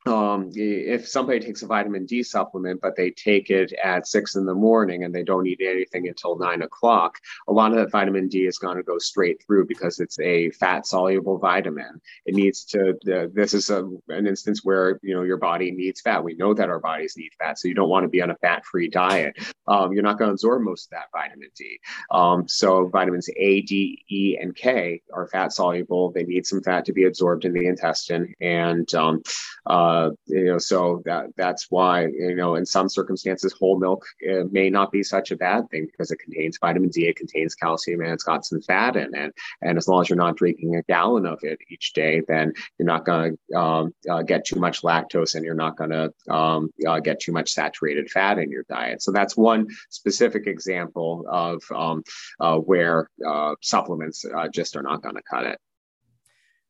um, 0.07 0.51
if 0.53 1.07
somebody 1.07 1.39
takes 1.39 1.63
a 1.63 1.67
vitamin 1.67 2.05
D 2.05 2.21
supplement, 2.21 2.81
but 2.81 2.95
they 2.95 3.11
take 3.11 3.49
it 3.49 3.73
at 3.83 4.07
six 4.07 4.35
in 4.35 4.45
the 4.45 4.53
morning 4.53 5.03
and 5.03 5.13
they 5.13 5.23
don't 5.23 5.47
eat 5.47 5.61
anything 5.61 6.07
until 6.07 6.37
nine 6.37 6.61
o'clock, 6.61 7.17
a 7.47 7.53
lot 7.53 7.71
of 7.71 7.77
that 7.77 7.91
vitamin 7.91 8.27
D 8.27 8.45
is 8.45 8.57
going 8.57 8.77
to 8.77 8.83
go 8.83 8.97
straight 8.99 9.43
through 9.45 9.65
because 9.65 9.99
it's 9.99 10.19
a 10.19 10.51
fat 10.51 10.85
soluble 10.85 11.37
vitamin. 11.37 12.01
It 12.25 12.35
needs 12.35 12.65
to, 12.65 12.93
this 13.33 13.53
is 13.53 13.69
a, 13.69 13.89
an 14.09 14.27
instance 14.27 14.63
where, 14.63 14.99
you 15.01 15.15
know, 15.15 15.23
your 15.23 15.37
body 15.37 15.71
needs 15.71 16.01
fat. 16.01 16.23
We 16.23 16.35
know 16.35 16.53
that 16.53 16.69
our 16.69 16.79
bodies 16.79 17.15
need 17.17 17.31
fat. 17.39 17.57
So 17.57 17.67
you 17.67 17.73
don't 17.73 17.89
want 17.89 18.03
to 18.03 18.09
be 18.09 18.21
on 18.21 18.31
a 18.31 18.35
fat 18.35 18.65
free 18.65 18.89
diet. 18.89 19.37
Um, 19.67 19.93
you're 19.93 20.03
not 20.03 20.19
going 20.19 20.29
to 20.29 20.33
absorb 20.33 20.61
most 20.61 20.87
of 20.87 20.91
that 20.91 21.11
vitamin 21.11 21.49
D. 21.57 21.79
Um, 22.11 22.47
so 22.47 22.87
vitamins 22.87 23.29
A, 23.37 23.61
D, 23.61 24.03
E, 24.09 24.37
and 24.39 24.55
K 24.55 25.01
are 25.13 25.27
fat 25.27 25.51
soluble. 25.51 26.11
They 26.11 26.23
need 26.23 26.45
some 26.45 26.61
fat 26.61 26.85
to 26.85 26.93
be 26.93 27.05
absorbed 27.05 27.45
in 27.45 27.53
the 27.53 27.65
intestine. 27.65 28.33
And, 28.39 28.93
um, 28.93 29.23
uh, 29.65 29.94
uh, 29.95 30.11
you 30.25 30.45
know, 30.45 30.57
so 30.57 31.01
that 31.05 31.27
that's 31.37 31.67
why 31.69 32.05
you 32.05 32.35
know 32.35 32.55
in 32.55 32.65
some 32.65 32.89
circumstances 32.89 33.53
whole 33.53 33.77
milk 33.79 34.05
uh, 34.29 34.43
may 34.51 34.69
not 34.69 34.91
be 34.91 35.03
such 35.03 35.31
a 35.31 35.35
bad 35.35 35.69
thing 35.69 35.85
because 35.85 36.11
it 36.11 36.17
contains 36.17 36.57
vitamin 36.57 36.89
D, 36.89 37.07
it 37.07 37.15
contains 37.15 37.55
calcium, 37.55 38.01
and 38.01 38.11
it's 38.11 38.23
got 38.23 38.45
some 38.45 38.61
fat 38.61 38.95
in 38.95 39.15
it. 39.15 39.33
And 39.61 39.77
as 39.77 39.87
long 39.87 40.01
as 40.01 40.09
you're 40.09 40.17
not 40.17 40.35
drinking 40.35 40.75
a 40.75 40.83
gallon 40.83 41.25
of 41.25 41.39
it 41.43 41.59
each 41.69 41.93
day, 41.93 42.21
then 42.27 42.53
you're 42.77 42.87
not 42.87 43.05
going 43.05 43.37
to 43.51 43.57
um, 43.57 43.93
uh, 44.09 44.21
get 44.21 44.45
too 44.45 44.59
much 44.59 44.81
lactose, 44.81 45.35
and 45.35 45.45
you're 45.45 45.55
not 45.55 45.77
going 45.77 45.91
to 45.91 46.13
um, 46.33 46.69
uh, 46.87 46.99
get 46.99 47.19
too 47.19 47.31
much 47.31 47.51
saturated 47.51 48.09
fat 48.09 48.37
in 48.37 48.49
your 48.51 48.65
diet. 48.69 49.01
So 49.01 49.11
that's 49.11 49.37
one 49.37 49.67
specific 49.89 50.47
example 50.47 51.25
of 51.29 51.63
um, 51.73 52.03
uh, 52.39 52.57
where 52.57 53.09
uh, 53.25 53.55
supplements 53.61 54.25
just 54.51 54.75
are 54.75 54.83
not 54.83 55.01
going 55.01 55.15
to 55.15 55.23
cut 55.29 55.45
it. 55.45 55.59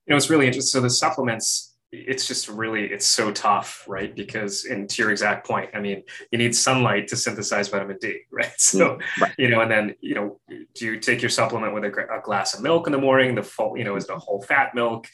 You 0.05 0.11
know, 0.11 0.17
it's 0.17 0.29
really 0.29 0.45
interesting. 0.45 0.79
So 0.79 0.81
the 0.81 0.89
supplements 0.89 1.74
it's 2.07 2.27
just 2.27 2.47
really 2.47 2.85
it's 2.85 3.05
so 3.05 3.31
tough 3.31 3.83
right 3.87 4.15
because 4.15 4.65
and 4.65 4.89
to 4.89 5.01
your 5.01 5.11
exact 5.11 5.45
point 5.47 5.69
i 5.73 5.79
mean 5.79 6.03
you 6.31 6.37
need 6.37 6.55
sunlight 6.55 7.07
to 7.07 7.15
synthesize 7.15 7.67
vitamin 7.67 7.97
d 7.99 8.19
right 8.31 8.53
so 8.57 8.95
mm, 8.95 9.21
right. 9.21 9.33
you 9.37 9.49
know 9.49 9.61
and 9.61 9.71
then 9.71 9.95
you 10.01 10.15
know 10.15 10.39
do 10.73 10.85
you 10.85 10.99
take 10.99 11.21
your 11.21 11.29
supplement 11.29 11.73
with 11.73 11.83
a, 11.83 12.17
a, 12.17 12.21
glass 12.21 12.53
of 12.53 12.61
milk 12.61 12.87
in 12.87 12.91
the 12.91 12.97
morning 12.97 13.35
the 13.35 13.43
full 13.43 13.77
you 13.77 13.83
know 13.83 13.95
is 13.95 14.09
a 14.09 14.17
whole 14.17 14.41
fat 14.41 14.73
milk 14.75 15.07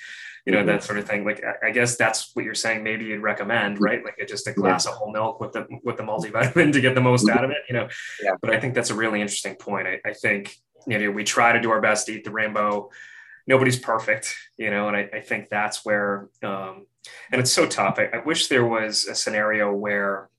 you 0.45 0.51
know 0.51 0.59
mm-hmm. 0.59 0.67
that 0.67 0.84
sort 0.84 0.97
of 0.97 1.07
thing 1.07 1.23
like 1.25 1.43
I, 1.43 1.67
I 1.67 1.71
guess 1.71 1.97
that's 1.97 2.32
what 2.34 2.45
you're 2.45 2.55
saying 2.55 2.84
maybe 2.84 3.05
you'd 3.05 3.21
recommend 3.21 3.77
mm. 3.77 3.82
right 3.82 4.03
like 4.03 4.15
just 4.27 4.47
a 4.47 4.53
glass 4.53 4.86
yeah. 4.86 4.91
of 4.91 4.97
whole 4.97 5.11
milk 5.11 5.39
with 5.39 5.51
the 5.53 5.67
with 5.84 5.97
the 5.97 6.03
multivitamin 6.03 6.73
to 6.73 6.82
get 6.82 6.95
the 6.95 7.01
most 7.01 7.27
mm-hmm. 7.27 7.38
out 7.38 7.43
of 7.43 7.51
it 7.51 7.59
you 7.69 7.75
know 7.75 7.88
yeah. 8.23 8.32
but 8.41 8.49
i 8.49 8.59
think 8.59 8.73
that's 8.73 8.89
a 8.89 8.95
really 8.95 9.21
interesting 9.21 9.55
point 9.55 9.88
I, 9.88 9.99
I 10.05 10.13
think 10.13 10.55
you 10.88 10.97
know 10.97 11.11
we 11.11 11.23
try 11.23 11.51
to 11.51 11.61
do 11.61 11.69
our 11.71 11.82
best 11.82 12.07
to 12.07 12.13
eat 12.13 12.23
the 12.23 12.32
rainbow 12.32 12.89
nobody's 13.47 13.79
perfect, 13.79 14.35
you 14.57 14.69
know, 14.69 14.87
and 14.87 14.95
I, 14.95 15.09
I 15.13 15.19
think 15.21 15.49
that's 15.49 15.85
where, 15.85 16.29
um, 16.43 16.85
and 17.31 17.41
it's 17.41 17.51
so 17.51 17.65
tough. 17.65 17.99
I, 17.99 18.09
I, 18.13 18.17
wish 18.23 18.47
there 18.47 18.65
was 18.65 19.05
a 19.05 19.15
scenario 19.15 19.73
where, 19.73 20.29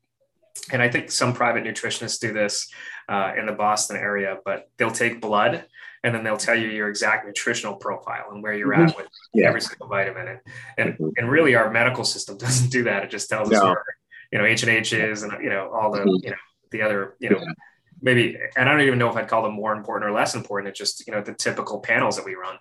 and 0.70 0.80
I 0.80 0.88
think 0.88 1.10
some 1.10 1.32
private 1.32 1.64
nutritionists 1.64 2.20
do 2.20 2.32
this 2.32 2.70
uh, 3.08 3.32
in 3.36 3.46
the 3.46 3.52
Boston 3.52 3.96
area, 3.96 4.38
but 4.44 4.70
they'll 4.76 4.90
take 4.90 5.20
blood 5.20 5.64
and 6.04 6.14
then 6.14 6.22
they'll 6.24 6.36
tell 6.36 6.54
you 6.54 6.68
your 6.68 6.88
exact 6.88 7.26
nutritional 7.26 7.74
profile 7.74 8.26
and 8.30 8.42
where 8.42 8.54
you're 8.54 8.72
mm-hmm. 8.72 8.88
at 8.88 8.96
with 8.96 9.06
yeah. 9.34 9.48
every 9.48 9.60
single 9.60 9.88
vitamin. 9.88 10.28
And, 10.28 10.40
and, 10.78 10.92
mm-hmm. 10.94 11.08
and 11.16 11.30
really 11.30 11.54
our 11.54 11.70
medical 11.70 12.04
system 12.04 12.36
doesn't 12.38 12.70
do 12.70 12.84
that. 12.84 13.04
It 13.04 13.10
just 13.10 13.28
tells 13.28 13.50
no. 13.50 13.58
us 13.58 13.64
where, 13.64 13.84
you 14.30 14.38
know, 14.38 14.44
H 14.44 14.62
and 14.62 14.70
H 14.70 14.92
is 14.92 15.22
and, 15.22 15.32
you 15.42 15.50
know, 15.50 15.70
all 15.72 15.90
the, 15.90 16.00
mm-hmm. 16.00 16.24
you 16.24 16.30
know, 16.30 16.36
the 16.70 16.82
other, 16.82 17.16
you 17.18 17.30
know, 17.30 17.38
yeah 17.38 17.52
maybe 18.02 18.36
and 18.56 18.68
i 18.68 18.72
don't 18.72 18.82
even 18.82 18.98
know 18.98 19.08
if 19.08 19.16
i'd 19.16 19.28
call 19.28 19.42
them 19.42 19.54
more 19.54 19.72
important 19.72 20.10
or 20.10 20.14
less 20.14 20.34
important 20.34 20.68
it's 20.68 20.78
just 20.78 21.06
you 21.06 21.12
know 21.12 21.22
the 21.22 21.32
typical 21.32 21.80
panels 21.80 22.16
that 22.16 22.24
we 22.24 22.34
run 22.34 22.58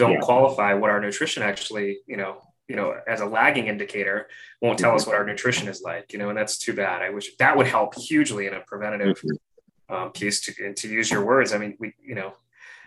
don't 0.00 0.12
yeah. 0.12 0.20
qualify 0.20 0.72
what 0.72 0.90
our 0.90 1.00
nutrition 1.00 1.42
actually, 1.42 1.98
you 2.06 2.16
know, 2.16 2.40
you 2.68 2.76
know, 2.76 2.94
as 3.06 3.20
a 3.20 3.26
lagging 3.26 3.66
indicator, 3.66 4.28
won't 4.62 4.78
tell 4.78 4.94
us 4.94 5.02
mm-hmm. 5.02 5.10
what 5.10 5.18
our 5.18 5.26
nutrition 5.26 5.68
is 5.68 5.82
like, 5.82 6.12
you 6.12 6.18
know, 6.18 6.30
and 6.30 6.38
that's 6.38 6.56
too 6.56 6.72
bad. 6.72 7.02
I 7.02 7.10
wish 7.10 7.36
that 7.36 7.56
would 7.56 7.66
help 7.66 7.94
hugely 7.94 8.46
in 8.46 8.54
a 8.54 8.60
preventative 8.60 9.20
mm-hmm. 9.20 9.94
um, 9.94 10.12
piece 10.12 10.40
to, 10.42 10.64
and 10.64 10.74
to 10.78 10.88
use 10.88 11.10
your 11.10 11.24
words. 11.24 11.52
I 11.52 11.58
mean, 11.58 11.76
we, 11.78 11.92
you 12.02 12.14
know, 12.14 12.32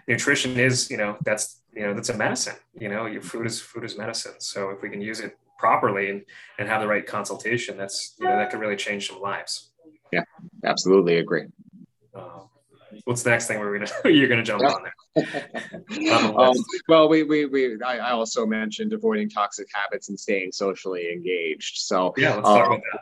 nutrition 0.08 0.60
is, 0.60 0.89
you 0.89 0.97
know, 0.97 1.18
that's, 1.24 1.62
you 1.72 1.84
know, 1.84 1.93
that's 1.93 2.10
a 2.10 2.18
medicine, 2.18 2.56
you 2.80 2.89
know, 2.89 3.06
your 3.06 3.22
food 3.22 3.45
is 3.45 3.62
food 3.62 3.84
is 3.84 3.95
medicine. 3.95 4.34
So 4.39 4.72
if 4.72 4.82
we 4.82 4.89
can 4.89 5.01
use 5.01 5.20
it 5.20 5.38
properly 5.60 6.10
and, 6.10 6.24
and 6.58 6.68
have 6.68 6.82
the 6.82 6.88
right 6.88 7.06
consultation, 7.06 7.78
that's, 7.78 8.16
you 8.20 8.26
know, 8.26 8.38
that 8.38 8.49
could 8.49 8.60
really 8.60 8.76
change 8.76 9.10
some 9.10 9.22
lives. 9.22 9.70
Yeah, 10.12 10.24
absolutely 10.64 11.18
agree. 11.18 11.45
Um, 12.16 12.49
what's 13.05 13.24
the 13.24 13.30
next 13.30 13.47
thing 13.47 13.59
we're 13.59 13.80
gonna 13.80 13.91
you're 14.05 14.28
gonna 14.28 14.43
jump 14.43 14.64
on 14.64 14.84
there? 14.84 15.51
um, 16.38 16.55
well, 16.88 17.09
we 17.09 17.24
we, 17.24 17.45
we 17.45 17.82
I, 17.82 17.97
I, 17.97 18.11
also 18.11 18.45
mentioned 18.45 18.93
avoiding 18.93 19.30
toxic 19.30 19.68
habits 19.74 20.09
and 20.09 20.20
staying 20.20 20.51
socially 20.51 21.11
engaged. 21.11 21.78
So 21.78 22.14
yeah, 22.18 22.36
let's 22.36 22.47
talk 22.47 22.66
um, 22.66 22.74
about 22.74 22.84
that. 22.91 23.01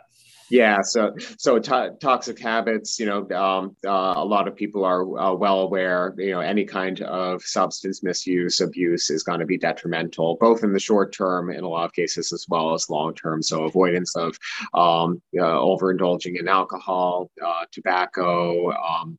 Yeah, 0.51 0.81
so 0.81 1.13
so 1.37 1.59
to- 1.59 1.95
toxic 2.01 2.37
habits, 2.37 2.99
you 2.99 3.05
know, 3.05 3.19
um, 3.31 3.73
uh, 3.87 4.15
a 4.17 4.25
lot 4.25 4.49
of 4.49 4.55
people 4.55 4.83
are 4.83 5.03
uh, 5.17 5.33
well 5.33 5.61
aware. 5.61 6.13
You 6.17 6.31
know, 6.31 6.41
any 6.41 6.65
kind 6.65 6.99
of 7.03 7.41
substance 7.41 8.03
misuse, 8.03 8.59
abuse 8.59 9.09
is 9.09 9.23
going 9.23 9.39
to 9.39 9.45
be 9.45 9.57
detrimental, 9.57 10.37
both 10.41 10.65
in 10.65 10.73
the 10.73 10.79
short 10.79 11.13
term, 11.13 11.51
in 11.51 11.63
a 11.63 11.69
lot 11.69 11.85
of 11.85 11.93
cases, 11.93 12.33
as 12.33 12.45
well 12.49 12.73
as 12.73 12.89
long 12.89 13.13
term. 13.15 13.41
So 13.41 13.63
avoidance 13.63 14.13
of 14.17 14.37
um, 14.73 15.21
uh, 15.39 15.41
overindulging 15.41 16.37
in 16.37 16.49
alcohol, 16.49 17.31
uh, 17.41 17.63
tobacco, 17.71 18.73
um, 18.73 19.17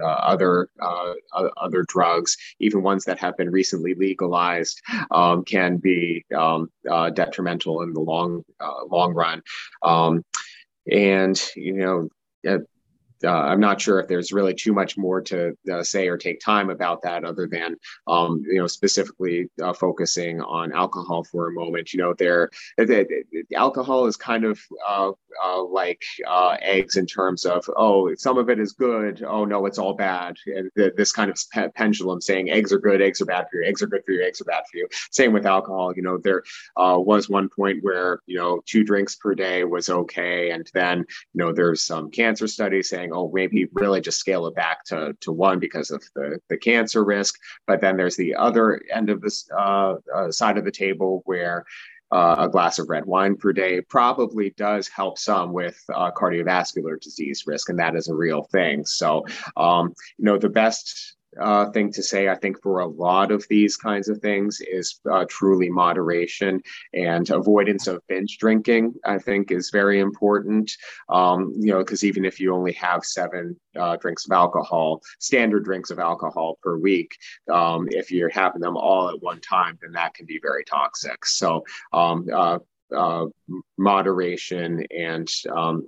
uh, 0.00 0.14
uh, 0.14 0.20
other 0.22 0.68
uh, 0.80 1.14
other 1.56 1.84
drugs, 1.88 2.36
even 2.60 2.82
ones 2.82 3.04
that 3.04 3.18
have 3.18 3.36
been 3.36 3.50
recently 3.50 3.94
legalized, 3.94 4.80
um, 5.10 5.44
can 5.44 5.76
be 5.76 6.24
um, 6.36 6.70
uh, 6.90 7.10
detrimental 7.10 7.82
in 7.82 7.92
the 7.92 8.00
long 8.00 8.44
long 8.90 9.12
run. 9.12 9.42
Um, 9.82 10.24
and 10.90 11.40
you 11.56 11.72
know 11.74 12.08
uh, 13.24 13.30
I'm 13.30 13.60
not 13.60 13.80
sure 13.80 14.00
if 14.00 14.08
there's 14.08 14.32
really 14.32 14.54
too 14.54 14.72
much 14.72 14.96
more 14.96 15.20
to 15.22 15.56
uh, 15.72 15.82
say 15.82 16.08
or 16.08 16.16
take 16.16 16.40
time 16.40 16.70
about 16.70 17.02
that, 17.02 17.24
other 17.24 17.46
than 17.46 17.76
um, 18.06 18.42
you 18.46 18.58
know 18.58 18.66
specifically 18.66 19.48
uh, 19.62 19.72
focusing 19.72 20.40
on 20.40 20.72
alcohol 20.72 21.24
for 21.24 21.48
a 21.48 21.52
moment. 21.52 21.92
You 21.92 22.00
know, 22.00 22.14
there 22.14 22.50
the, 22.76 23.06
the, 23.32 23.56
alcohol 23.56 24.06
is 24.06 24.16
kind 24.16 24.44
of 24.44 24.60
uh, 24.86 25.12
uh, 25.44 25.62
like 25.64 26.02
uh, 26.26 26.56
eggs 26.60 26.96
in 26.96 27.06
terms 27.06 27.44
of 27.44 27.68
oh, 27.76 28.14
some 28.16 28.38
of 28.38 28.50
it 28.50 28.60
is 28.60 28.72
good. 28.72 29.22
Oh 29.22 29.44
no, 29.44 29.66
it's 29.66 29.78
all 29.78 29.94
bad. 29.94 30.36
And 30.46 30.70
this 30.74 31.12
kind 31.12 31.30
of 31.30 31.38
pe- 31.52 31.70
pendulum 31.70 32.20
saying 32.20 32.50
eggs 32.50 32.72
are 32.72 32.78
good, 32.78 33.00
eggs 33.00 33.20
are 33.20 33.26
bad 33.26 33.46
for 33.50 33.60
you, 33.60 33.68
eggs 33.68 33.82
are 33.82 33.86
good 33.86 34.02
for 34.04 34.12
you, 34.12 34.22
eggs 34.24 34.40
are 34.40 34.44
bad 34.44 34.64
for 34.70 34.76
you. 34.76 34.88
Same 35.10 35.32
with 35.32 35.46
alcohol. 35.46 35.92
You 35.96 36.02
know, 36.02 36.18
there 36.18 36.42
was 36.76 37.28
one 37.28 37.48
point 37.48 37.78
where 37.82 38.20
you 38.26 38.36
know 38.36 38.60
two 38.66 38.84
drinks 38.84 39.16
per 39.16 39.34
day 39.34 39.64
was 39.64 39.88
okay, 39.88 40.50
and 40.50 40.68
then 40.74 40.98
you 40.98 41.44
know 41.44 41.52
there's 41.52 41.82
some 41.82 42.10
cancer 42.10 42.46
studies 42.46 42.88
saying 42.88 43.12
oh, 43.14 43.30
maybe 43.32 43.66
really 43.72 44.00
just 44.00 44.18
scale 44.18 44.46
it 44.46 44.54
back 44.54 44.84
to, 44.86 45.16
to 45.20 45.32
one 45.32 45.58
because 45.58 45.90
of 45.90 46.02
the, 46.14 46.38
the 46.48 46.56
cancer 46.56 47.04
risk. 47.04 47.38
But 47.66 47.80
then 47.80 47.96
there's 47.96 48.16
the 48.16 48.34
other 48.34 48.82
end 48.92 49.10
of 49.10 49.20
this 49.20 49.48
uh, 49.56 49.94
uh, 50.14 50.30
side 50.30 50.58
of 50.58 50.64
the 50.64 50.70
table 50.70 51.22
where 51.24 51.64
uh, 52.12 52.36
a 52.38 52.48
glass 52.48 52.78
of 52.78 52.88
red 52.88 53.04
wine 53.06 53.36
per 53.36 53.52
day 53.52 53.80
probably 53.80 54.50
does 54.50 54.88
help 54.88 55.18
some 55.18 55.52
with 55.52 55.82
uh, 55.92 56.10
cardiovascular 56.12 57.00
disease 57.00 57.44
risk, 57.46 57.70
and 57.70 57.78
that 57.78 57.96
is 57.96 58.08
a 58.08 58.14
real 58.14 58.44
thing. 58.52 58.84
So, 58.84 59.24
um, 59.56 59.94
you 60.18 60.24
know, 60.24 60.38
the 60.38 60.48
best 60.48 61.16
uh, 61.40 61.70
thing 61.70 61.92
to 61.92 62.02
say, 62.02 62.28
I 62.28 62.34
think, 62.34 62.60
for 62.62 62.80
a 62.80 62.86
lot 62.86 63.30
of 63.30 63.46
these 63.48 63.76
kinds 63.76 64.08
of 64.08 64.18
things 64.18 64.60
is 64.60 65.00
uh, 65.10 65.24
truly 65.28 65.68
moderation 65.68 66.62
and 66.92 67.28
avoidance 67.30 67.86
of 67.86 68.06
binge 68.08 68.38
drinking, 68.38 68.94
I 69.04 69.18
think, 69.18 69.50
is 69.50 69.70
very 69.70 70.00
important. 70.00 70.70
Um, 71.08 71.52
you 71.56 71.72
know, 71.72 71.78
because 71.78 72.04
even 72.04 72.24
if 72.24 72.40
you 72.40 72.54
only 72.54 72.72
have 72.72 73.04
seven 73.04 73.58
uh, 73.78 73.96
drinks 73.96 74.26
of 74.26 74.32
alcohol, 74.32 75.02
standard 75.18 75.64
drinks 75.64 75.90
of 75.90 75.98
alcohol 75.98 76.58
per 76.62 76.76
week, 76.78 77.16
um, 77.52 77.88
if 77.90 78.10
you're 78.10 78.28
having 78.30 78.60
them 78.60 78.76
all 78.76 79.08
at 79.08 79.22
one 79.22 79.40
time, 79.40 79.78
then 79.82 79.92
that 79.92 80.14
can 80.14 80.26
be 80.26 80.38
very 80.42 80.64
toxic. 80.64 81.26
So, 81.26 81.64
um, 81.92 82.26
uh, 82.32 82.58
uh, 82.94 83.26
moderation 83.78 84.84
and 84.90 85.28
um, 85.54 85.86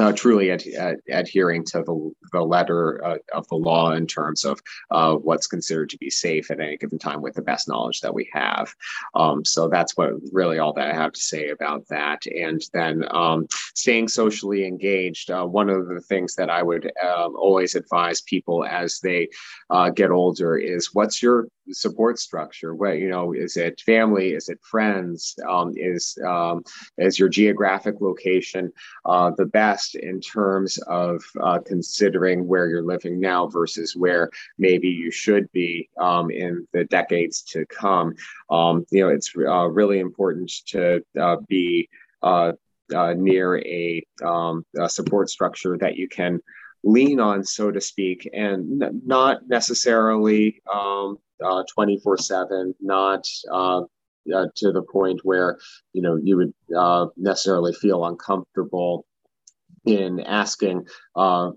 uh, 0.00 0.12
truly 0.12 0.50
ad- 0.50 0.64
ad- 0.78 0.96
adhering 1.10 1.62
to 1.62 1.82
the, 1.82 2.10
the 2.32 2.40
letter 2.40 3.04
uh, 3.04 3.18
of 3.34 3.46
the 3.48 3.54
law 3.54 3.92
in 3.92 4.06
terms 4.06 4.44
of 4.44 4.58
uh, 4.90 5.14
what's 5.14 5.46
considered 5.46 5.90
to 5.90 5.98
be 5.98 6.08
safe 6.08 6.50
at 6.50 6.58
any 6.58 6.78
given 6.78 6.98
time 6.98 7.20
with 7.20 7.34
the 7.34 7.42
best 7.42 7.68
knowledge 7.68 8.00
that 8.00 8.14
we 8.14 8.28
have. 8.32 8.74
Um, 9.14 9.44
so 9.44 9.68
that's 9.68 9.96
what 9.98 10.12
really 10.32 10.58
all 10.58 10.72
that 10.72 10.88
I 10.88 10.94
have 10.94 11.12
to 11.12 11.20
say 11.20 11.50
about 11.50 11.86
that. 11.88 12.24
And 12.26 12.62
then 12.72 13.04
um, 13.10 13.46
staying 13.74 14.08
socially 14.08 14.66
engaged. 14.66 15.30
Uh, 15.30 15.44
one 15.44 15.68
of 15.68 15.88
the 15.88 16.00
things 16.00 16.34
that 16.36 16.48
I 16.48 16.62
would 16.62 16.90
um, 17.04 17.36
always 17.36 17.74
advise 17.74 18.22
people 18.22 18.64
as 18.64 19.00
they 19.00 19.28
uh, 19.68 19.90
get 19.90 20.10
older 20.10 20.56
is 20.56 20.94
what's 20.94 21.22
your 21.22 21.46
support 21.72 22.18
structure? 22.18 22.74
What 22.74 22.98
you 22.98 23.08
know 23.08 23.32
is 23.32 23.56
it 23.56 23.80
family? 23.80 24.30
Is 24.30 24.48
it 24.48 24.58
friends? 24.62 25.34
Um, 25.48 25.72
is 25.76 26.18
um, 26.26 26.64
is 26.98 27.18
your 27.18 27.28
geographic 27.28 28.00
location 28.00 28.72
uh, 29.04 29.32
the 29.36 29.46
best 29.46 29.94
in 29.94 30.20
terms 30.20 30.78
of 30.86 31.22
uh, 31.42 31.58
considering 31.64 32.46
where 32.46 32.66
you're 32.68 32.82
living 32.82 33.20
now 33.20 33.46
versus 33.46 33.96
where 33.96 34.30
maybe 34.58 34.88
you 34.88 35.10
should 35.10 35.50
be 35.52 35.88
um, 35.98 36.30
in 36.30 36.66
the 36.72 36.84
decades 36.84 37.42
to 37.42 37.64
come? 37.66 38.14
Um, 38.50 38.84
you 38.90 39.02
know, 39.02 39.08
it's 39.08 39.32
uh, 39.36 39.66
really 39.66 39.98
important 39.98 40.50
to 40.68 41.04
uh, 41.20 41.36
be 41.48 41.88
uh, 42.22 42.52
uh, 42.94 43.14
near 43.16 43.58
a, 43.58 44.04
um, 44.24 44.64
a 44.78 44.88
support 44.88 45.30
structure 45.30 45.78
that 45.78 45.96
you 45.96 46.08
can 46.08 46.40
lean 46.82 47.20
on, 47.20 47.44
so 47.44 47.70
to 47.70 47.80
speak, 47.80 48.28
and 48.32 48.82
n- 48.82 49.02
not 49.04 49.48
necessarily 49.48 50.60
um, 50.72 51.18
uh, 51.44 51.62
24 51.74 52.18
7, 52.18 52.74
not 52.80 53.24
uh, 53.50 53.82
uh, 54.34 54.46
to 54.56 54.72
the 54.72 54.82
point 54.82 55.20
where 55.24 55.58
you 55.92 56.02
know 56.02 56.16
you 56.16 56.36
would 56.36 56.54
uh, 56.76 57.06
necessarily 57.16 57.72
feel 57.74 58.04
uncomfortable 58.04 59.06
in 59.86 60.20
asking 60.20 60.86
uh, 61.16 61.50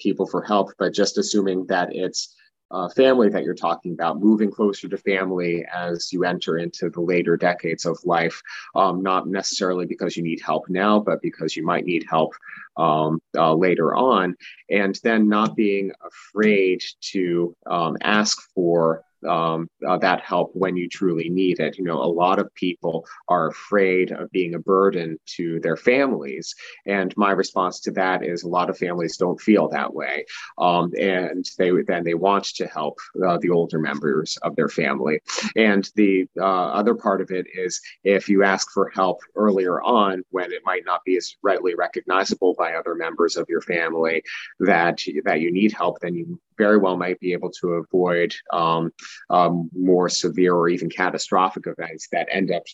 people 0.00 0.26
for 0.26 0.42
help, 0.42 0.70
but 0.78 0.92
just 0.92 1.18
assuming 1.18 1.64
that 1.66 1.88
it's 1.92 2.34
uh, 2.70 2.88
family 2.90 3.28
that 3.28 3.44
you're 3.44 3.54
talking 3.54 3.92
about, 3.92 4.20
moving 4.20 4.50
closer 4.50 4.88
to 4.88 4.96
family 4.98 5.64
as 5.74 6.12
you 6.12 6.24
enter 6.24 6.58
into 6.58 6.90
the 6.90 7.00
later 7.00 7.36
decades 7.36 7.86
of 7.86 7.98
life, 8.04 8.42
um, 8.74 9.02
not 9.02 9.26
necessarily 9.26 9.86
because 9.86 10.16
you 10.16 10.22
need 10.22 10.40
help 10.40 10.68
now, 10.68 10.98
but 10.98 11.22
because 11.22 11.56
you 11.56 11.64
might 11.64 11.84
need 11.84 12.04
help 12.08 12.34
um, 12.76 13.20
uh, 13.36 13.54
later 13.54 13.96
on, 13.96 14.36
and 14.70 14.98
then 15.02 15.28
not 15.28 15.56
being 15.56 15.92
afraid 16.04 16.82
to 17.00 17.56
um, 17.66 17.96
ask 18.02 18.38
for 18.54 19.02
um, 19.26 19.68
uh, 19.86 19.98
that 19.98 20.20
help 20.20 20.50
when 20.54 20.76
you 20.76 20.88
truly 20.88 21.28
need 21.28 21.60
it. 21.60 21.78
You 21.78 21.84
know, 21.84 22.02
a 22.02 22.04
lot 22.04 22.38
of 22.38 22.54
people 22.54 23.06
are 23.28 23.48
afraid 23.48 24.12
of 24.12 24.30
being 24.30 24.54
a 24.54 24.58
burden 24.58 25.18
to 25.36 25.60
their 25.60 25.76
families. 25.76 26.54
And 26.86 27.16
my 27.16 27.30
response 27.30 27.80
to 27.80 27.90
that 27.92 28.24
is 28.24 28.42
a 28.42 28.48
lot 28.48 28.70
of 28.70 28.78
families 28.78 29.16
don't 29.16 29.40
feel 29.40 29.68
that 29.68 29.94
way. 29.94 30.24
Um, 30.58 30.92
and 30.98 31.44
they 31.58 31.70
then 31.86 32.04
they 32.04 32.14
want 32.14 32.44
to 32.56 32.66
help 32.66 32.98
uh, 33.26 33.38
the 33.38 33.50
older 33.50 33.78
members 33.78 34.38
of 34.42 34.56
their 34.56 34.68
family. 34.68 35.20
And 35.56 35.88
the 35.94 36.26
uh, 36.38 36.44
other 36.44 36.94
part 36.94 37.20
of 37.20 37.30
it 37.30 37.46
is 37.52 37.80
if 38.04 38.28
you 38.28 38.42
ask 38.42 38.70
for 38.70 38.90
help 38.94 39.20
earlier 39.34 39.80
on 39.82 40.22
when 40.30 40.52
it 40.52 40.62
might 40.64 40.84
not 40.84 41.04
be 41.04 41.16
as 41.16 41.36
readily 41.42 41.74
recognizable 41.74 42.54
by 42.58 42.74
other 42.74 42.94
members 42.94 43.36
of 43.36 43.46
your 43.48 43.62
family 43.62 44.22
that, 44.60 45.00
that 45.24 45.40
you 45.40 45.52
need 45.52 45.72
help, 45.72 46.00
then 46.00 46.14
you 46.14 46.40
very 46.58 46.76
well 46.76 46.96
might 46.96 47.18
be 47.20 47.32
able 47.32 47.50
to 47.50 47.74
avoid 47.74 48.34
um, 48.52 48.92
um, 49.30 49.70
more 49.72 50.08
severe 50.08 50.54
or 50.54 50.68
even 50.68 50.90
catastrophic 50.90 51.64
events 51.66 52.08
that 52.12 52.28
end 52.30 52.50
up 52.50 52.64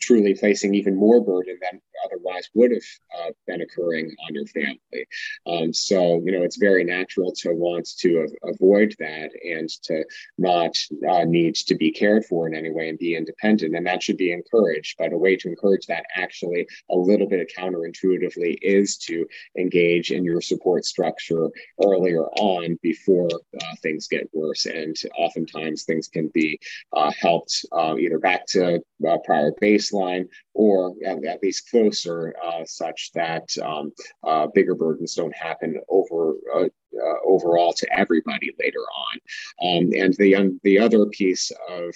truly 0.00 0.34
placing 0.34 0.74
even 0.74 0.96
more 0.96 1.20
burden 1.24 1.58
than 1.60 1.80
otherwise 2.04 2.48
would 2.54 2.70
have 2.70 2.82
uh, 3.18 3.30
been 3.46 3.62
occurring 3.62 4.14
on 4.26 4.34
your 4.34 4.46
family. 4.46 5.06
Um, 5.46 5.72
so, 5.72 6.20
you 6.24 6.32
know, 6.32 6.42
it's 6.42 6.56
very 6.56 6.84
natural 6.84 7.32
to 7.38 7.52
want 7.52 7.88
to 7.98 8.28
avoid 8.44 8.94
that 8.98 9.30
and 9.44 9.68
to 9.84 10.04
not 10.38 10.76
uh, 11.08 11.24
need 11.24 11.54
to 11.56 11.74
be 11.74 11.90
cared 11.90 12.24
for 12.24 12.46
in 12.46 12.54
any 12.54 12.70
way 12.70 12.88
and 12.88 12.98
be 12.98 13.16
independent. 13.16 13.76
And 13.76 13.86
that 13.86 14.02
should 14.02 14.16
be 14.16 14.32
encouraged. 14.32 14.96
But 14.98 15.12
a 15.12 15.18
way 15.18 15.36
to 15.36 15.48
encourage 15.48 15.86
that 15.86 16.06
actually 16.16 16.66
a 16.90 16.96
little 16.96 17.28
bit 17.28 17.50
counterintuitively 17.56 18.58
is 18.62 18.96
to 18.98 19.26
engage 19.58 20.10
in 20.10 20.24
your 20.24 20.40
support 20.40 20.84
structure 20.84 21.48
earlier 21.84 22.24
on 22.24 22.78
before 22.82 23.28
uh, 23.28 23.74
things 23.82 24.08
get 24.08 24.28
worse. 24.32 24.66
And 24.66 24.96
oftentimes 25.16 25.84
things 25.84 26.08
can 26.08 26.28
be 26.28 26.58
uh, 26.92 27.12
helped 27.18 27.64
uh, 27.72 27.96
either 27.98 28.18
back 28.18 28.46
to 28.48 28.80
uh, 29.08 29.18
prior 29.24 29.52
baseline 29.62 30.28
or 30.54 30.94
at, 31.04 31.24
at 31.24 31.42
least 31.42 31.70
closer, 31.70 32.34
uh, 32.44 32.64
such 32.64 33.10
that 33.14 33.48
um, 33.62 33.92
uh, 34.24 34.46
bigger 34.54 34.74
burdens 34.74 35.14
don't 35.14 35.34
happen 35.34 35.80
over 35.88 36.34
uh, 36.54 36.64
uh 36.64 37.16
overall 37.24 37.72
to 37.72 37.86
everybody 37.98 38.50
later 38.60 38.80
on. 38.80 39.18
Um, 39.66 39.90
and 39.96 40.14
the 40.14 40.58
the 40.62 40.78
other 40.78 41.06
piece 41.06 41.50
of 41.68 41.94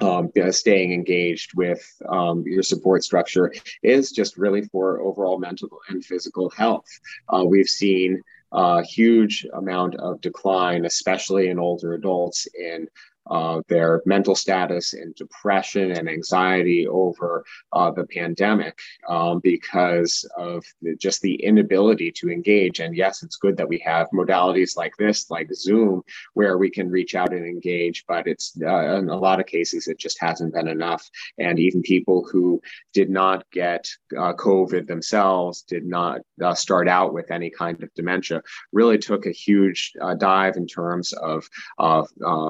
um, 0.00 0.30
staying 0.50 0.92
engaged 0.92 1.52
with 1.54 1.82
um, 2.08 2.42
your 2.46 2.62
support 2.62 3.04
structure 3.04 3.52
is 3.82 4.10
just 4.10 4.36
really 4.36 4.62
for 4.62 5.00
overall 5.00 5.38
mental 5.38 5.68
and 5.88 6.04
physical 6.04 6.50
health. 6.50 6.86
Uh, 7.28 7.44
we've 7.46 7.68
seen 7.68 8.20
a 8.52 8.82
huge 8.82 9.46
amount 9.54 9.96
of 9.96 10.20
decline, 10.20 10.84
especially 10.84 11.48
in 11.48 11.58
older 11.58 11.94
adults, 11.94 12.46
in 12.54 12.88
uh, 13.30 13.62
their 13.68 14.02
mental 14.04 14.34
status 14.34 14.92
and 14.92 15.14
depression 15.14 15.92
and 15.92 16.08
anxiety 16.08 16.86
over 16.86 17.44
uh, 17.72 17.90
the 17.90 18.04
pandemic 18.06 18.78
um, 19.08 19.40
because 19.40 20.28
of 20.36 20.64
the, 20.82 20.94
just 20.96 21.22
the 21.22 21.34
inability 21.42 22.12
to 22.12 22.30
engage. 22.30 22.80
And 22.80 22.96
yes, 22.96 23.22
it's 23.22 23.36
good 23.36 23.56
that 23.56 23.68
we 23.68 23.78
have 23.78 24.08
modalities 24.10 24.76
like 24.76 24.92
this, 24.98 25.30
like 25.30 25.52
Zoom, 25.54 26.02
where 26.34 26.58
we 26.58 26.70
can 26.70 26.90
reach 26.90 27.14
out 27.14 27.32
and 27.32 27.46
engage, 27.46 28.04
but 28.06 28.26
it's 28.26 28.56
uh, 28.62 28.98
in 28.98 29.08
a 29.08 29.16
lot 29.16 29.40
of 29.40 29.46
cases, 29.46 29.88
it 29.88 29.98
just 29.98 30.20
hasn't 30.20 30.52
been 30.52 30.68
enough. 30.68 31.08
And 31.38 31.58
even 31.58 31.82
people 31.82 32.26
who 32.30 32.60
did 32.92 33.10
not 33.10 33.44
get 33.50 33.88
uh, 34.16 34.34
COVID 34.34 34.86
themselves, 34.86 35.62
did 35.62 35.86
not 35.86 36.20
uh, 36.42 36.54
start 36.54 36.88
out 36.88 37.14
with 37.14 37.30
any 37.30 37.50
kind 37.50 37.82
of 37.82 37.92
dementia, 37.94 38.42
really 38.72 38.98
took 38.98 39.26
a 39.26 39.30
huge 39.30 39.92
uh, 40.00 40.14
dive 40.14 40.56
in 40.56 40.66
terms 40.66 41.12
of 41.14 41.48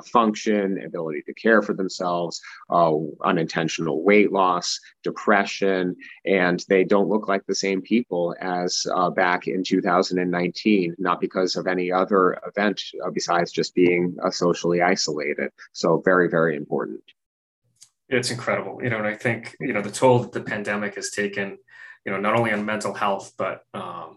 function 0.06 0.63
ability 0.64 1.22
to 1.22 1.34
care 1.34 1.62
for 1.62 1.74
themselves, 1.74 2.40
uh, 2.70 2.94
unintentional 3.24 4.02
weight 4.02 4.32
loss, 4.32 4.80
depression, 5.02 5.96
and 6.24 6.64
they 6.68 6.84
don't 6.84 7.08
look 7.08 7.28
like 7.28 7.46
the 7.46 7.54
same 7.54 7.80
people 7.82 8.34
as 8.40 8.86
uh, 8.94 9.10
back 9.10 9.46
in 9.46 9.62
2019, 9.62 10.94
not 10.98 11.20
because 11.20 11.56
of 11.56 11.66
any 11.66 11.92
other 11.92 12.38
event 12.46 12.80
uh, 13.04 13.10
besides 13.10 13.52
just 13.52 13.74
being 13.74 14.16
uh, 14.24 14.30
socially 14.30 14.82
isolated. 14.82 15.50
So, 15.72 16.00
very, 16.04 16.28
very 16.28 16.56
important. 16.56 17.02
It's 18.08 18.30
incredible, 18.30 18.80
you 18.82 18.90
know, 18.90 18.98
and 18.98 19.06
I 19.06 19.14
think 19.14 19.56
you 19.60 19.72
know 19.72 19.80
the 19.80 19.90
toll 19.90 20.18
that 20.20 20.32
the 20.32 20.42
pandemic 20.42 20.94
has 20.96 21.10
taken 21.10 21.58
you 22.04 22.12
know, 22.12 22.20
not 22.20 22.36
only 22.36 22.52
on 22.52 22.64
mental 22.64 22.92
health, 22.92 23.32
but, 23.36 23.64
um, 23.72 24.16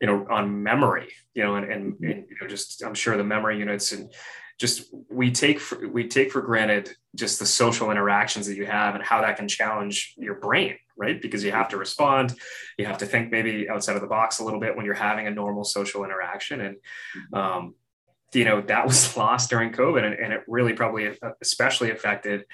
you 0.00 0.06
know, 0.06 0.26
on 0.30 0.62
memory, 0.62 1.08
you 1.34 1.42
know, 1.42 1.56
and, 1.56 1.70
and, 1.70 1.94
mm-hmm. 1.94 2.04
and, 2.04 2.24
you 2.28 2.36
know, 2.40 2.46
just, 2.46 2.82
I'm 2.82 2.94
sure 2.94 3.16
the 3.16 3.24
memory 3.24 3.58
units 3.58 3.92
and 3.92 4.12
just, 4.58 4.94
we 5.10 5.30
take, 5.30 5.60
for, 5.60 5.88
we 5.88 6.08
take 6.08 6.30
for 6.30 6.40
granted 6.40 6.90
just 7.14 7.38
the 7.38 7.46
social 7.46 7.90
interactions 7.90 8.46
that 8.46 8.56
you 8.56 8.66
have 8.66 8.94
and 8.94 9.04
how 9.04 9.20
that 9.20 9.36
can 9.36 9.48
challenge 9.48 10.14
your 10.16 10.34
brain, 10.36 10.76
right? 10.96 11.20
Because 11.20 11.44
you 11.44 11.52
have 11.52 11.68
to 11.68 11.76
respond, 11.76 12.34
you 12.78 12.86
have 12.86 12.98
to 12.98 13.06
think 13.06 13.30
maybe 13.30 13.68
outside 13.68 13.96
of 13.96 14.02
the 14.02 14.08
box 14.08 14.38
a 14.38 14.44
little 14.44 14.60
bit 14.60 14.76
when 14.76 14.86
you're 14.86 14.94
having 14.94 15.26
a 15.26 15.30
normal 15.30 15.64
social 15.64 16.04
interaction. 16.04 16.60
And, 16.60 16.76
mm-hmm. 16.76 17.34
um, 17.34 17.74
you 18.32 18.44
know, 18.44 18.62
that 18.62 18.86
was 18.86 19.16
lost 19.16 19.50
during 19.50 19.72
COVID 19.72 20.04
and, 20.04 20.14
and 20.14 20.32
it 20.32 20.42
really 20.48 20.72
probably 20.72 21.16
especially 21.40 21.90
affected, 21.90 22.44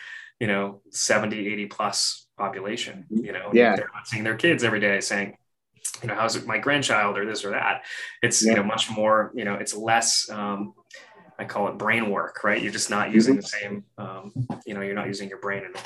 you 0.41 0.47
know, 0.47 0.83
70, 0.91 1.37
80 1.53 1.67
plus 1.67 2.27
population, 2.37 3.07
mm-hmm. 3.13 3.25
you 3.25 3.33
know, 3.33 3.51
yeah. 3.53 3.77
they're 3.77 3.91
not 3.95 4.07
seeing 4.09 4.25
their 4.25 4.37
kids 4.37 4.65
every 4.65 4.81
day 4.81 5.01
saying, 5.01 5.37
you 6.03 6.09
know, 6.09 6.15
how's 6.15 6.37
it 6.37 6.47
my 6.47 6.59
grandchild 6.59 7.19
or 7.19 7.27
this 7.27 7.45
or 7.45 7.51
that. 7.51 7.85
It's, 8.23 8.45
yeah. 8.45 8.53
you 8.53 8.57
know, 8.59 8.65
much 8.65 8.91
more, 8.91 9.33
you 9.35 9.45
know, 9.45 9.55
it's 9.55 9.75
less, 9.75 10.29
um, 10.31 10.75
I 11.39 11.45
call 11.45 11.69
it 11.69 11.79
brain 11.79 12.11
work, 12.11 12.43
right? 12.43 12.61
You're 12.61 12.73
just 12.73 12.91
not 12.91 13.13
using 13.13 13.35
mm-hmm. 13.35 13.41
the 13.41 13.47
same, 13.47 13.85
um, 13.97 14.33
you 14.67 14.75
know, 14.75 14.81
you're 14.81 14.95
not 14.95 15.07
using 15.07 15.29
your 15.29 15.39
brain. 15.39 15.65
And 15.65 15.77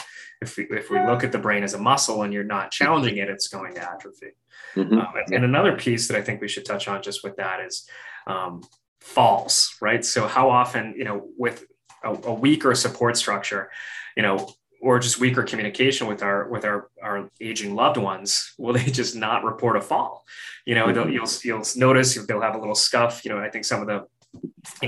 if 0.40 0.56
we, 0.56 0.64
if 0.70 0.90
we 0.90 0.98
look 0.98 1.24
at 1.24 1.32
the 1.32 1.38
brain 1.38 1.62
as 1.62 1.74
a 1.74 1.78
muscle 1.78 2.22
and 2.22 2.32
you're 2.32 2.42
not 2.42 2.70
challenging 2.70 3.18
it, 3.18 3.28
it's 3.28 3.48
going 3.48 3.74
to 3.74 3.82
atrophy. 3.82 4.32
Mm-hmm. 4.74 4.98
Um, 4.98 5.12
and, 5.14 5.34
and, 5.34 5.44
another 5.44 5.76
piece 5.76 6.08
that 6.08 6.16
I 6.16 6.22
think 6.22 6.40
we 6.40 6.48
should 6.48 6.64
touch 6.64 6.88
on 6.88 7.02
just 7.02 7.22
with 7.22 7.36
that 7.36 7.60
is 7.60 7.86
um, 8.26 8.62
falls, 9.00 9.76
right? 9.82 10.02
So 10.02 10.26
how 10.26 10.48
often, 10.48 10.94
you 10.96 11.04
know, 11.04 11.28
with 11.36 11.66
a, 12.02 12.14
a 12.14 12.32
weaker 12.32 12.74
support 12.74 13.18
structure, 13.18 13.70
you 14.16 14.22
know, 14.22 14.48
or 14.80 14.98
just 14.98 15.20
weaker 15.20 15.44
communication 15.44 16.08
with 16.08 16.22
our 16.22 16.48
with 16.48 16.64
our 16.64 16.88
our 17.02 17.30
aging 17.40 17.74
loved 17.74 17.96
ones 17.96 18.52
will 18.58 18.72
they 18.74 18.84
just 18.90 19.14
not 19.14 19.44
report 19.44 19.76
a 19.76 19.80
fall 19.80 20.24
you 20.66 20.74
know 20.74 20.86
mm-hmm. 20.86 21.10
you'll 21.10 21.28
you'll 21.44 21.64
notice 21.76 22.14
they'll 22.26 22.40
have 22.40 22.56
a 22.56 22.58
little 22.58 22.74
scuff 22.74 23.24
you 23.24 23.30
know 23.30 23.38
i 23.38 23.48
think 23.48 23.64
some 23.64 23.80
of 23.80 23.86
the 23.86 24.04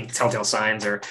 telltale 0.07 0.43
signs 0.43 0.85
are 0.85 1.01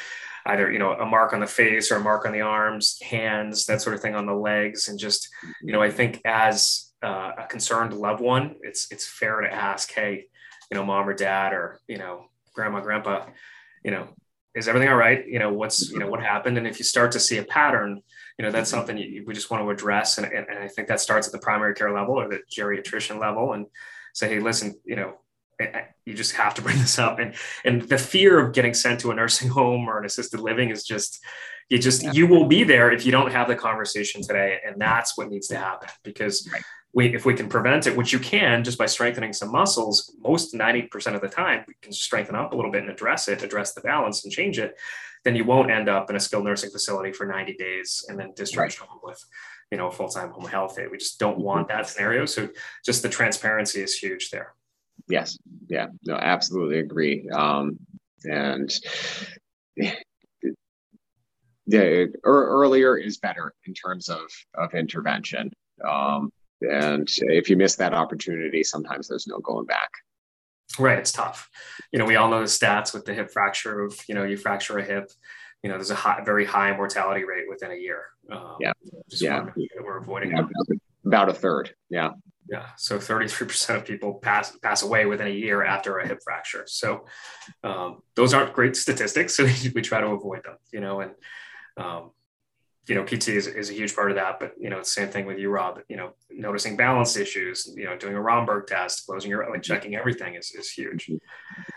either 0.46 0.70
you 0.70 0.78
know 0.78 0.92
a 0.92 1.06
mark 1.06 1.32
on 1.32 1.40
the 1.40 1.46
face 1.46 1.90
or 1.90 1.96
a 1.96 2.00
mark 2.00 2.26
on 2.26 2.32
the 2.32 2.40
arms 2.40 2.98
hands 3.02 3.66
that 3.66 3.80
sort 3.80 3.94
of 3.94 4.02
thing 4.02 4.14
on 4.14 4.26
the 4.26 4.34
legs. 4.34 4.88
And 4.88 4.98
just 4.98 5.28
you 5.62 5.72
know 5.72 5.82
i 5.82 5.90
think 5.90 6.20
as 6.24 6.92
uh, 7.02 7.32
a 7.38 7.46
concerned 7.46 7.92
loved 7.92 8.20
one 8.20 8.56
it's 8.62 8.90
it's 8.90 9.06
fair 9.06 9.40
to 9.40 9.52
ask 9.52 9.92
hey 9.92 10.26
you 10.70 10.74
know 10.76 10.84
mom 10.84 11.08
or 11.08 11.14
dad 11.14 11.52
or 11.52 11.80
you 11.86 11.98
know 11.98 12.26
grandma 12.54 12.80
grandpa 12.80 13.26
you 13.84 13.90
know 13.90 14.08
is 14.54 14.68
everything 14.68 14.88
all 14.88 14.94
right? 14.94 15.26
You 15.26 15.40
know 15.40 15.52
what's 15.52 15.90
you 15.90 15.98
know 15.98 16.06
what 16.06 16.22
happened? 16.22 16.56
And 16.58 16.66
if 16.66 16.78
you 16.78 16.84
start 16.84 17.10
to 17.12 17.20
see 17.20 17.38
a 17.38 17.44
pattern 17.44 18.00
you 18.38 18.44
know 18.44 18.50
that's 18.50 18.70
something 18.70 18.96
you, 18.96 19.24
we 19.26 19.34
just 19.34 19.50
want 19.50 19.62
to 19.62 19.70
address. 19.70 20.18
And, 20.18 20.26
and, 20.26 20.46
and 20.48 20.58
i 20.58 20.68
think 20.68 20.88
that 20.88 21.00
starts 21.00 21.26
at 21.26 21.32
the 21.32 21.38
primary 21.38 21.74
care 21.74 21.92
level 21.92 22.14
or 22.14 22.28
the 22.28 22.40
geriatrician 22.50 23.20
level 23.20 23.52
and 23.52 23.66
say 24.12 24.28
hey 24.28 24.40
listen 24.40 24.74
you 24.84 24.96
know 24.96 25.14
you 26.04 26.14
just 26.14 26.32
have 26.32 26.54
to 26.54 26.62
bring 26.62 26.78
this 26.84 26.98
up 26.98 27.18
and 27.18 27.34
and 27.64 27.82
the 27.82 27.98
fear 27.98 28.38
of 28.38 28.52
getting 28.52 28.74
sent 28.74 29.00
to 29.00 29.10
a 29.10 29.14
nursing 29.14 29.48
home 29.60 29.88
or 29.88 29.98
an 29.98 30.04
assisted 30.04 30.40
living 30.40 30.70
is 30.70 30.84
just 30.84 31.24
you 31.68 31.78
just 31.78 32.02
yeah. 32.02 32.12
you 32.12 32.26
will 32.26 32.46
be 32.46 32.64
there 32.64 32.90
if 32.90 33.06
you 33.06 33.12
don't 33.12 33.32
have 33.32 33.48
the 33.48 33.56
conversation 33.56 34.22
today 34.22 34.58
and 34.66 34.80
that's 34.80 35.16
what 35.16 35.30
needs 35.30 35.48
to 35.48 35.56
happen 35.56 35.88
because 36.02 36.48
right. 36.52 36.62
we 36.92 37.14
if 37.14 37.24
we 37.24 37.34
can 37.34 37.48
prevent 37.48 37.86
it 37.86 37.96
which 37.96 38.12
you 38.12 38.18
can 38.18 38.62
just 38.62 38.78
by 38.78 38.86
strengthening 38.86 39.32
some 39.32 39.50
muscles 39.50 40.14
most 40.20 40.54
90% 40.54 41.14
of 41.14 41.20
the 41.20 41.28
time 41.28 41.64
we 41.66 41.74
can 41.80 41.92
strengthen 41.92 42.34
up 42.34 42.52
a 42.52 42.56
little 42.56 42.70
bit 42.70 42.82
and 42.82 42.90
address 42.90 43.28
it 43.28 43.42
address 43.42 43.72
the 43.74 43.80
balance 43.80 44.24
and 44.24 44.32
change 44.32 44.58
it 44.58 44.76
then 45.24 45.34
you 45.34 45.44
won't 45.44 45.70
end 45.70 45.88
up 45.88 46.10
in 46.10 46.16
a 46.16 46.20
skilled 46.20 46.44
nursing 46.44 46.70
facility 46.70 47.12
for 47.12 47.24
90 47.24 47.54
days 47.54 48.04
and 48.08 48.18
then 48.18 48.32
discharged 48.36 48.80
right. 48.80 48.88
home 48.88 49.00
with 49.02 49.24
you 49.70 49.78
know 49.78 49.90
full-time 49.90 50.30
home 50.30 50.46
health 50.46 50.78
aid 50.78 50.90
we 50.90 50.98
just 50.98 51.18
don't 51.18 51.34
mm-hmm. 51.34 51.44
want 51.44 51.68
that 51.68 51.88
scenario 51.88 52.26
so 52.26 52.48
just 52.84 53.02
the 53.02 53.08
transparency 53.08 53.80
is 53.80 53.96
huge 53.96 54.30
there 54.30 54.54
Yes. 55.08 55.38
Yeah. 55.68 55.88
No, 56.04 56.14
absolutely 56.14 56.78
agree. 56.78 57.28
Um, 57.30 57.78
and 58.24 58.70
the 61.66 62.12
earlier 62.24 62.96
is 62.96 63.18
better 63.18 63.52
in 63.66 63.74
terms 63.74 64.08
of 64.08 64.22
of 64.54 64.74
intervention. 64.74 65.50
Um, 65.86 66.30
and 66.62 67.08
if 67.18 67.50
you 67.50 67.56
miss 67.56 67.76
that 67.76 67.94
opportunity, 67.94 68.62
sometimes 68.62 69.08
there's 69.08 69.26
no 69.26 69.38
going 69.38 69.66
back. 69.66 69.90
Right, 70.78 70.98
it's 70.98 71.12
tough. 71.12 71.48
You 71.92 71.98
know, 71.98 72.06
we 72.06 72.16
all 72.16 72.28
know 72.30 72.40
the 72.40 72.46
stats 72.46 72.94
with 72.94 73.04
the 73.04 73.14
hip 73.14 73.30
fracture 73.30 73.80
of 73.80 73.98
you 74.08 74.14
know 74.14 74.24
you 74.24 74.36
fracture 74.36 74.78
a 74.78 74.84
hip, 74.84 75.10
you 75.64 75.70
know, 75.70 75.76
there's 75.76 75.90
a 75.90 75.94
high, 75.94 76.22
very 76.22 76.44
high 76.44 76.76
mortality 76.76 77.24
rate 77.24 77.48
within 77.48 77.70
a 77.70 77.74
year. 77.74 78.04
Um, 78.30 78.56
yeah, 78.60 78.72
yeah, 79.08 79.46
we're 79.82 79.96
avoiding 79.96 80.32
yeah, 80.32 80.46
about 81.06 81.30
a 81.30 81.32
third. 81.32 81.74
Yeah, 81.88 82.10
yeah. 82.50 82.66
So 82.76 82.98
33% 82.98 83.76
of 83.76 83.84
people 83.84 84.14
pass 84.14 84.56
pass 84.62 84.82
away 84.82 85.06
within 85.06 85.26
a 85.26 85.30
year 85.30 85.64
after 85.64 85.98
a 85.98 86.06
hip 86.06 86.18
fracture. 86.22 86.64
So 86.66 87.06
um, 87.62 88.02
those 88.16 88.34
aren't 88.34 88.52
great 88.52 88.76
statistics. 88.76 89.34
So 89.44 89.44
we 89.74 89.82
try 89.82 90.00
to 90.00 90.08
avoid 90.08 90.44
them, 90.44 90.56
you 90.72 90.80
know, 90.80 91.00
and, 91.00 91.12
um, 91.76 92.10
you 92.86 92.94
know, 92.94 93.04
PT 93.04 93.28
is, 93.28 93.46
is 93.46 93.70
a 93.70 93.72
huge 93.72 93.94
part 93.94 94.10
of 94.10 94.16
that, 94.16 94.38
but 94.38 94.52
you 94.60 94.68
know, 94.68 94.82
same 94.82 95.08
thing 95.08 95.26
with 95.26 95.38
you, 95.38 95.50
Rob, 95.50 95.80
you 95.88 95.96
know, 95.96 96.12
noticing 96.30 96.76
balance 96.76 97.16
issues, 97.16 97.72
you 97.76 97.84
know, 97.84 97.96
doing 97.96 98.14
a 98.14 98.20
Romberg 98.20 98.66
test, 98.66 99.06
closing 99.06 99.30
your, 99.30 99.48
like 99.50 99.62
checking 99.62 99.96
everything 99.96 100.34
is, 100.34 100.52
is 100.52 100.70
huge. 100.70 101.10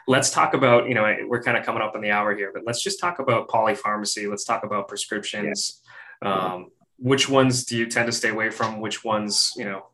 Let's 0.08 0.30
talk 0.30 0.54
about, 0.54 0.88
you 0.88 0.96
know, 0.96 1.16
we're 1.28 1.42
kind 1.42 1.58
of 1.58 1.66
coming 1.66 1.82
up 1.82 1.96
on 1.96 2.02
the 2.02 2.12
hour 2.12 2.36
here, 2.36 2.52
but 2.54 2.64
let's 2.66 2.84
just 2.84 3.00
talk 3.00 3.20
about 3.20 3.48
polypharmacy. 3.48 4.30
Let's 4.30 4.44
talk 4.44 4.64
about 4.64 4.88
prescriptions. 4.88 5.82
Yeah. 6.22 6.34
Um, 6.34 6.68
which 7.00 7.30
ones 7.30 7.64
do 7.64 7.78
you 7.78 7.86
tend 7.86 8.08
to 8.08 8.12
stay 8.12 8.30
away 8.30 8.50
from? 8.50 8.82
Which 8.82 9.04
ones, 9.04 9.54
you 9.56 9.66
know, 9.66 9.88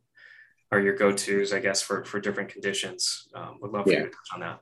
are 0.74 0.82
your 0.82 0.96
go-tos, 0.96 1.54
I 1.54 1.60
guess, 1.60 1.82
for 1.82 2.04
for 2.04 2.20
different 2.20 2.50
conditions. 2.50 3.30
Um, 3.36 3.60
would 3.62 3.72
love 3.72 3.86
for 3.86 3.92
yeah. 3.92 4.00
you 4.00 4.06
to 4.06 4.10
touch 4.10 4.30
on 4.34 4.40
that. 4.42 4.60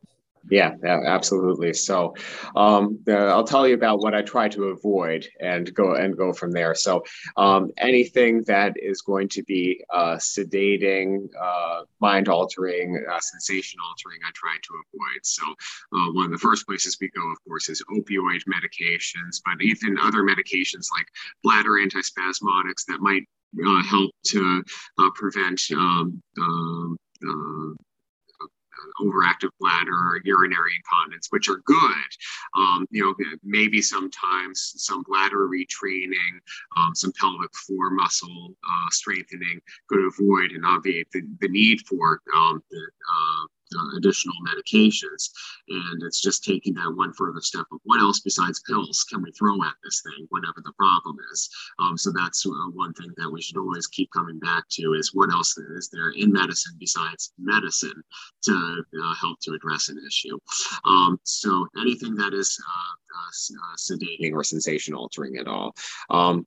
Yeah, 0.49 0.75
absolutely. 0.83 1.73
So, 1.73 2.15
um, 2.55 2.99
I'll 3.07 3.43
tell 3.43 3.67
you 3.67 3.75
about 3.75 3.99
what 3.99 4.15
I 4.15 4.21
try 4.21 4.49
to 4.49 4.65
avoid 4.65 5.27
and 5.39 5.71
go 5.73 5.93
and 5.93 6.17
go 6.17 6.33
from 6.33 6.51
there. 6.51 6.73
So, 6.73 7.03
um, 7.37 7.69
anything 7.77 8.43
that 8.47 8.73
is 8.75 9.01
going 9.01 9.29
to 9.29 9.43
be 9.43 9.83
uh, 9.93 10.15
sedating, 10.15 11.27
uh, 11.39 11.83
mind 11.99 12.27
altering, 12.27 13.03
uh, 13.09 13.19
sensation 13.19 13.79
altering, 13.87 14.19
I 14.27 14.31
try 14.33 14.55
to 14.61 14.73
avoid. 14.73 15.19
So, 15.23 15.43
uh, 15.93 16.11
one 16.13 16.25
of 16.25 16.31
the 16.31 16.37
first 16.37 16.65
places 16.65 16.97
we 16.99 17.09
go, 17.09 17.21
of 17.31 17.37
course, 17.47 17.69
is 17.69 17.83
opioid 17.91 18.41
medications, 18.49 19.41
but 19.45 19.61
even 19.61 19.97
other 19.99 20.23
medications 20.23 20.87
like 20.91 21.05
bladder 21.43 21.73
antispasmodics 21.73 22.85
that 22.87 22.99
might 22.99 23.23
uh, 23.65 23.83
help 23.83 24.11
to 24.25 24.63
prevent 25.15 25.61
um, 25.75 26.21
um 26.39 26.97
overactive 28.99 29.49
bladder 29.59 29.93
or 29.93 30.21
urinary 30.23 30.71
incontinence, 30.75 31.27
which 31.29 31.49
are 31.49 31.61
good. 31.65 32.09
Um, 32.55 32.87
you 32.91 33.03
know, 33.03 33.15
maybe 33.43 33.81
sometimes 33.81 34.73
some 34.77 35.03
bladder 35.03 35.47
retraining, 35.47 36.39
um, 36.77 36.95
some 36.95 37.11
pelvic 37.19 37.53
floor 37.55 37.89
muscle 37.91 38.55
uh, 38.63 38.89
strengthening 38.89 39.61
could 39.87 40.05
avoid 40.05 40.51
and 40.51 40.65
obviate 40.65 41.07
the, 41.11 41.21
the 41.39 41.49
need 41.49 41.81
for 41.87 42.21
um, 42.35 42.61
the, 42.71 42.77
uh, 42.77 43.40
additional 43.97 44.35
medications. 44.47 45.29
And 45.67 46.03
it's 46.03 46.21
just 46.21 46.43
taking 46.43 46.73
that 46.75 46.93
one 46.95 47.13
further 47.13 47.41
step 47.41 47.65
of 47.71 47.79
what 47.83 47.99
else 47.99 48.19
besides 48.19 48.61
pills 48.67 49.05
can 49.09 49.21
we 49.21 49.31
throw 49.31 49.61
at 49.63 49.73
this 49.83 50.01
thing, 50.03 50.25
whatever 50.29 50.61
the 50.63 50.73
problem 50.77 51.17
is. 51.31 51.49
Um, 51.79 51.97
so 51.97 52.11
that's 52.11 52.45
uh, 52.45 52.49
one 52.73 52.93
thing 52.93 53.11
that 53.17 53.29
we 53.29 53.41
should 53.41 53.57
always 53.57 53.87
keep 53.87 54.09
coming 54.11 54.39
back 54.39 54.63
to 54.71 54.93
is 54.93 55.11
what 55.13 55.31
else 55.31 55.57
is 55.57 55.89
there 55.91 56.11
in 56.11 56.31
medicine 56.31 56.75
besides 56.79 57.33
medicine 57.37 58.01
to 58.43 58.83
uh, 59.03 59.15
help 59.15 59.39
to 59.41 59.53
address 59.53 59.89
an 59.89 60.01
issue. 60.05 60.37
Um, 60.85 61.19
so 61.23 61.67
anything 61.79 62.15
that 62.15 62.33
is 62.33 62.59
uh, 62.67 62.91
uh, 63.17 63.55
uh, 63.57 63.75
sedating 63.77 64.33
or 64.33 64.43
sensation 64.43 64.93
altering 64.93 65.37
at 65.37 65.47
all. 65.47 65.75
Um, 66.09 66.45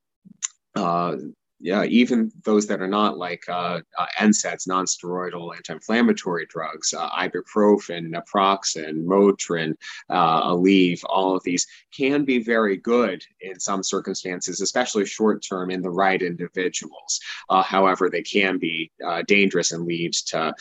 yeah, 1.61 1.85
even 1.85 2.33
those 2.45 2.67
that 2.67 2.83
are 2.83 2.89
not 2.89 3.17
like 3.17 3.45
uh, 3.49 3.81
uh, 3.97 4.07
NSAIDs, 4.19 4.67
non-steroidal 4.67 5.55
anti-inflammatory 5.55 6.47
drugs, 6.47 6.93
uh, 6.93 7.09
ibuprofen, 7.11 8.13
naproxen, 8.13 9.05
Motrin, 9.05 9.75
uh, 10.11 10.51
Aleve, 10.51 11.01
all 11.09 11.37
of 11.37 11.43
these 11.45 11.67
can 11.97 12.25
be 12.25 12.43
very 12.43 12.77
good 12.77 13.25
in 13.41 13.59
some 13.61 13.83
circumstances, 13.83 14.61
especially 14.61 15.07
short-term 15.07 15.71
in 15.71 15.81
the 15.81 15.91
right 15.91 16.23
individuals. 16.23 17.21
Uh, 17.49 17.63
however, 17.63 18.11
they 18.11 18.23
can 18.23 18.59
be 18.59 18.91
uh, 19.07 19.23
dangerous 19.29 19.73
and 19.73 19.87
lead 19.87 20.13
to 20.13 20.53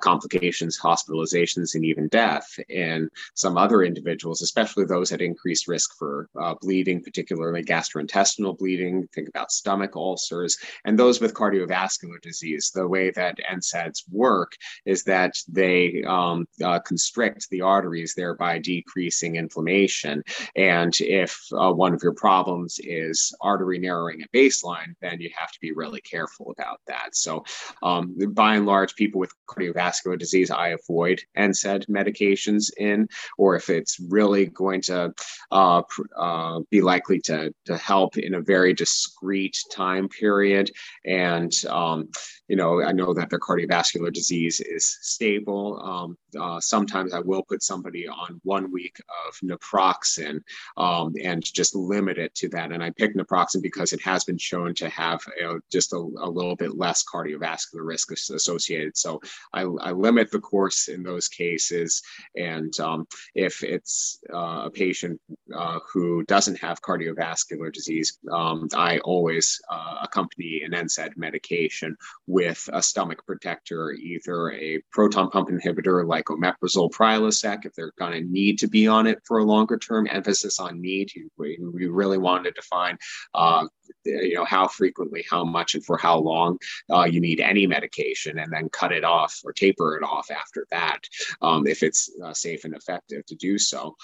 complications, 0.00 0.80
hospitalizations, 0.80 1.74
and 1.74 1.84
even 1.84 2.08
death 2.08 2.58
in 2.68 3.08
some 3.34 3.58
other 3.58 3.82
individuals, 3.82 4.42
especially 4.42 4.84
those 4.84 5.12
at 5.12 5.20
increased 5.20 5.68
risk 5.68 5.96
for 5.98 6.28
bleeding, 6.62 7.02
particularly 7.02 7.62
gastrointestinal 7.62 8.56
bleeding. 8.56 9.06
Think 9.14 9.28
about 9.28 9.52
stomach 9.52 9.94
ulcers 9.94 10.29
ulcers. 10.30 10.58
And 10.84 10.98
those 10.98 11.20
with 11.20 11.34
cardiovascular 11.34 12.20
disease, 12.22 12.70
the 12.74 12.86
way 12.86 13.10
that 13.12 13.38
NSAIDs 13.50 14.04
work 14.10 14.52
is 14.84 15.04
that 15.04 15.34
they 15.48 16.02
um, 16.06 16.46
uh, 16.62 16.78
constrict 16.80 17.48
the 17.50 17.62
arteries, 17.62 18.14
thereby 18.14 18.58
decreasing 18.58 19.36
inflammation. 19.36 20.22
And 20.56 20.94
if 21.00 21.40
uh, 21.52 21.72
one 21.72 21.94
of 21.94 22.02
your 22.02 22.14
problems 22.14 22.78
is 22.82 23.34
artery 23.40 23.78
narrowing 23.78 24.22
at 24.22 24.32
baseline, 24.32 24.94
then 25.00 25.20
you 25.20 25.30
have 25.36 25.52
to 25.52 25.60
be 25.60 25.72
really 25.72 26.00
careful 26.00 26.54
about 26.56 26.80
that. 26.86 27.14
So, 27.14 27.44
um, 27.82 28.16
by 28.32 28.56
and 28.56 28.66
large, 28.66 28.94
people 28.94 29.20
with 29.20 29.32
cardiovascular 29.48 30.18
disease, 30.18 30.50
I 30.50 30.68
avoid 30.68 31.20
NSAID 31.36 31.88
medications 31.88 32.70
in, 32.76 33.08
or 33.38 33.56
if 33.56 33.70
it's 33.70 33.98
really 34.00 34.46
going 34.46 34.82
to 34.82 35.12
uh, 35.50 35.82
uh, 36.16 36.60
be 36.70 36.80
likely 36.80 37.20
to, 37.20 37.52
to 37.66 37.76
help 37.76 38.16
in 38.16 38.34
a 38.34 38.40
very 38.40 38.72
discrete 38.72 39.58
time 39.70 40.08
period. 40.20 40.70
And, 41.04 41.52
um, 41.68 42.08
you 42.48 42.56
know, 42.56 42.82
I 42.82 42.92
know 42.92 43.14
that 43.14 43.30
their 43.30 43.38
cardiovascular 43.38 44.12
disease 44.12 44.60
is 44.60 44.98
stable. 45.00 45.80
Um, 45.82 46.18
uh, 46.40 46.60
sometimes 46.60 47.14
I 47.14 47.20
will 47.20 47.42
put 47.42 47.62
somebody 47.62 48.08
on 48.08 48.40
one 48.44 48.70
week 48.72 48.96
of 49.26 49.34
naproxen 49.42 50.40
um, 50.76 51.14
and 51.22 51.42
just 51.42 51.74
limit 51.74 52.18
it 52.18 52.34
to 52.36 52.48
that. 52.50 52.72
And 52.72 52.82
I 52.82 52.90
pick 52.90 53.14
naproxen 53.14 53.62
because 53.62 53.92
it 53.92 54.00
has 54.02 54.24
been 54.24 54.38
shown 54.38 54.74
to 54.74 54.88
have 54.88 55.20
you 55.36 55.44
know, 55.44 55.60
just 55.70 55.92
a, 55.92 55.96
a, 55.96 56.30
little 56.30 56.56
bit 56.56 56.76
less 56.76 57.04
cardiovascular 57.04 57.84
risk 57.84 58.12
associated. 58.12 58.96
So 58.96 59.20
I, 59.52 59.62
I 59.62 59.92
limit 59.92 60.30
the 60.30 60.40
course 60.40 60.88
in 60.88 61.02
those 61.02 61.28
cases. 61.28 62.02
And 62.36 62.72
um, 62.80 63.06
if 63.34 63.62
it's 63.62 64.20
uh, 64.32 64.62
a 64.66 64.70
patient 64.70 65.20
uh, 65.54 65.80
who 65.92 66.24
doesn't 66.24 66.58
have 66.60 66.82
cardiovascular 66.82 67.72
disease, 67.72 68.18
um, 68.32 68.68
I 68.74 68.98
always 68.98 69.60
uh, 69.70 69.89
accompany 70.10 70.62
an 70.64 70.72
NSAID 70.72 71.16
medication 71.16 71.96
with 72.26 72.68
a 72.72 72.82
stomach 72.82 73.24
protector, 73.26 73.92
either 73.92 74.50
a 74.52 74.80
proton 74.90 75.30
pump 75.30 75.48
inhibitor 75.48 76.06
like 76.06 76.26
omeprazole 76.26 76.90
prilosec, 76.90 77.64
if 77.64 77.72
they're 77.74 77.92
going 77.98 78.12
to 78.12 78.28
need 78.30 78.58
to 78.58 78.68
be 78.68 78.86
on 78.86 79.06
it 79.06 79.18
for 79.26 79.38
a 79.38 79.44
longer 79.44 79.78
term, 79.78 80.06
emphasis 80.10 80.58
on 80.58 80.80
need. 80.80 81.10
We, 81.36 81.58
really 81.90 82.18
want 82.18 82.44
to 82.44 82.50
define, 82.52 82.96
uh, 83.34 83.66
you 84.04 84.34
know, 84.34 84.44
how 84.44 84.68
frequently, 84.68 85.24
how 85.28 85.44
much, 85.44 85.74
and 85.74 85.84
for 85.84 85.98
how 85.98 86.18
long 86.18 86.58
uh, 86.90 87.04
you 87.04 87.20
need 87.20 87.40
any 87.40 87.66
medication, 87.66 88.38
and 88.38 88.52
then 88.52 88.68
cut 88.68 88.92
it 88.92 89.04
off 89.04 89.40
or 89.44 89.52
taper 89.52 89.96
it 89.96 90.04
off 90.04 90.30
after 90.30 90.66
that 90.70 91.00
um, 91.42 91.66
if 91.66 91.82
it's 91.82 92.10
uh, 92.24 92.32
safe 92.32 92.64
and 92.64 92.74
effective 92.74 93.26
to 93.26 93.34
do 93.34 93.58
so. 93.58 93.96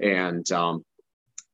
And 0.00 0.50
um, 0.52 0.84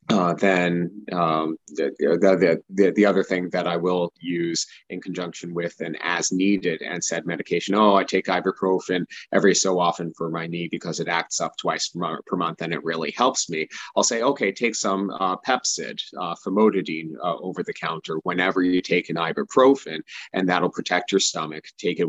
uh, 0.09 0.35
then 0.35 1.05
um, 1.13 1.57
the, 1.69 1.91
the, 1.99 2.63
the, 2.71 2.93
the, 2.93 3.07
other 3.07 3.25
thing 3.25 3.51
that 3.51 3.67
I 3.67 3.77
will 3.77 4.13
use 4.21 4.67
in 4.89 5.01
conjunction 5.01 5.53
with 5.53 5.81
an 5.81 5.97
as 6.01 6.31
needed 6.31 6.81
NSAID 6.81 7.27
medication. 7.27 7.75
Oh, 7.75 7.97
I 7.97 8.05
take 8.05 8.27
ibuprofen 8.27 9.05
every 9.33 9.55
so 9.55 9.81
often 9.81 10.13
for 10.17 10.31
my 10.31 10.47
knee 10.47 10.69
because 10.71 11.01
it 11.01 11.09
acts 11.09 11.41
up 11.41 11.57
twice 11.57 11.89
per 11.89 12.37
month 12.37 12.63
and 12.63 12.73
it 12.73 12.85
really 12.85 13.11
helps 13.17 13.51
me. 13.51 13.67
I'll 13.97 14.05
say, 14.05 14.23
okay, 14.23 14.53
take 14.53 14.77
some 14.77 15.11
uh, 15.11 15.37
Pepcid, 15.39 16.01
uh, 16.19 16.37
famotidine 16.37 17.11
uh, 17.23 17.37
over 17.39 17.65
the 17.65 17.75
counter 17.75 18.19
whenever 18.23 18.63
you 18.63 18.81
take 18.81 19.11
an 19.11 19.17
ibuprofen, 19.17 20.01
and 20.33 20.49
that'll 20.49 20.71
protect 20.71 21.11
your 21.11 21.21
stomach. 21.21 21.65
Take 21.79 21.99
it 21.99 22.09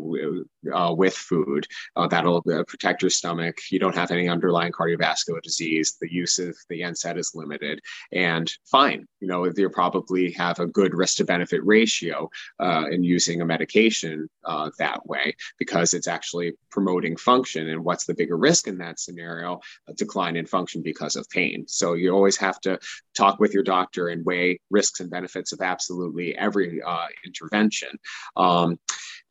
uh, 0.73 0.93
with 0.93 1.15
food. 1.15 1.65
Uh, 1.95 2.07
that'll 2.07 2.43
protect 2.43 3.01
your 3.01 3.11
stomach. 3.11 3.57
You 3.71 3.79
don't 3.79 3.95
have 3.95 4.11
any 4.11 4.29
underlying 4.29 4.71
cardiovascular 4.71 5.41
disease. 5.41 5.97
The 5.99 6.13
use 6.13 6.37
of 6.37 6.55
the 6.69 6.81
NSAID 6.81 7.17
is 7.17 7.31
limited 7.33 7.81
and 8.11 8.51
fine. 8.65 9.07
You 9.19 9.27
know, 9.27 9.45
you 9.45 9.69
probably 9.69 10.31
have 10.33 10.59
a 10.59 10.67
good 10.67 10.93
risk 10.93 11.17
to 11.17 11.25
benefit 11.25 11.65
ratio 11.65 12.29
uh, 12.59 12.85
in 12.91 13.03
using 13.03 13.41
a 13.41 13.45
medication 13.45 14.29
uh, 14.45 14.69
that 14.77 15.05
way 15.07 15.35
because 15.57 15.93
it's 15.93 16.07
actually 16.07 16.53
promoting 16.69 17.17
function. 17.17 17.69
And 17.69 17.83
what's 17.83 18.05
the 18.05 18.13
bigger 18.13 18.37
risk 18.37 18.67
in 18.67 18.77
that 18.77 18.99
scenario? 18.99 19.59
A 19.87 19.93
decline 19.93 20.35
in 20.35 20.45
function 20.45 20.81
because 20.81 21.15
of 21.15 21.29
pain. 21.29 21.65
So 21.67 21.93
you 21.93 22.11
always 22.11 22.37
have 22.37 22.59
to 22.61 22.79
talk 23.15 23.39
with 23.39 23.53
your 23.53 23.63
doctor 23.63 24.09
and 24.09 24.25
weigh 24.25 24.59
risks 24.69 24.99
and 24.99 25.09
benefits 25.09 25.51
of 25.51 25.61
absolutely 25.61 26.37
every 26.37 26.81
uh, 26.81 27.07
intervention. 27.25 27.89
Um, 28.35 28.79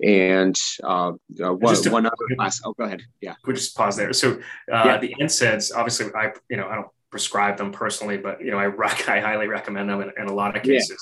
and 0.03 0.59
uh, 0.85 1.13
uh, 1.43 1.55
one, 1.55 1.75
to, 1.75 1.91
one 1.91 2.07
other 2.07 2.15
class. 2.37 2.61
Oh, 2.65 2.75
go 2.75 2.85
ahead. 2.85 3.03
Yeah. 3.21 3.35
We'll 3.47 3.57
just 3.57 3.77
pause 3.77 3.97
there. 3.97 4.13
So 4.13 4.33
uh, 4.33 4.83
yeah. 4.85 4.99
the 4.99 5.15
NSAIDs, 5.21 5.73
obviously, 5.75 6.07
I 6.15 6.33
you 6.51 6.57
know 6.57 6.69
I 6.69 6.75
don't 6.75 6.89
prescribe 7.17 7.57
them 7.57 7.73
personally, 7.73 8.19
but 8.19 8.43
you 8.43 8.51
know, 8.51 8.59
I, 8.59 8.67
rec- 8.67 9.09
I 9.17 9.21
highly 9.21 9.49
recommend 9.49 9.89
them 9.89 10.03
in, 10.03 10.13
in 10.19 10.27
a 10.27 10.35
lot 10.35 10.55
of 10.55 10.63
cases. 10.63 11.01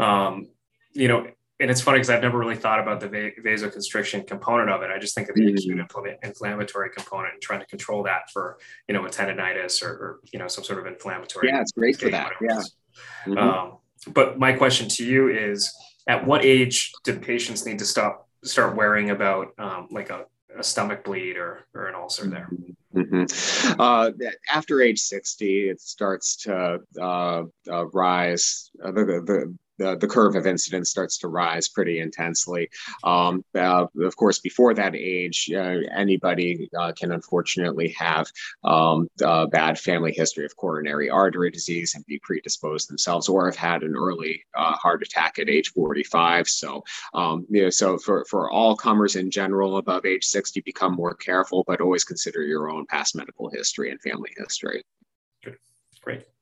Yeah. 0.00 0.26
Um, 0.26 0.48
you 0.92 1.06
know, 1.06 1.28
and 1.60 1.70
it's 1.70 1.80
funny 1.80 1.98
because 1.98 2.10
I've 2.10 2.22
never 2.22 2.36
really 2.36 2.56
thought 2.56 2.80
about 2.80 2.98
the 2.98 3.08
va- 3.08 3.30
vasoconstriction 3.40 4.26
component 4.26 4.68
of 4.68 4.82
it. 4.82 4.90
I 4.90 4.98
just 4.98 5.14
think 5.14 5.28
of 5.28 5.36
the 5.36 5.42
mm-hmm. 5.42 5.56
acute 5.56 5.78
infl- 5.78 6.16
inflammatory 6.24 6.90
component 6.90 7.34
and 7.34 7.40
trying 7.40 7.60
to 7.60 7.66
control 7.66 8.02
that 8.02 8.32
for 8.32 8.58
you 8.88 8.94
know 8.94 9.06
a 9.06 9.08
tendonitis 9.08 9.80
or, 9.80 9.90
or 9.90 10.20
you 10.32 10.40
know 10.40 10.48
some 10.48 10.64
sort 10.64 10.80
of 10.80 10.86
inflammatory. 10.86 11.48
Yeah, 11.48 11.60
it's 11.60 11.70
great 11.70 12.00
for 12.00 12.10
that. 12.10 12.32
Yeah. 12.40 12.62
Mm-hmm. 13.26 13.38
Um, 13.38 13.78
but 14.12 14.40
my 14.40 14.54
question 14.54 14.88
to 14.88 15.06
you 15.06 15.28
is: 15.28 15.72
At 16.08 16.26
what 16.26 16.44
age 16.44 16.90
do 17.04 17.16
patients 17.16 17.64
need 17.64 17.78
to 17.78 17.84
stop 17.84 18.28
start 18.42 18.74
worrying 18.74 19.10
about 19.10 19.52
um, 19.58 19.86
like 19.92 20.10
a 20.10 20.26
a 20.58 20.62
stomach 20.62 21.04
bleed 21.04 21.36
or, 21.36 21.66
or 21.74 21.86
an 21.88 21.94
ulcer 21.94 22.26
there. 22.26 22.48
Mm-hmm. 22.94 23.80
Uh, 23.80 24.10
after 24.52 24.80
age 24.80 25.00
60, 25.00 25.68
it 25.68 25.80
starts 25.80 26.36
to 26.44 26.80
uh, 27.00 27.42
uh, 27.70 27.86
rise. 27.86 28.70
Uh, 28.82 28.92
the, 28.92 29.04
the, 29.04 29.54
the, 29.78 29.96
the 29.96 30.08
curve 30.08 30.36
of 30.36 30.46
incidence 30.46 30.90
starts 30.90 31.18
to 31.18 31.28
rise 31.28 31.68
pretty 31.68 32.00
intensely. 32.00 32.70
Um, 33.02 33.44
uh, 33.54 33.86
of 34.02 34.16
course, 34.16 34.38
before 34.38 34.74
that 34.74 34.94
age, 34.94 35.50
uh, 35.54 35.78
anybody 35.94 36.68
uh, 36.78 36.92
can 36.92 37.12
unfortunately 37.12 37.94
have 37.98 38.30
um, 38.62 39.08
a 39.22 39.46
bad 39.46 39.78
family 39.78 40.12
history 40.12 40.44
of 40.44 40.56
coronary 40.56 41.10
artery 41.10 41.50
disease 41.50 41.94
and 41.94 42.04
be 42.06 42.20
predisposed 42.22 42.88
themselves, 42.88 43.28
or 43.28 43.46
have 43.46 43.56
had 43.56 43.82
an 43.82 43.94
early 43.96 44.42
uh, 44.56 44.72
heart 44.72 45.02
attack 45.02 45.38
at 45.38 45.48
age 45.48 45.72
45. 45.72 46.48
So, 46.48 46.84
um, 47.14 47.46
you 47.48 47.62
know, 47.62 47.70
so 47.70 47.98
for, 47.98 48.24
for 48.28 48.50
all 48.50 48.76
comers 48.76 49.16
in 49.16 49.30
general 49.30 49.78
above 49.78 50.06
age 50.06 50.24
60, 50.24 50.60
become 50.60 50.94
more 50.94 51.14
careful, 51.14 51.64
but 51.66 51.80
always 51.80 52.04
consider 52.04 52.42
your 52.42 52.70
own 52.70 52.86
past 52.86 53.16
medical 53.16 53.50
history 53.50 53.90
and 53.90 54.00
family 54.00 54.30
history. 54.36 54.82
Great. 56.02 56.33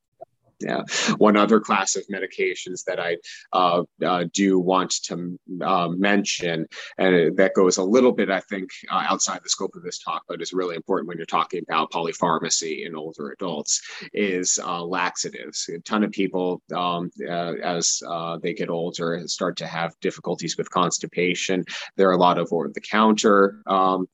Yeah. 0.64 0.82
One 1.18 1.36
other 1.36 1.60
class 1.60 1.96
of 1.96 2.04
medications 2.06 2.84
that 2.86 3.00
I 3.00 3.16
uh, 3.52 3.82
uh, 4.04 4.24
do 4.32 4.58
want 4.58 4.92
to 5.04 5.38
uh, 5.62 5.88
mention, 5.88 6.66
and 6.98 7.36
that 7.36 7.54
goes 7.54 7.76
a 7.78 7.82
little 7.82 8.12
bit, 8.12 8.30
I 8.30 8.40
think, 8.40 8.70
uh, 8.90 9.04
outside 9.08 9.40
the 9.42 9.48
scope 9.48 9.74
of 9.74 9.82
this 9.82 9.98
talk, 9.98 10.22
but 10.28 10.40
is 10.40 10.52
really 10.52 10.76
important 10.76 11.08
when 11.08 11.16
you're 11.16 11.26
talking 11.26 11.62
about 11.68 11.90
polypharmacy 11.90 12.86
in 12.86 12.94
older 12.94 13.30
adults, 13.30 13.80
is 14.12 14.58
uh, 14.62 14.82
laxatives. 14.84 15.68
A 15.74 15.80
ton 15.80 16.04
of 16.04 16.12
people, 16.12 16.62
um, 16.74 17.10
uh, 17.28 17.54
as 17.62 18.02
they 18.42 18.54
get 18.54 18.70
older, 18.70 19.20
start 19.26 19.56
to 19.56 19.66
have 19.66 19.98
difficulties 20.00 20.56
with 20.56 20.70
constipation. 20.70 21.64
There 21.96 22.08
are 22.08 22.12
a 22.12 22.18
lot 22.18 22.38
of 22.38 22.52
over-the-counter 22.52 23.62
um, 23.66 24.06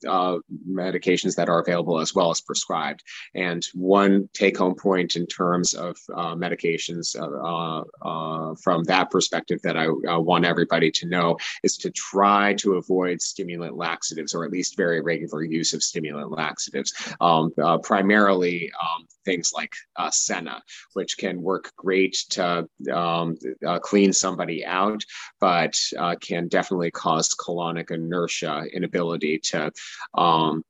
medications 0.71 1.35
that 1.37 1.49
are 1.49 1.61
available 1.61 2.01
as 2.01 2.15
well 2.15 2.31
as 2.31 2.41
prescribed. 2.41 3.03
And 3.35 3.67
one 3.75 4.29
take-home 4.33 4.77
point 4.77 5.17
in 5.17 5.27
terms 5.27 5.75
of 5.75 5.97
medications 6.39 7.17
uh, 7.19 7.85
uh, 8.07 8.55
from 8.63 8.85
that 8.85 9.11
perspective 9.11 9.61
that 9.63 9.77
I 9.77 9.87
uh, 9.87 10.19
want 10.19 10.45
everybody 10.45 10.91
to 10.93 11.07
know 11.07 11.37
is 11.63 11.77
to 11.79 11.91
try 11.91 12.55
to 12.55 12.75
avoid 12.75 13.21
stimulant 13.21 13.77
laxatives 13.77 14.35
or 14.35 14.45
at 14.45 14.51
least 14.51 14.77
very 14.77 15.01
regular 15.01 15.45
use 15.45 15.73
of 15.73 15.83
stimulant 15.83 16.31
laxatives, 16.31 16.93
um, 17.21 17.53
primarily 17.83 18.71
um, 18.83 19.07
things 19.25 19.53
like 19.55 19.73
uh, 19.97 20.11
Senna, 20.11 20.63
which 20.95 21.19
can 21.19 21.43
work 21.43 21.71
great 21.77 22.17
to 22.31 22.69
um, 22.93 23.37
uh, 23.67 23.79
clean 23.79 24.13
somebody 24.13 24.65
out, 24.65 25.03
but 25.41 25.75
uh, 25.99 26.15
can 26.21 26.49
definitely 26.49 26.91
cause 26.91 27.35
colonic 27.35 27.91
inertia, 27.91 28.65
inability 28.73 29.39
to 29.39 29.71
um, 30.15 30.65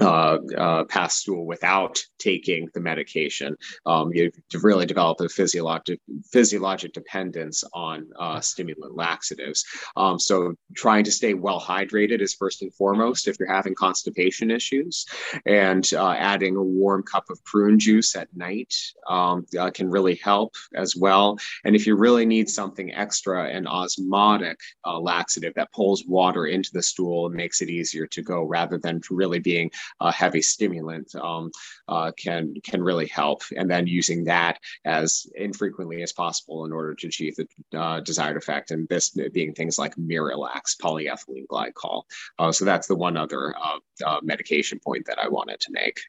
uh, 0.00 0.38
uh, 0.56 0.84
pass 0.84 1.16
stool 1.16 1.46
without 1.46 1.98
taking 2.18 2.68
the 2.74 2.80
medication. 2.80 3.56
Um, 3.84 4.12
you 4.12 4.30
really 4.62 4.86
develop 4.86 5.20
a 5.20 5.28
physiologic 5.28 6.00
physiologic 6.30 6.92
dependence 6.92 7.64
on 7.72 8.08
uh, 8.18 8.40
stimulant 8.40 8.96
laxatives. 8.96 9.64
Um, 9.96 10.18
so 10.18 10.54
trying 10.74 11.04
to 11.04 11.12
stay 11.12 11.34
well 11.34 11.60
hydrated 11.60 12.20
is 12.20 12.34
first 12.34 12.62
and 12.62 12.74
foremost 12.74 13.28
if 13.28 13.38
you're 13.38 13.52
having 13.52 13.74
constipation 13.74 14.50
issues, 14.50 15.06
and 15.46 15.88
uh, 15.92 16.12
adding 16.12 16.56
a 16.56 16.62
warm 16.62 17.02
cup 17.02 17.24
of 17.30 17.42
prune 17.44 17.78
juice 17.78 18.16
at 18.16 18.28
night 18.34 18.74
um, 19.08 19.46
uh, 19.58 19.70
can 19.70 19.90
really 19.90 20.16
help 20.16 20.54
as 20.74 20.96
well. 20.96 21.38
And 21.64 21.74
if 21.74 21.86
you 21.86 21.96
really 21.96 22.26
need 22.26 22.48
something 22.48 22.92
extra, 22.92 23.48
an 23.48 23.66
osmotic 23.66 24.58
uh, 24.84 24.98
laxative 24.98 25.54
that 25.54 25.72
pulls 25.72 26.04
water 26.06 26.46
into 26.46 26.70
the 26.72 26.82
stool 26.82 27.26
and 27.26 27.34
makes 27.34 27.62
it 27.62 27.70
easier 27.70 28.06
to 28.08 28.22
go 28.22 28.42
rather 28.42 28.78
than 28.78 29.00
really 29.10 29.38
being 29.38 29.70
a 30.00 30.12
heavy 30.12 30.42
stimulant 30.42 31.14
um, 31.16 31.50
uh, 31.88 32.12
can 32.16 32.54
can 32.62 32.82
really 32.82 33.06
help. 33.06 33.42
And 33.56 33.70
then 33.70 33.86
using 33.86 34.24
that 34.24 34.58
as 34.84 35.26
infrequently 35.34 36.02
as 36.02 36.12
possible 36.12 36.64
in 36.64 36.72
order 36.72 36.94
to 36.94 37.06
achieve 37.06 37.36
the 37.36 37.78
uh, 37.78 38.00
desired 38.00 38.36
effect. 38.36 38.70
And 38.70 38.88
this 38.88 39.10
being 39.32 39.54
things 39.54 39.78
like 39.78 39.94
Miralax, 39.96 40.76
polyethylene 40.80 41.46
glycol. 41.46 42.02
Uh, 42.38 42.52
so 42.52 42.64
that's 42.64 42.86
the 42.86 42.96
one 42.96 43.16
other 43.16 43.54
uh, 43.56 43.78
uh, 44.04 44.20
medication 44.22 44.78
point 44.78 45.06
that 45.06 45.18
I 45.18 45.28
wanted 45.28 45.60
to 45.60 45.72
make. 45.72 46.00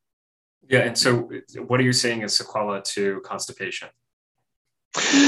Yeah, 0.70 0.80
and 0.80 0.98
so 0.98 1.30
what 1.68 1.80
are 1.80 1.84
you 1.84 1.94
saying 1.94 2.24
is 2.24 2.38
sequela 2.38 2.84
to 2.96 3.22
constipation? 3.22 3.90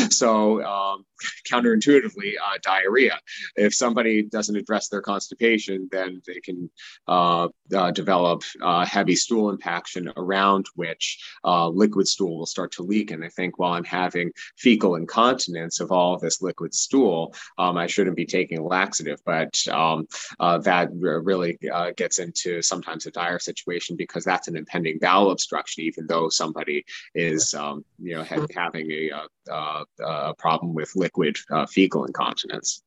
So, 0.10 0.64
um, 0.64 1.06
counterintuitively, 1.50 2.34
uh, 2.38 2.58
diarrhea. 2.62 3.20
If 3.56 3.74
somebody 3.74 4.24
doesn't 4.24 4.56
address 4.56 4.90
their 4.90 5.02
constipation, 5.02 5.88
then 5.92 6.22
they 6.26 6.40
can 6.40 6.70
uh, 7.08 7.50
uh, 7.76 7.92
develop 7.92 8.44
uh, 8.62 8.86
heavy 8.86 9.16
stool 9.16 9.50
impaction 9.50 10.12
around 10.18 10.66
which 10.76 11.20
uh, 11.44 11.68
liquid 11.68 12.08
stool 12.08 12.40
will 12.40 12.46
start 12.46 12.72
to 12.74 12.84
leak. 12.84 13.12
And 13.12 13.24
I 13.24 13.30
think 13.30 13.60
while 13.60 13.74
I'm 13.74 13.84
having 13.84 14.32
fecal 14.58 14.96
incontinence 14.96 15.80
of 15.80 15.92
all 15.92 16.16
of 16.16 16.22
this 16.22 16.42
liquid 16.42 16.74
stool, 16.74 17.34
um, 17.58 17.78
I 17.78 17.88
shouldn't 17.88 18.16
be 18.16 18.26
taking 18.26 18.60
a 18.60 18.64
laxative. 18.64 19.20
But 19.26 19.56
um, 19.70 20.08
uh, 20.40 20.60
that 20.60 20.90
really 20.94 21.58
gets 21.96 22.20
into 22.20 22.62
sometimes 22.62 23.06
a 23.06 23.12
dire 23.12 23.40
situation 23.40 23.96
because 23.96 24.24
that's 24.24 24.48
an 24.48 24.56
impending 24.56 25.00
bowel 25.00 25.32
obstruction, 25.32 25.84
even 25.84 26.08
though 26.08 26.30
somebody 26.30 26.86
is, 27.16 27.54
um, 27.54 27.84
you 28.00 28.16
know, 28.16 28.24
ha- 28.24 28.46
having 28.56 28.90
a 28.92 29.12
uh, 29.50 29.84
a 30.00 30.34
problem 30.36 30.74
with 30.74 30.96
liquid 30.96 31.09
uh, 31.52 31.66
fecal 31.66 32.06
incontinence. 32.06 32.84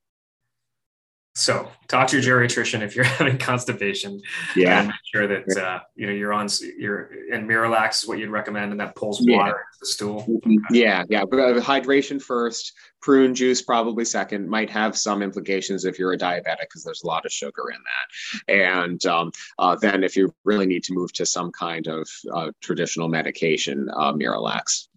So 1.34 1.66
talk 1.88 2.08
to 2.08 2.20
your 2.20 2.40
geriatrician 2.40 2.82
if 2.82 2.94
you're 2.94 3.04
having 3.18 3.38
constipation. 3.38 4.20
Yeah. 4.54 4.80
And 4.80 4.88
make 4.88 4.96
sure 5.14 5.26
that 5.26 5.56
uh, 5.56 5.80
you 5.94 6.06
know 6.06 6.12
you're 6.12 6.32
on 6.32 6.48
your 6.78 7.10
and 7.32 7.48
Miralax 7.48 8.02
is 8.02 8.08
what 8.08 8.18
you'd 8.18 8.30
recommend, 8.30 8.70
and 8.72 8.80
that 8.80 8.94
pulls 8.94 9.20
water 9.20 9.30
yeah. 9.30 9.46
into 9.46 9.78
the 9.80 9.86
stool. 9.86 10.22
Mm-hmm. 10.22 10.74
Yeah, 10.74 11.04
yeah. 11.08 11.24
But 11.24 11.38
uh, 11.38 11.60
hydration 11.60 12.20
first, 12.20 12.72
prune 13.00 13.34
juice 13.34 13.62
probably 13.62 14.04
second. 14.04 14.48
Might 14.48 14.68
have 14.70 14.96
some 14.96 15.22
implications 15.22 15.86
if 15.86 15.98
you're 15.98 16.12
a 16.12 16.18
diabetic 16.18 16.60
because 16.62 16.84
there's 16.84 17.02
a 17.02 17.06
lot 17.06 17.24
of 17.24 17.32
sugar 17.32 17.70
in 17.70 17.78
that. 17.78 18.54
And 18.54 19.06
um, 19.06 19.32
uh, 19.58 19.76
then 19.76 20.04
if 20.04 20.16
you 20.16 20.34
really 20.44 20.66
need 20.66 20.84
to 20.84 20.92
move 20.92 21.14
to 21.14 21.24
some 21.24 21.50
kind 21.50 21.86
of 21.86 22.08
uh, 22.32 22.50
traditional 22.60 23.08
medication, 23.08 23.88
uh, 23.96 24.12
Miralax. 24.12 24.88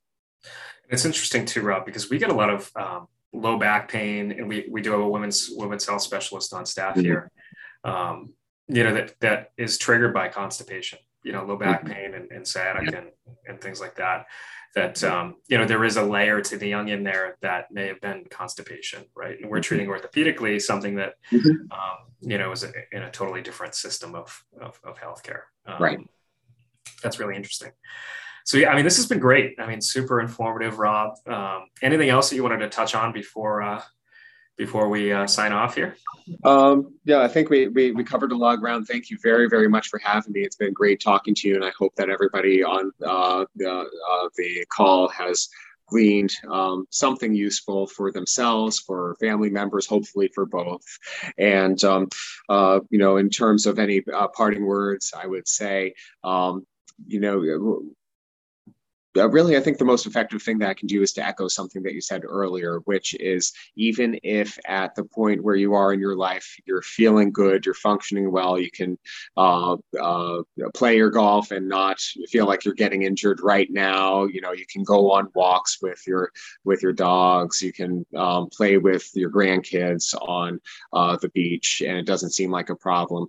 It's 0.89 1.05
interesting 1.05 1.45
too, 1.45 1.61
Rob, 1.61 1.85
because 1.85 2.09
we 2.09 2.19
get 2.19 2.29
a 2.29 2.33
lot 2.33 2.51
of 2.51 2.71
um, 2.75 3.07
low 3.35 3.57
back 3.57 3.89
pain, 3.89 4.31
and 4.31 4.47
we 4.47 4.67
we 4.69 4.81
do 4.81 4.91
have 4.91 5.01
a 5.01 5.07
women's 5.07 5.49
women's 5.51 5.85
health 5.85 6.01
specialist 6.01 6.53
on 6.53 6.65
staff 6.65 6.95
mm-hmm. 6.95 7.05
here. 7.05 7.31
Um, 7.83 8.33
you 8.67 8.83
know 8.83 8.93
that 8.93 9.19
that 9.19 9.51
is 9.57 9.77
triggered 9.77 10.13
by 10.13 10.29
constipation. 10.29 10.99
You 11.23 11.31
know, 11.31 11.43
low 11.43 11.57
back 11.57 11.83
mm-hmm. 11.83 11.93
pain 11.93 12.13
and, 12.13 12.31
and 12.31 12.47
sciatic 12.47 12.91
yeah. 12.91 12.99
and, 12.99 13.07
and 13.47 13.61
things 13.61 13.81
like 13.81 13.95
that. 13.95 14.27
That 14.75 15.03
um, 15.03 15.35
you 15.47 15.57
know 15.57 15.65
there 15.65 15.83
is 15.83 15.97
a 15.97 16.03
layer 16.03 16.41
to 16.41 16.57
the 16.57 16.73
onion 16.73 17.03
there 17.03 17.37
that 17.41 17.71
may 17.71 17.87
have 17.87 18.01
been 18.01 18.25
constipation, 18.29 19.05
right? 19.15 19.39
And 19.39 19.49
we're 19.49 19.57
mm-hmm. 19.57 19.63
treating 19.63 19.87
orthopedically 19.87 20.61
something 20.61 20.95
that 20.95 21.13
mm-hmm. 21.31 21.71
um, 21.71 21.97
you 22.21 22.37
know 22.37 22.51
is 22.51 22.63
a, 22.63 22.71
in 22.91 23.03
a 23.03 23.11
totally 23.11 23.41
different 23.41 23.75
system 23.75 24.15
of 24.15 24.43
of, 24.59 24.79
of 24.83 24.97
healthcare. 24.99 25.41
Um, 25.65 25.81
right. 25.81 25.99
That's 27.01 27.19
really 27.19 27.35
interesting 27.35 27.71
so 28.45 28.57
yeah, 28.57 28.69
I 28.69 28.75
mean, 28.75 28.85
this 28.85 28.95
has 28.97 29.07
been 29.07 29.19
great. 29.19 29.55
I 29.59 29.67
mean, 29.67 29.81
super 29.81 30.21
informative, 30.21 30.79
Rob. 30.79 31.15
Um, 31.27 31.65
anything 31.81 32.09
else 32.09 32.29
that 32.29 32.35
you 32.35 32.43
wanted 32.43 32.59
to 32.59 32.69
touch 32.69 32.95
on 32.95 33.11
before 33.11 33.61
uh, 33.61 33.81
before 34.57 34.87
we 34.87 35.11
uh, 35.11 35.27
sign 35.27 35.51
off 35.51 35.75
here? 35.75 35.97
Um, 36.43 36.93
yeah, 37.03 37.21
I 37.21 37.27
think 37.27 37.49
we, 37.49 37.67
we, 37.67 37.91
we 37.91 38.03
covered 38.03 38.31
a 38.31 38.37
lot 38.37 38.53
of 38.53 38.59
ground. 38.59 38.87
Thank 38.87 39.09
you 39.09 39.17
very, 39.21 39.49
very 39.49 39.67
much 39.67 39.89
for 39.89 39.99
having 39.99 40.31
me. 40.31 40.41
It's 40.41 40.55
been 40.55 40.73
great 40.73 41.01
talking 41.01 41.35
to 41.35 41.47
you, 41.47 41.55
and 41.55 41.65
I 41.65 41.71
hope 41.77 41.95
that 41.95 42.09
everybody 42.09 42.63
on 42.63 42.91
uh, 43.05 43.45
the, 43.55 43.69
uh, 43.69 44.29
the 44.37 44.65
call 44.73 45.09
has 45.09 45.49
gleaned 45.87 46.31
um, 46.49 46.85
something 46.89 47.35
useful 47.35 47.87
for 47.87 48.11
themselves, 48.11 48.79
for 48.79 49.15
family 49.19 49.49
members, 49.49 49.85
hopefully 49.85 50.29
for 50.33 50.45
both. 50.45 50.85
And, 51.37 51.83
um, 51.83 52.09
uh, 52.49 52.79
you 52.89 52.97
know, 52.97 53.17
in 53.17 53.29
terms 53.29 53.65
of 53.65 53.77
any 53.77 54.01
uh, 54.13 54.27
parting 54.29 54.65
words, 54.65 55.13
I 55.15 55.27
would 55.27 55.47
say, 55.47 55.93
um, 56.23 56.65
you 57.05 57.19
know, 57.19 57.83
really, 59.15 59.55
I 59.55 59.61
think 59.61 59.77
the 59.77 59.85
most 59.85 60.05
effective 60.05 60.41
thing 60.41 60.59
that 60.59 60.69
I 60.69 60.73
can 60.73 60.87
do 60.87 61.01
is 61.01 61.13
to 61.13 61.25
echo 61.25 61.47
something 61.47 61.81
that 61.83 61.93
you 61.93 62.01
said 62.01 62.23
earlier, 62.25 62.79
which 62.85 63.15
is 63.15 63.53
even 63.75 64.19
if 64.23 64.57
at 64.65 64.95
the 64.95 65.03
point 65.05 65.43
where 65.43 65.55
you 65.55 65.73
are 65.73 65.93
in 65.93 65.99
your 65.99 66.15
life, 66.15 66.55
you're 66.65 66.81
feeling 66.81 67.31
good, 67.31 67.65
you're 67.65 67.75
functioning 67.75 68.31
well, 68.31 68.59
you 68.59 68.69
can 68.71 68.97
uh, 69.37 69.77
uh, 69.99 70.41
play 70.73 70.97
your 70.97 71.09
golf 71.09 71.51
and 71.51 71.67
not 71.67 71.99
feel 72.29 72.45
like 72.45 72.65
you're 72.65 72.73
getting 72.73 73.03
injured 73.03 73.39
right 73.41 73.71
now. 73.71 74.25
You 74.25 74.41
know, 74.41 74.51
you 74.51 74.65
can 74.71 74.83
go 74.83 75.11
on 75.11 75.29
walks 75.33 75.81
with 75.81 76.01
your 76.05 76.31
with 76.63 76.83
your 76.83 76.93
dogs. 76.93 77.61
You 77.61 77.71
can 77.71 78.05
um, 78.15 78.49
play 78.49 78.77
with 78.77 79.09
your 79.13 79.31
grandkids 79.31 80.13
on 80.21 80.59
uh, 80.93 81.17
the 81.17 81.29
beach, 81.29 81.81
and 81.85 81.97
it 81.97 82.05
doesn't 82.05 82.31
seem 82.31 82.51
like 82.51 82.69
a 82.69 82.75
problem 82.75 83.27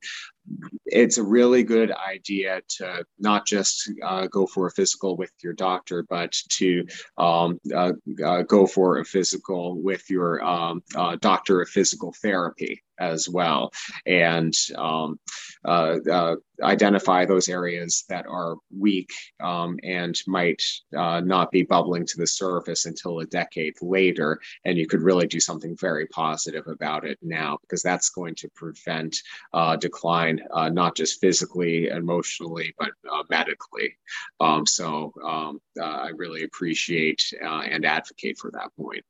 it's 0.86 1.18
a 1.18 1.22
really 1.22 1.62
good 1.62 1.92
idea 1.92 2.60
to 2.68 3.04
not 3.18 3.46
just 3.46 3.90
uh, 4.04 4.26
go 4.28 4.46
for 4.46 4.66
a 4.66 4.70
physical 4.70 5.16
with 5.16 5.32
your 5.42 5.52
doctor, 5.52 6.04
but 6.08 6.32
to 6.50 6.86
um, 7.18 7.60
uh, 7.74 7.92
uh, 8.24 8.42
go 8.42 8.66
for 8.66 8.98
a 8.98 9.04
physical 9.04 9.80
with 9.80 10.08
your 10.08 10.44
um, 10.44 10.82
uh, 10.94 11.16
doctor 11.20 11.60
of 11.60 11.68
physical 11.68 12.14
therapy 12.22 12.82
as 12.98 13.28
well 13.28 13.70
and 14.06 14.54
um, 14.76 15.18
uh, 15.66 15.98
uh, 16.10 16.36
identify 16.62 17.24
those 17.24 17.48
areas 17.48 18.04
that 18.08 18.24
are 18.28 18.56
weak 18.76 19.10
um, 19.40 19.78
and 19.82 20.16
might 20.28 20.62
uh, 20.96 21.20
not 21.20 21.50
be 21.50 21.62
bubbling 21.62 22.06
to 22.06 22.16
the 22.18 22.26
surface 22.26 22.86
until 22.86 23.18
a 23.18 23.26
decade 23.26 23.74
later. 23.82 24.40
And 24.64 24.78
you 24.78 24.86
could 24.86 25.02
really 25.02 25.26
do 25.26 25.40
something 25.40 25.76
very 25.76 26.06
positive 26.06 26.68
about 26.68 27.04
it 27.04 27.18
now 27.20 27.58
because 27.62 27.82
that's 27.82 28.10
going 28.10 28.36
to 28.36 28.48
prevent 28.54 29.16
uh, 29.52 29.74
decline, 29.76 30.40
uh, 30.52 30.68
not 30.68 30.96
just 30.96 31.20
physically, 31.20 31.88
emotionally, 31.88 32.72
but 32.78 32.90
uh, 33.10 33.24
medically. 33.28 33.96
Um, 34.38 34.66
so 34.66 35.12
um, 35.24 35.60
I 35.82 36.10
really 36.14 36.44
appreciate 36.44 37.22
and 37.42 37.84
advocate 37.84 38.38
for 38.38 38.52
that 38.52 38.70
point. 38.78 39.04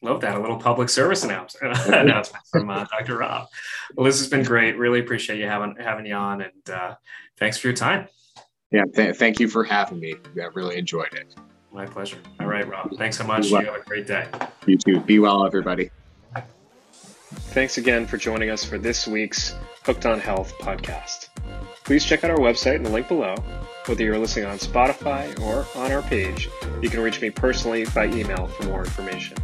Love 0.00 0.20
that. 0.20 0.36
A 0.36 0.40
little 0.40 0.56
public 0.56 0.88
service 0.88 1.24
announcement, 1.24 1.76
announcement 1.88 2.44
from 2.50 2.70
uh, 2.70 2.84
Dr. 2.84 3.18
Rob. 3.18 3.48
Well, 3.96 4.04
this 4.04 4.18
has 4.18 4.28
been 4.28 4.44
great. 4.44 4.76
Really 4.78 5.00
appreciate 5.00 5.38
you 5.38 5.46
having 5.46 5.74
having 5.80 6.06
you 6.06 6.14
on, 6.14 6.42
and 6.42 6.70
uh, 6.70 6.94
thanks 7.36 7.58
for 7.58 7.68
your 7.68 7.76
time. 7.76 8.06
Yeah, 8.70 8.84
th- 8.94 9.16
thank 9.16 9.40
you 9.40 9.48
for 9.48 9.64
having 9.64 9.98
me. 9.98 10.14
I 10.36 10.46
really 10.54 10.76
enjoyed 10.76 11.14
it. 11.14 11.34
My 11.72 11.86
pleasure. 11.86 12.18
All 12.40 12.46
right, 12.46 12.66
Rob. 12.68 12.96
Thanks 12.96 13.18
so 13.18 13.24
much. 13.24 13.50
Well. 13.50 13.62
You 13.62 13.72
have 13.72 13.80
a 13.80 13.84
great 13.84 14.06
day. 14.06 14.26
You 14.66 14.78
too. 14.78 15.00
Be 15.00 15.18
well, 15.18 15.44
everybody. 15.44 15.90
Thanks 17.30 17.76
again 17.76 18.06
for 18.06 18.16
joining 18.16 18.48
us 18.48 18.64
for 18.64 18.78
this 18.78 19.06
week's 19.06 19.54
Hooked 19.82 20.06
on 20.06 20.18
Health 20.18 20.54
podcast. 20.60 21.28
Please 21.84 22.02
check 22.02 22.24
out 22.24 22.30
our 22.30 22.38
website 22.38 22.76
in 22.76 22.82
the 22.82 22.90
link 22.90 23.06
below. 23.06 23.34
Whether 23.84 24.04
you're 24.04 24.18
listening 24.18 24.46
on 24.46 24.56
Spotify 24.56 25.38
or 25.40 25.66
on 25.78 25.92
our 25.92 26.00
page, 26.02 26.48
you 26.80 26.88
can 26.88 27.00
reach 27.00 27.20
me 27.20 27.28
personally 27.28 27.84
by 27.94 28.06
email 28.06 28.46
for 28.46 28.64
more 28.64 28.82
information. 28.82 29.36